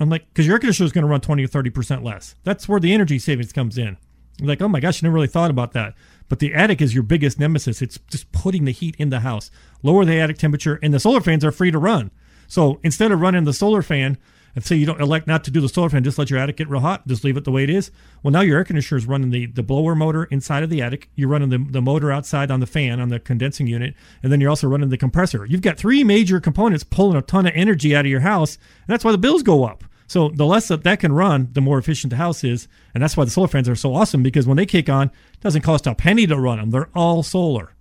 I'm 0.00 0.08
like, 0.08 0.26
because 0.28 0.46
your 0.46 0.54
air 0.54 0.60
conditioner 0.60 0.86
is 0.86 0.92
going 0.92 1.04
to 1.04 1.10
run 1.10 1.20
20 1.20 1.44
or 1.44 1.48
30% 1.48 2.02
less. 2.02 2.36
That's 2.42 2.66
where 2.66 2.80
the 2.80 2.94
energy 2.94 3.18
savings 3.18 3.52
comes 3.52 3.76
in. 3.76 3.98
You're 4.38 4.48
like, 4.48 4.62
oh 4.62 4.68
my 4.68 4.80
gosh, 4.80 5.04
I 5.04 5.06
never 5.06 5.16
really 5.16 5.26
thought 5.26 5.50
about 5.50 5.72
that. 5.72 5.92
But 6.30 6.38
the 6.38 6.54
attic 6.54 6.80
is 6.80 6.94
your 6.94 7.02
biggest 7.02 7.38
nemesis. 7.38 7.82
It's 7.82 7.98
just 8.08 8.32
putting 8.32 8.64
the 8.64 8.72
heat 8.72 8.96
in 8.96 9.10
the 9.10 9.20
house. 9.20 9.50
Lower 9.82 10.06
the 10.06 10.18
attic 10.18 10.38
temperature, 10.38 10.78
and 10.82 10.94
the 10.94 10.98
solar 10.98 11.20
fans 11.20 11.44
are 11.44 11.52
free 11.52 11.70
to 11.70 11.78
run. 11.78 12.12
So 12.48 12.80
instead 12.82 13.12
of 13.12 13.20
running 13.20 13.44
the 13.44 13.52
solar 13.52 13.82
fan, 13.82 14.16
and 14.54 14.64
say 14.64 14.76
you 14.76 14.86
don't 14.86 15.00
elect 15.00 15.26
not 15.26 15.44
to 15.44 15.50
do 15.50 15.60
the 15.60 15.68
solar 15.68 15.88
fan, 15.88 16.04
just 16.04 16.18
let 16.18 16.30
your 16.30 16.38
attic 16.38 16.56
get 16.56 16.68
real 16.68 16.80
hot, 16.80 17.06
just 17.06 17.24
leave 17.24 17.36
it 17.36 17.44
the 17.44 17.50
way 17.50 17.64
it 17.64 17.70
is. 17.70 17.90
Well, 18.22 18.32
now 18.32 18.40
your 18.40 18.58
air 18.58 18.64
conditioner 18.64 18.98
is 18.98 19.06
running 19.06 19.30
the, 19.30 19.46
the 19.46 19.62
blower 19.62 19.94
motor 19.94 20.24
inside 20.24 20.62
of 20.62 20.70
the 20.70 20.82
attic. 20.82 21.10
You're 21.14 21.28
running 21.28 21.48
the, 21.48 21.58
the 21.58 21.82
motor 21.82 22.12
outside 22.12 22.50
on 22.50 22.60
the 22.60 22.66
fan 22.66 23.00
on 23.00 23.08
the 23.08 23.18
condensing 23.18 23.66
unit, 23.66 23.94
and 24.22 24.32
then 24.32 24.40
you're 24.40 24.50
also 24.50 24.68
running 24.68 24.90
the 24.90 24.96
compressor. 24.96 25.44
You've 25.44 25.62
got 25.62 25.76
three 25.76 26.04
major 26.04 26.40
components 26.40 26.84
pulling 26.84 27.16
a 27.16 27.22
ton 27.22 27.46
of 27.46 27.52
energy 27.54 27.94
out 27.94 28.04
of 28.04 28.10
your 28.10 28.20
house, 28.20 28.56
and 28.56 28.92
that's 28.92 29.04
why 29.04 29.12
the 29.12 29.18
bills 29.18 29.42
go 29.42 29.64
up. 29.64 29.84
So 30.06 30.28
the 30.28 30.46
less 30.46 30.68
that 30.68 30.84
that 30.84 31.00
can 31.00 31.12
run, 31.12 31.48
the 31.52 31.60
more 31.60 31.78
efficient 31.78 32.10
the 32.10 32.16
house 32.16 32.44
is, 32.44 32.68
and 32.92 33.02
that's 33.02 33.16
why 33.16 33.24
the 33.24 33.30
solar 33.30 33.48
fans 33.48 33.68
are 33.68 33.74
so 33.74 33.94
awesome 33.94 34.22
because 34.22 34.46
when 34.46 34.56
they 34.56 34.66
kick 34.66 34.88
on, 34.88 35.08
it 35.08 35.40
doesn't 35.40 35.62
cost 35.62 35.86
a 35.86 35.94
penny 35.94 36.26
to 36.26 36.38
run 36.38 36.58
them. 36.58 36.70
They're 36.70 36.90
all 36.94 37.22
solar. 37.22 37.74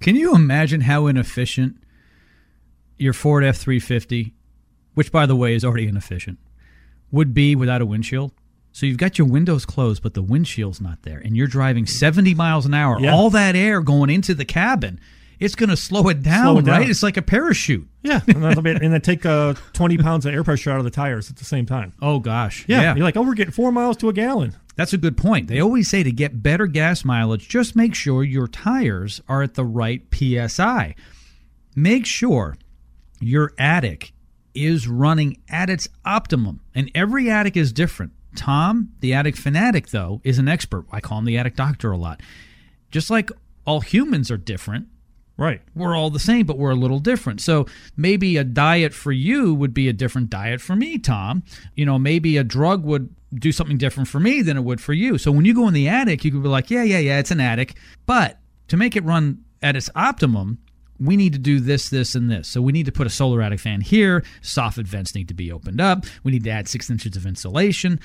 Can 0.00 0.16
you 0.16 0.34
imagine 0.34 0.82
how 0.82 1.06
inefficient 1.06 1.76
your 2.98 3.12
Ford 3.12 3.44
F 3.44 3.56
350, 3.56 4.34
which 4.94 5.12
by 5.12 5.26
the 5.26 5.36
way 5.36 5.54
is 5.54 5.64
already 5.64 5.86
inefficient, 5.86 6.38
would 7.10 7.34
be 7.34 7.54
without 7.54 7.82
a 7.82 7.86
windshield? 7.86 8.32
So 8.72 8.86
you've 8.86 8.98
got 8.98 9.18
your 9.18 9.28
windows 9.28 9.64
closed, 9.64 10.02
but 10.02 10.14
the 10.14 10.22
windshield's 10.22 10.80
not 10.80 11.02
there, 11.02 11.18
and 11.18 11.36
you're 11.36 11.46
driving 11.46 11.86
70 11.86 12.34
miles 12.34 12.66
an 12.66 12.74
hour. 12.74 12.98
Yeah. 12.98 13.14
All 13.14 13.30
that 13.30 13.54
air 13.54 13.80
going 13.80 14.10
into 14.10 14.34
the 14.34 14.44
cabin, 14.44 14.98
it's 15.38 15.54
going 15.54 15.70
to 15.70 15.76
slow 15.76 16.08
it 16.08 16.22
down, 16.24 16.44
Slow 16.54 16.58
it 16.58 16.64
down. 16.64 16.80
right? 16.80 16.90
It's 16.90 17.02
like 17.02 17.16
a 17.16 17.22
parachute. 17.22 17.86
Yeah, 18.02 18.20
and, 18.26 18.42
that'll 18.42 18.62
be- 18.62 18.70
and 18.72 18.92
then 18.92 19.00
take 19.00 19.24
uh, 19.24 19.54
20 19.74 19.98
pounds 19.98 20.26
of 20.26 20.34
air 20.34 20.42
pressure 20.42 20.70
out 20.72 20.78
of 20.78 20.84
the 20.84 20.90
tires 20.90 21.30
at 21.30 21.36
the 21.36 21.44
same 21.44 21.66
time. 21.66 21.92
Oh 22.02 22.18
gosh, 22.18 22.64
Yeah, 22.68 22.94
you're 22.96 23.04
like, 23.04 23.16
oh, 23.16 23.22
we're 23.22 23.34
getting 23.34 23.52
four 23.52 23.70
miles 23.70 23.96
to 23.98 24.08
a 24.08 24.12
gallon. 24.12 24.56
That's 24.74 24.92
a 24.92 24.98
good 24.98 25.16
point. 25.16 25.46
They 25.46 25.60
always 25.60 25.88
say 25.88 26.02
to 26.02 26.10
get 26.10 26.42
better 26.42 26.66
gas 26.66 27.04
mileage, 27.04 27.48
just 27.48 27.76
make 27.76 27.94
sure 27.94 28.24
your 28.24 28.48
tires 28.48 29.20
are 29.28 29.42
at 29.44 29.54
the 29.54 29.64
right 29.64 30.02
PSI. 30.12 30.96
Make 31.76 32.06
sure 32.06 32.56
your 33.20 33.52
attic 33.56 34.12
is 34.54 34.86
running 34.88 35.38
at 35.48 35.68
its 35.70 35.88
optimum, 36.04 36.60
and 36.74 36.90
every 36.94 37.30
attic 37.30 37.56
is 37.56 37.72
different. 37.72 38.12
Tom, 38.36 38.90
the 39.00 39.12
attic 39.14 39.36
fanatic, 39.36 39.88
though, 39.88 40.20
is 40.24 40.38
an 40.38 40.48
expert. 40.48 40.86
I 40.90 41.00
call 41.00 41.18
him 41.18 41.24
the 41.24 41.38
attic 41.38 41.56
doctor 41.56 41.92
a 41.92 41.96
lot. 41.96 42.20
Just 42.90 43.10
like 43.10 43.30
all 43.66 43.80
humans 43.80 44.30
are 44.30 44.36
different, 44.36 44.88
Right. 45.36 45.62
we're 45.74 45.96
all 45.96 46.10
the 46.10 46.20
same, 46.20 46.46
but 46.46 46.58
we're 46.58 46.70
a 46.70 46.76
little 46.76 47.00
different. 47.00 47.40
So 47.40 47.66
maybe 47.96 48.36
a 48.36 48.44
diet 48.44 48.94
for 48.94 49.10
you 49.10 49.52
would 49.52 49.74
be 49.74 49.88
a 49.88 49.92
different 49.92 50.30
diet 50.30 50.60
for 50.60 50.76
me, 50.76 50.96
Tom. 50.98 51.42
You 51.74 51.84
know, 51.84 51.98
maybe 51.98 52.36
a 52.36 52.44
drug 52.44 52.84
would 52.84 53.12
do 53.34 53.50
something 53.50 53.76
different 53.76 54.08
for 54.08 54.20
me 54.20 54.42
than 54.42 54.56
it 54.56 54.62
would 54.62 54.80
for 54.80 54.92
you. 54.92 55.18
So 55.18 55.32
when 55.32 55.44
you 55.44 55.52
go 55.52 55.66
in 55.66 55.74
the 55.74 55.88
attic, 55.88 56.24
you 56.24 56.30
could 56.30 56.42
be 56.44 56.48
like, 56.48 56.70
yeah, 56.70 56.84
yeah, 56.84 56.98
yeah, 56.98 57.18
it's 57.18 57.32
an 57.32 57.40
attic. 57.40 57.74
But 58.06 58.38
to 58.68 58.76
make 58.76 58.94
it 58.94 59.02
run 59.02 59.42
at 59.60 59.74
its 59.74 59.90
optimum, 59.96 60.58
we 61.06 61.16
need 61.16 61.32
to 61.32 61.38
do 61.38 61.60
this, 61.60 61.88
this, 61.88 62.14
and 62.14 62.30
this. 62.30 62.48
So 62.48 62.60
we 62.60 62.72
need 62.72 62.86
to 62.86 62.92
put 62.92 63.06
a 63.06 63.10
solar 63.10 63.42
attic 63.42 63.60
fan 63.60 63.80
here. 63.80 64.24
Soffit 64.42 64.86
vents 64.86 65.14
need 65.14 65.28
to 65.28 65.34
be 65.34 65.52
opened 65.52 65.80
up. 65.80 66.04
We 66.22 66.32
need 66.32 66.44
to 66.44 66.50
add 66.50 66.68
six 66.68 66.90
inches 66.90 67.16
of 67.16 67.26
insulation. 67.26 68.00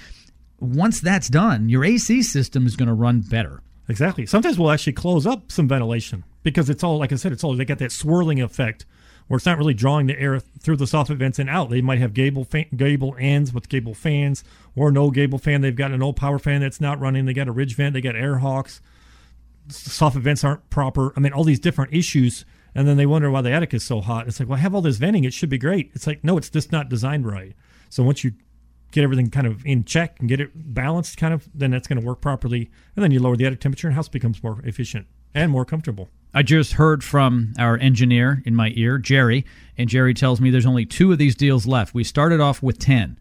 Once 0.60 1.00
that's 1.00 1.30
done, 1.30 1.70
your 1.70 1.86
AC 1.86 2.22
system 2.24 2.66
is 2.68 2.76
going 2.76 2.88
to 2.88 2.94
run 2.94 3.22
better. 3.22 3.62
Exactly. 3.88 4.26
Sometimes 4.26 4.60
we'll 4.60 4.72
actually 4.72 4.94
close 4.94 5.26
up 5.26 5.52
some 5.52 5.68
ventilation 5.68 6.24
because 6.44 6.70
it's 6.70 6.84
all, 6.84 6.98
like 7.00 7.12
I 7.12 7.16
said, 7.16 7.32
it's 7.32 7.44
all, 7.44 7.56
they 7.56 7.66
got 7.66 7.80
that 7.80 7.92
swirling 7.92 8.42
effect 8.42 8.86
where 9.28 9.38
it's 9.38 9.46
not 9.46 9.58
really 9.58 9.74
drawing 9.74 10.08
the 10.08 10.20
air 10.20 10.40
through 10.40 10.76
the 10.76 10.86
soffit 10.86 11.18
vents 11.18 11.40
and 11.40 11.50
out. 11.50 11.70
They 11.70 11.82
might 11.82 12.00
have 12.00 12.14
gable 12.14 12.48
gable 12.76 13.16
ends 13.20 13.54
with 13.54 13.70
gable 13.70 13.94
fans 13.94 14.44
or 14.76 14.92
no 14.92 15.12
gable 15.12 15.38
fan. 15.38 15.62
They've 15.62 15.76
got 15.76 15.92
an 15.92 16.02
old 16.02 16.16
power 16.16 16.40
fan 16.40 16.62
that's 16.62 16.82
not 16.82 17.00
running. 17.00 17.26
They 17.26 17.34
got 17.34 17.48
a 17.48 17.52
ridge 17.52 17.76
vent. 17.76 17.94
They 17.94 18.02
got 18.02 18.16
air 18.16 18.40
hawks. 18.40 18.82
soffit 19.70 20.22
vents 20.22 20.44
aren't 20.44 20.68
proper. 20.72 21.14
I 21.16 21.20
mean, 21.20 21.32
all 21.32 21.44
these 21.44 21.60
different 21.60 21.94
issues, 21.94 22.44
and 22.76 22.88
then 22.88 22.98
they 22.98 23.06
wonder 23.06 23.30
why 23.32 23.42
the 23.42 23.52
attic 23.52 23.74
is 23.74 23.84
so 23.84 24.02
hot. 24.02 24.28
It's 24.28 24.40
like, 24.40 24.50
well, 24.50 24.58
I 24.58 24.62
have 24.62 24.76
all 24.76 24.82
this 24.82 24.98
venting; 24.98 25.24
it 25.24 25.34
should 25.34 25.50
be 25.50 25.58
great. 25.58 25.92
It's 25.94 26.08
like, 26.08 26.24
no, 26.24 26.38
it's 26.38 26.50
just 26.50 26.72
not 26.72 26.90
designed 26.90 27.26
right. 27.26 27.56
So 27.90 28.04
once 28.04 28.24
you 28.24 28.34
get 28.92 29.04
everything 29.04 29.30
kind 29.30 29.48
of 29.48 29.66
in 29.66 29.84
check 29.84 30.20
and 30.20 30.28
get 30.28 30.40
it 30.40 30.52
balanced, 30.54 31.18
kind 31.18 31.34
of, 31.34 31.48
then 31.54 31.72
that's 31.72 31.88
going 31.88 32.00
to 32.00 32.06
work 32.06 32.22
properly, 32.22 32.70
and 32.96 33.04
then 33.04 33.12
you 33.12 33.20
lower 33.20 33.36
the 33.36 33.46
attic 33.46 33.60
temperature, 33.60 33.88
and 33.88 33.96
house 33.96 34.10
becomes 34.10 34.42
more 34.44 34.62
efficient 34.64 35.08
and 35.34 35.52
more 35.52 35.66
comfortable. 35.66 36.10
I 36.34 36.44
just 36.44 36.74
heard 36.74 37.04
from 37.04 37.54
our 37.58 37.78
engineer 37.78 38.44
in 38.46 38.56
my 38.56 38.72
ear, 38.76 38.98
Jerry, 39.00 39.46
and 39.78 39.90
Jerry 39.90 40.14
tells 40.14 40.40
me 40.40 40.50
there's 40.50 40.66
only 40.66 40.86
two 40.86 41.12
of 41.12 41.18
these 41.18 41.36
deals 41.36 41.66
left. 41.66 41.94
We 41.94 42.04
started 42.04 42.40
off 42.40 42.62
with 42.62 42.78
10. 42.78 43.20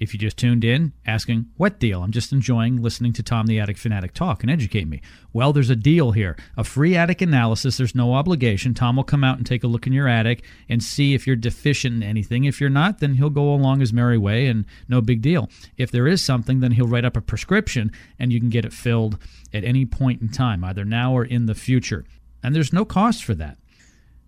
If 0.00 0.14
you 0.14 0.18
just 0.18 0.38
tuned 0.38 0.64
in, 0.64 0.94
asking, 1.04 1.44
what 1.58 1.78
deal? 1.78 2.02
I'm 2.02 2.10
just 2.10 2.32
enjoying 2.32 2.80
listening 2.80 3.12
to 3.12 3.22
Tom 3.22 3.46
the 3.46 3.60
Attic 3.60 3.76
Fanatic 3.76 4.14
talk 4.14 4.42
and 4.42 4.50
educate 4.50 4.88
me. 4.88 5.02
Well, 5.34 5.52
there's 5.52 5.68
a 5.68 5.76
deal 5.76 6.12
here. 6.12 6.38
A 6.56 6.64
free 6.64 6.96
attic 6.96 7.20
analysis. 7.20 7.76
There's 7.76 7.94
no 7.94 8.14
obligation. 8.14 8.72
Tom 8.72 8.96
will 8.96 9.04
come 9.04 9.22
out 9.22 9.36
and 9.36 9.44
take 9.44 9.62
a 9.62 9.66
look 9.66 9.86
in 9.86 9.92
your 9.92 10.08
attic 10.08 10.42
and 10.70 10.82
see 10.82 11.12
if 11.12 11.26
you're 11.26 11.36
deficient 11.36 11.96
in 11.96 12.02
anything. 12.02 12.44
If 12.44 12.62
you're 12.62 12.70
not, 12.70 13.00
then 13.00 13.14
he'll 13.14 13.28
go 13.28 13.52
along 13.52 13.80
his 13.80 13.92
merry 13.92 14.16
way 14.16 14.46
and 14.46 14.64
no 14.88 15.02
big 15.02 15.20
deal. 15.20 15.50
If 15.76 15.90
there 15.90 16.08
is 16.08 16.22
something, 16.22 16.60
then 16.60 16.72
he'll 16.72 16.88
write 16.88 17.04
up 17.04 17.18
a 17.18 17.20
prescription 17.20 17.92
and 18.18 18.32
you 18.32 18.40
can 18.40 18.48
get 18.48 18.64
it 18.64 18.72
filled 18.72 19.18
at 19.52 19.64
any 19.64 19.84
point 19.84 20.22
in 20.22 20.30
time, 20.30 20.64
either 20.64 20.86
now 20.86 21.12
or 21.12 21.26
in 21.26 21.44
the 21.44 21.54
future. 21.54 22.06
And 22.42 22.54
there's 22.54 22.72
no 22.72 22.86
cost 22.86 23.22
for 23.22 23.34
that. 23.34 23.58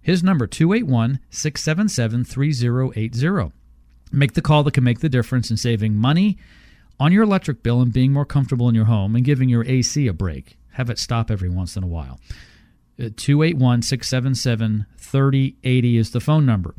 His 0.03 0.23
number 0.23 0.47
281 0.47 1.21
677 1.31 2.25
3080. 2.25 3.53
Make 4.13 4.35
the 4.35 4.43
call 4.43 4.63
that 4.65 4.75
can 4.75 4.85
make 4.85 5.01
the 5.01 5.09
difference 5.09 5.51
in 5.51 5.57
saving 5.57 5.97
money 5.97 6.39
on 7.01 7.13
your 7.13 7.23
electric 7.23 7.63
bill 7.63 7.81
and 7.81 7.93
being 7.93 8.13
more 8.13 8.27
comfortable 8.27 8.69
in 8.69 8.75
your 8.75 8.85
home 8.85 9.17
and 9.17 9.25
giving 9.25 9.49
your 9.49 9.65
AC 9.65 10.07
a 10.07 10.13
break. 10.13 10.57
Have 10.73 10.91
it 10.91 10.99
stop 10.99 11.31
every 11.31 11.49
once 11.49 11.77
in 11.77 11.83
a 11.83 11.87
while. 11.87 12.21
Uh, 13.01 13.09
281 13.17 13.83
677 13.83 14.87
3080 14.99 15.97
is 15.97 16.11
the 16.11 16.21
phone 16.21 16.45
number. 16.45 16.75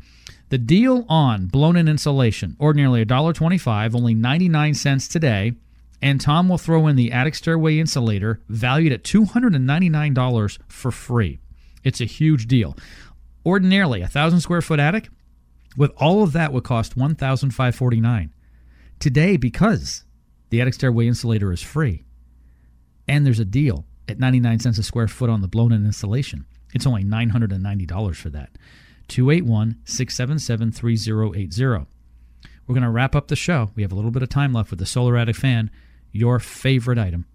The 0.50 0.58
deal 0.58 1.04
on 1.08 1.46
blown 1.46 1.76
in 1.76 1.88
insulation, 1.88 2.56
ordinarily 2.60 3.04
$1.25, 3.04 3.94
only 3.94 4.14
99 4.14 4.74
cents 4.74 5.08
today. 5.08 5.54
And 6.00 6.20
Tom 6.20 6.48
will 6.48 6.58
throw 6.58 6.86
in 6.86 6.96
the 6.96 7.12
attic 7.12 7.34
stairway 7.34 7.78
insulator 7.78 8.40
valued 8.48 8.92
at 8.92 9.04
$299 9.04 10.58
for 10.68 10.90
free. 10.90 11.38
It's 11.82 12.00
a 12.00 12.04
huge 12.04 12.46
deal. 12.46 12.76
Ordinarily, 13.44 14.02
a 14.02 14.08
thousand 14.08 14.40
square 14.40 14.62
foot 14.62 14.80
attic 14.80 15.08
with 15.76 15.92
all 15.96 16.22
of 16.22 16.32
that 16.32 16.52
would 16.52 16.64
cost 16.64 16.96
$1,549. 16.96 18.30
Today, 18.98 19.36
because 19.36 20.04
the 20.50 20.60
attic 20.60 20.74
stairway 20.74 21.06
insulator 21.06 21.52
is 21.52 21.62
free 21.62 22.04
and 23.08 23.26
there's 23.26 23.40
a 23.40 23.44
deal 23.44 23.84
at 24.08 24.18
99 24.18 24.60
cents 24.60 24.78
a 24.78 24.82
square 24.82 25.08
foot 25.08 25.30
on 25.30 25.40
the 25.40 25.48
blown 25.48 25.72
in 25.72 25.84
insulation, 25.84 26.46
it's 26.74 26.86
only 26.86 27.04
$990 27.04 28.16
for 28.16 28.30
that. 28.30 28.50
281 29.08 29.80
677 29.84 30.72
3080. 30.72 31.86
We're 32.66 32.74
going 32.74 32.82
to 32.82 32.90
wrap 32.90 33.14
up 33.14 33.28
the 33.28 33.36
show. 33.36 33.70
We 33.74 33.82
have 33.82 33.92
a 33.92 33.94
little 33.94 34.10
bit 34.10 34.22
of 34.22 34.30
time 34.30 34.52
left 34.52 34.70
with 34.70 34.78
the 34.78 34.86
Solar 34.86 35.16
Attic 35.16 35.36
fan, 35.36 35.70
your 36.12 36.38
favorite 36.38 36.98
item. 36.98 37.26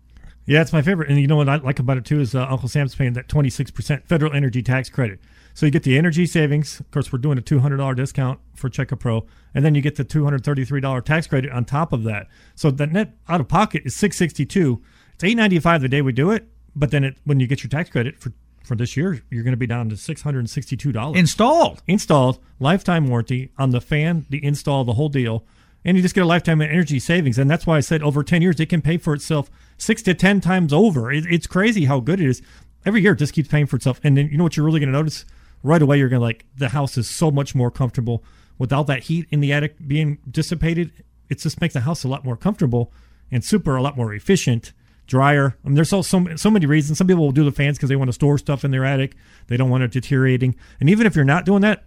Yeah, 0.50 0.62
it's 0.62 0.74
my 0.74 0.82
favorite. 0.82 1.10
And 1.10 1.22
you 1.22 1.28
know 1.28 1.36
what 1.36 1.48
I 1.48 1.58
like 1.58 1.78
about 1.78 1.98
it 1.98 2.06
too 2.06 2.20
is 2.20 2.34
uh, 2.34 2.48
Uncle 2.50 2.68
Sam's 2.68 2.96
paying 2.96 3.14
that 3.14 3.28
26% 3.28 4.08
federal 4.08 4.34
energy 4.34 4.64
tax 4.64 4.90
credit. 4.90 5.20
So 5.54 5.68
you 5.68 5.72
get 5.72 5.84
the 5.84 5.96
energy 5.96 6.26
savings. 6.26 6.80
Of 6.80 6.90
course, 6.90 7.14
we're 7.14 7.20
doing 7.20 7.38
a 7.38 7.42
$200 7.42 7.96
discount 7.96 8.40
for 8.56 8.68
Check 8.68 8.90
Pro, 8.98 9.28
and 9.54 9.64
then 9.64 9.76
you 9.76 9.82
get 9.82 9.96
the 9.96 10.04
$233 10.04 11.06
tax 11.06 11.28
credit 11.28 11.52
on 11.52 11.66
top 11.66 11.94
of 11.94 12.04
that. 12.06 12.30
So 12.56 12.72
the 12.72 12.88
net 12.88 13.16
out 13.28 13.42
of 13.42 13.48
pocket 13.48 13.84
is 13.86 13.96
662. 13.96 14.82
It's 15.14 15.24
895 15.24 15.82
the 15.82 15.88
day 15.88 16.02
we 16.02 16.14
do 16.14 16.32
it, 16.32 16.48
but 16.76 16.90
then 16.90 17.04
it, 17.04 17.18
when 17.26 17.40
you 17.40 17.46
get 17.46 17.62
your 17.62 17.70
tax 17.70 17.92
credit 17.92 18.20
for 18.20 18.34
for 18.64 18.76
this 18.76 18.98
year, 18.98 19.22
you're 19.30 19.44
going 19.44 19.54
to 19.54 19.58
be 19.58 19.68
down 19.68 19.90
to 19.90 19.96
$662. 19.96 21.16
Installed. 21.16 21.82
Installed, 21.88 22.40
lifetime 22.60 23.08
warranty 23.08 23.52
on 23.58 23.70
the 23.70 23.82
fan, 23.82 24.26
the 24.30 24.44
install, 24.44 24.84
the 24.84 24.94
whole 24.94 25.10
deal. 25.10 25.46
And 25.86 25.96
you 25.96 26.04
just 26.04 26.14
get 26.14 26.24
a 26.24 26.28
lifetime 26.28 26.62
of 26.62 26.70
energy 26.70 27.00
savings. 27.00 27.40
And 27.40 27.50
that's 27.50 27.66
why 27.66 27.78
I 27.78 27.80
said 27.80 28.04
over 28.04 28.24
10 28.24 28.42
years, 28.42 28.60
it 28.60 28.68
can 28.68 28.82
pay 28.82 28.98
for 28.98 29.14
itself 29.14 29.50
six 29.80 30.02
to 30.04 30.14
10 30.14 30.42
times 30.42 30.72
over. 30.72 31.12
It, 31.12 31.26
it's 31.26 31.48
crazy 31.48 31.86
how 31.86 32.00
good 32.00 32.20
it 32.20 32.28
is. 32.28 32.42
Every 32.86 33.02
year, 33.02 33.14
it 33.14 33.18
just 33.18 33.34
keeps 33.34 33.50
paying 33.50 33.66
for 33.66 33.76
itself. 33.76 34.00
And 34.04 34.16
then 34.16 34.30
you 34.30 34.38
know 34.38 34.44
what 34.44 34.56
you're 34.56 34.66
really 34.66 34.80
going 34.80 34.92
to 34.92 34.98
notice? 34.98 35.26
Right 35.64 35.82
away, 35.82 35.98
you're 35.98 36.10
going 36.10 36.22
to 36.22 36.26
like, 36.26 36.46
the 36.56 36.70
house 36.70 36.98
is 36.98 37.10
so 37.10 37.32
much 37.32 37.54
more 37.54 37.72
comfortable 37.72 38.24
without 38.58 38.88
that 38.88 39.04
heat 39.04 39.28
in 39.30 39.40
the 39.40 39.52
attic 39.52 39.76
being 39.86 40.20
dissipated. 40.30 40.92
It 41.30 41.40
just 41.40 41.60
makes 41.60 41.74
the 41.74 41.82
house 41.82 42.04
a 42.04 42.08
lot 42.08 42.24
more 42.24 42.38
comfortable 42.38 42.94
and 43.32 43.44
super, 43.44 43.76
a 43.76 43.82
lot 43.82 43.98
more 43.98 44.14
efficient 44.14 44.74
drier. 45.10 45.58
I 45.64 45.68
mean, 45.68 45.76
there's 45.76 45.90
so, 45.90 46.02
so 46.02 46.26
so 46.36 46.52
many 46.52 46.66
reasons. 46.66 46.98
Some 46.98 47.08
people 47.08 47.26
will 47.26 47.32
do 47.32 47.44
the 47.44 47.52
fans 47.52 47.78
because 47.78 47.90
they 47.90 47.96
want 47.96 48.10
to 48.10 48.14
store 48.14 48.38
stuff 48.38 48.64
in 48.64 48.72
their 48.72 48.86
attic. 48.86 49.16
They 49.48 49.58
don't 49.58 49.70
want 49.70 49.84
it 49.84 49.92
deteriorating. 49.92 50.56
And 50.80 50.90
even 50.90 51.06
if 51.06 51.16
you're 51.16 51.26
not 51.26 51.46
doing 51.46 51.62
that, 51.62 51.84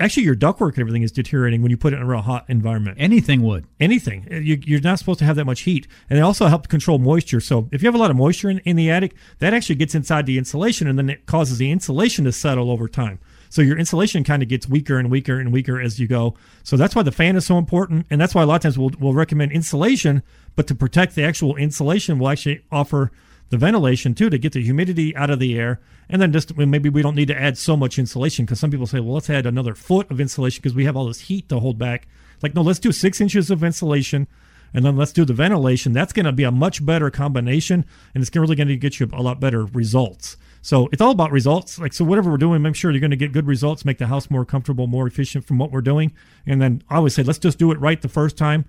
actually 0.00 0.24
your 0.24 0.34
ductwork 0.34 0.70
and 0.70 0.80
everything 0.80 1.02
is 1.02 1.12
deteriorating 1.12 1.62
when 1.62 1.70
you 1.70 1.76
put 1.76 1.92
it 1.92 1.96
in 1.96 2.02
a 2.02 2.06
real 2.06 2.20
hot 2.20 2.44
environment. 2.48 2.96
Anything 3.00 3.42
would. 3.42 3.66
Anything. 3.78 4.26
Uh, 4.30 4.36
you, 4.36 4.58
you're 4.64 4.80
not 4.80 4.98
supposed 4.98 5.18
to 5.20 5.24
have 5.24 5.36
that 5.36 5.44
much 5.44 5.62
heat. 5.62 5.86
And 6.10 6.18
it 6.18 6.22
also 6.22 6.46
helps 6.46 6.66
control 6.66 6.98
moisture. 6.98 7.40
So 7.40 7.68
if 7.72 7.82
you 7.82 7.86
have 7.86 7.94
a 7.94 7.98
lot 7.98 8.10
of 8.10 8.16
moisture 8.16 8.50
in, 8.50 8.58
in 8.60 8.76
the 8.76 8.90
attic, 8.90 9.14
that 9.38 9.54
actually 9.54 9.76
gets 9.76 9.94
inside 9.94 10.26
the 10.26 10.38
insulation 10.38 10.88
and 10.88 10.98
then 10.98 11.10
it 11.10 11.26
causes 11.26 11.58
the 11.58 11.70
insulation 11.70 12.24
to 12.24 12.32
settle 12.32 12.70
over 12.70 12.88
time. 12.88 13.20
So 13.48 13.62
your 13.62 13.78
insulation 13.78 14.24
kind 14.24 14.42
of 14.42 14.48
gets 14.48 14.68
weaker 14.68 14.98
and 14.98 15.10
weaker 15.10 15.38
and 15.38 15.52
weaker 15.52 15.80
as 15.80 16.00
you 16.00 16.08
go. 16.08 16.34
So 16.64 16.76
that's 16.76 16.96
why 16.96 17.02
the 17.02 17.12
fan 17.12 17.36
is 17.36 17.46
so 17.46 17.56
important. 17.56 18.06
And 18.10 18.20
that's 18.20 18.34
why 18.34 18.42
a 18.42 18.46
lot 18.46 18.56
of 18.56 18.62
times 18.62 18.78
we'll, 18.78 18.90
we'll 18.98 19.14
recommend 19.14 19.52
insulation, 19.52 20.24
but 20.56 20.66
to 20.66 20.74
protect 20.74 21.14
the 21.14 21.22
actual 21.22 21.54
insulation, 21.54 22.18
we'll 22.18 22.30
actually 22.30 22.64
offer 22.72 23.12
the 23.50 23.58
ventilation 23.58 24.14
too 24.14 24.30
to 24.30 24.38
get 24.38 24.52
the 24.52 24.62
humidity 24.62 25.14
out 25.16 25.30
of 25.30 25.38
the 25.38 25.58
air. 25.58 25.80
And 26.08 26.20
then 26.20 26.32
just 26.32 26.56
maybe 26.56 26.88
we 26.88 27.02
don't 27.02 27.14
need 27.14 27.28
to 27.28 27.40
add 27.40 27.56
so 27.56 27.76
much 27.76 27.98
insulation 27.98 28.44
because 28.44 28.60
some 28.60 28.70
people 28.70 28.86
say, 28.86 29.00
well, 29.00 29.14
let's 29.14 29.30
add 29.30 29.46
another 29.46 29.74
foot 29.74 30.10
of 30.10 30.20
insulation 30.20 30.60
because 30.62 30.74
we 30.74 30.84
have 30.84 30.96
all 30.96 31.06
this 31.06 31.20
heat 31.20 31.48
to 31.48 31.60
hold 31.60 31.78
back. 31.78 32.06
Like, 32.42 32.54
no, 32.54 32.62
let's 32.62 32.78
do 32.78 32.92
six 32.92 33.20
inches 33.20 33.50
of 33.50 33.62
insulation 33.62 34.26
and 34.72 34.84
then 34.84 34.96
let's 34.96 35.12
do 35.12 35.24
the 35.24 35.32
ventilation. 35.32 35.92
That's 35.92 36.12
going 36.12 36.26
to 36.26 36.32
be 36.32 36.42
a 36.42 36.50
much 36.50 36.84
better 36.84 37.10
combination 37.10 37.84
and 38.14 38.22
it's 38.22 38.34
really 38.34 38.56
going 38.56 38.68
to 38.68 38.76
get 38.76 39.00
you 39.00 39.08
a 39.12 39.22
lot 39.22 39.40
better 39.40 39.64
results. 39.66 40.36
So 40.60 40.88
it's 40.92 41.02
all 41.02 41.10
about 41.10 41.30
results. 41.30 41.78
Like, 41.78 41.92
so 41.92 42.04
whatever 42.04 42.30
we're 42.30 42.38
doing, 42.38 42.62
make 42.62 42.74
sure 42.74 42.90
you're 42.90 43.00
going 43.00 43.10
to 43.10 43.16
get 43.16 43.32
good 43.32 43.46
results, 43.46 43.84
make 43.84 43.98
the 43.98 44.06
house 44.06 44.30
more 44.30 44.46
comfortable, 44.46 44.86
more 44.86 45.06
efficient 45.06 45.44
from 45.44 45.58
what 45.58 45.70
we're 45.70 45.82
doing. 45.82 46.12
And 46.46 46.60
then 46.60 46.82
I 46.88 46.96
always 46.96 47.14
say, 47.14 47.22
let's 47.22 47.38
just 47.38 47.58
do 47.58 47.70
it 47.70 47.78
right 47.78 48.00
the 48.00 48.08
first 48.08 48.38
time. 48.38 48.64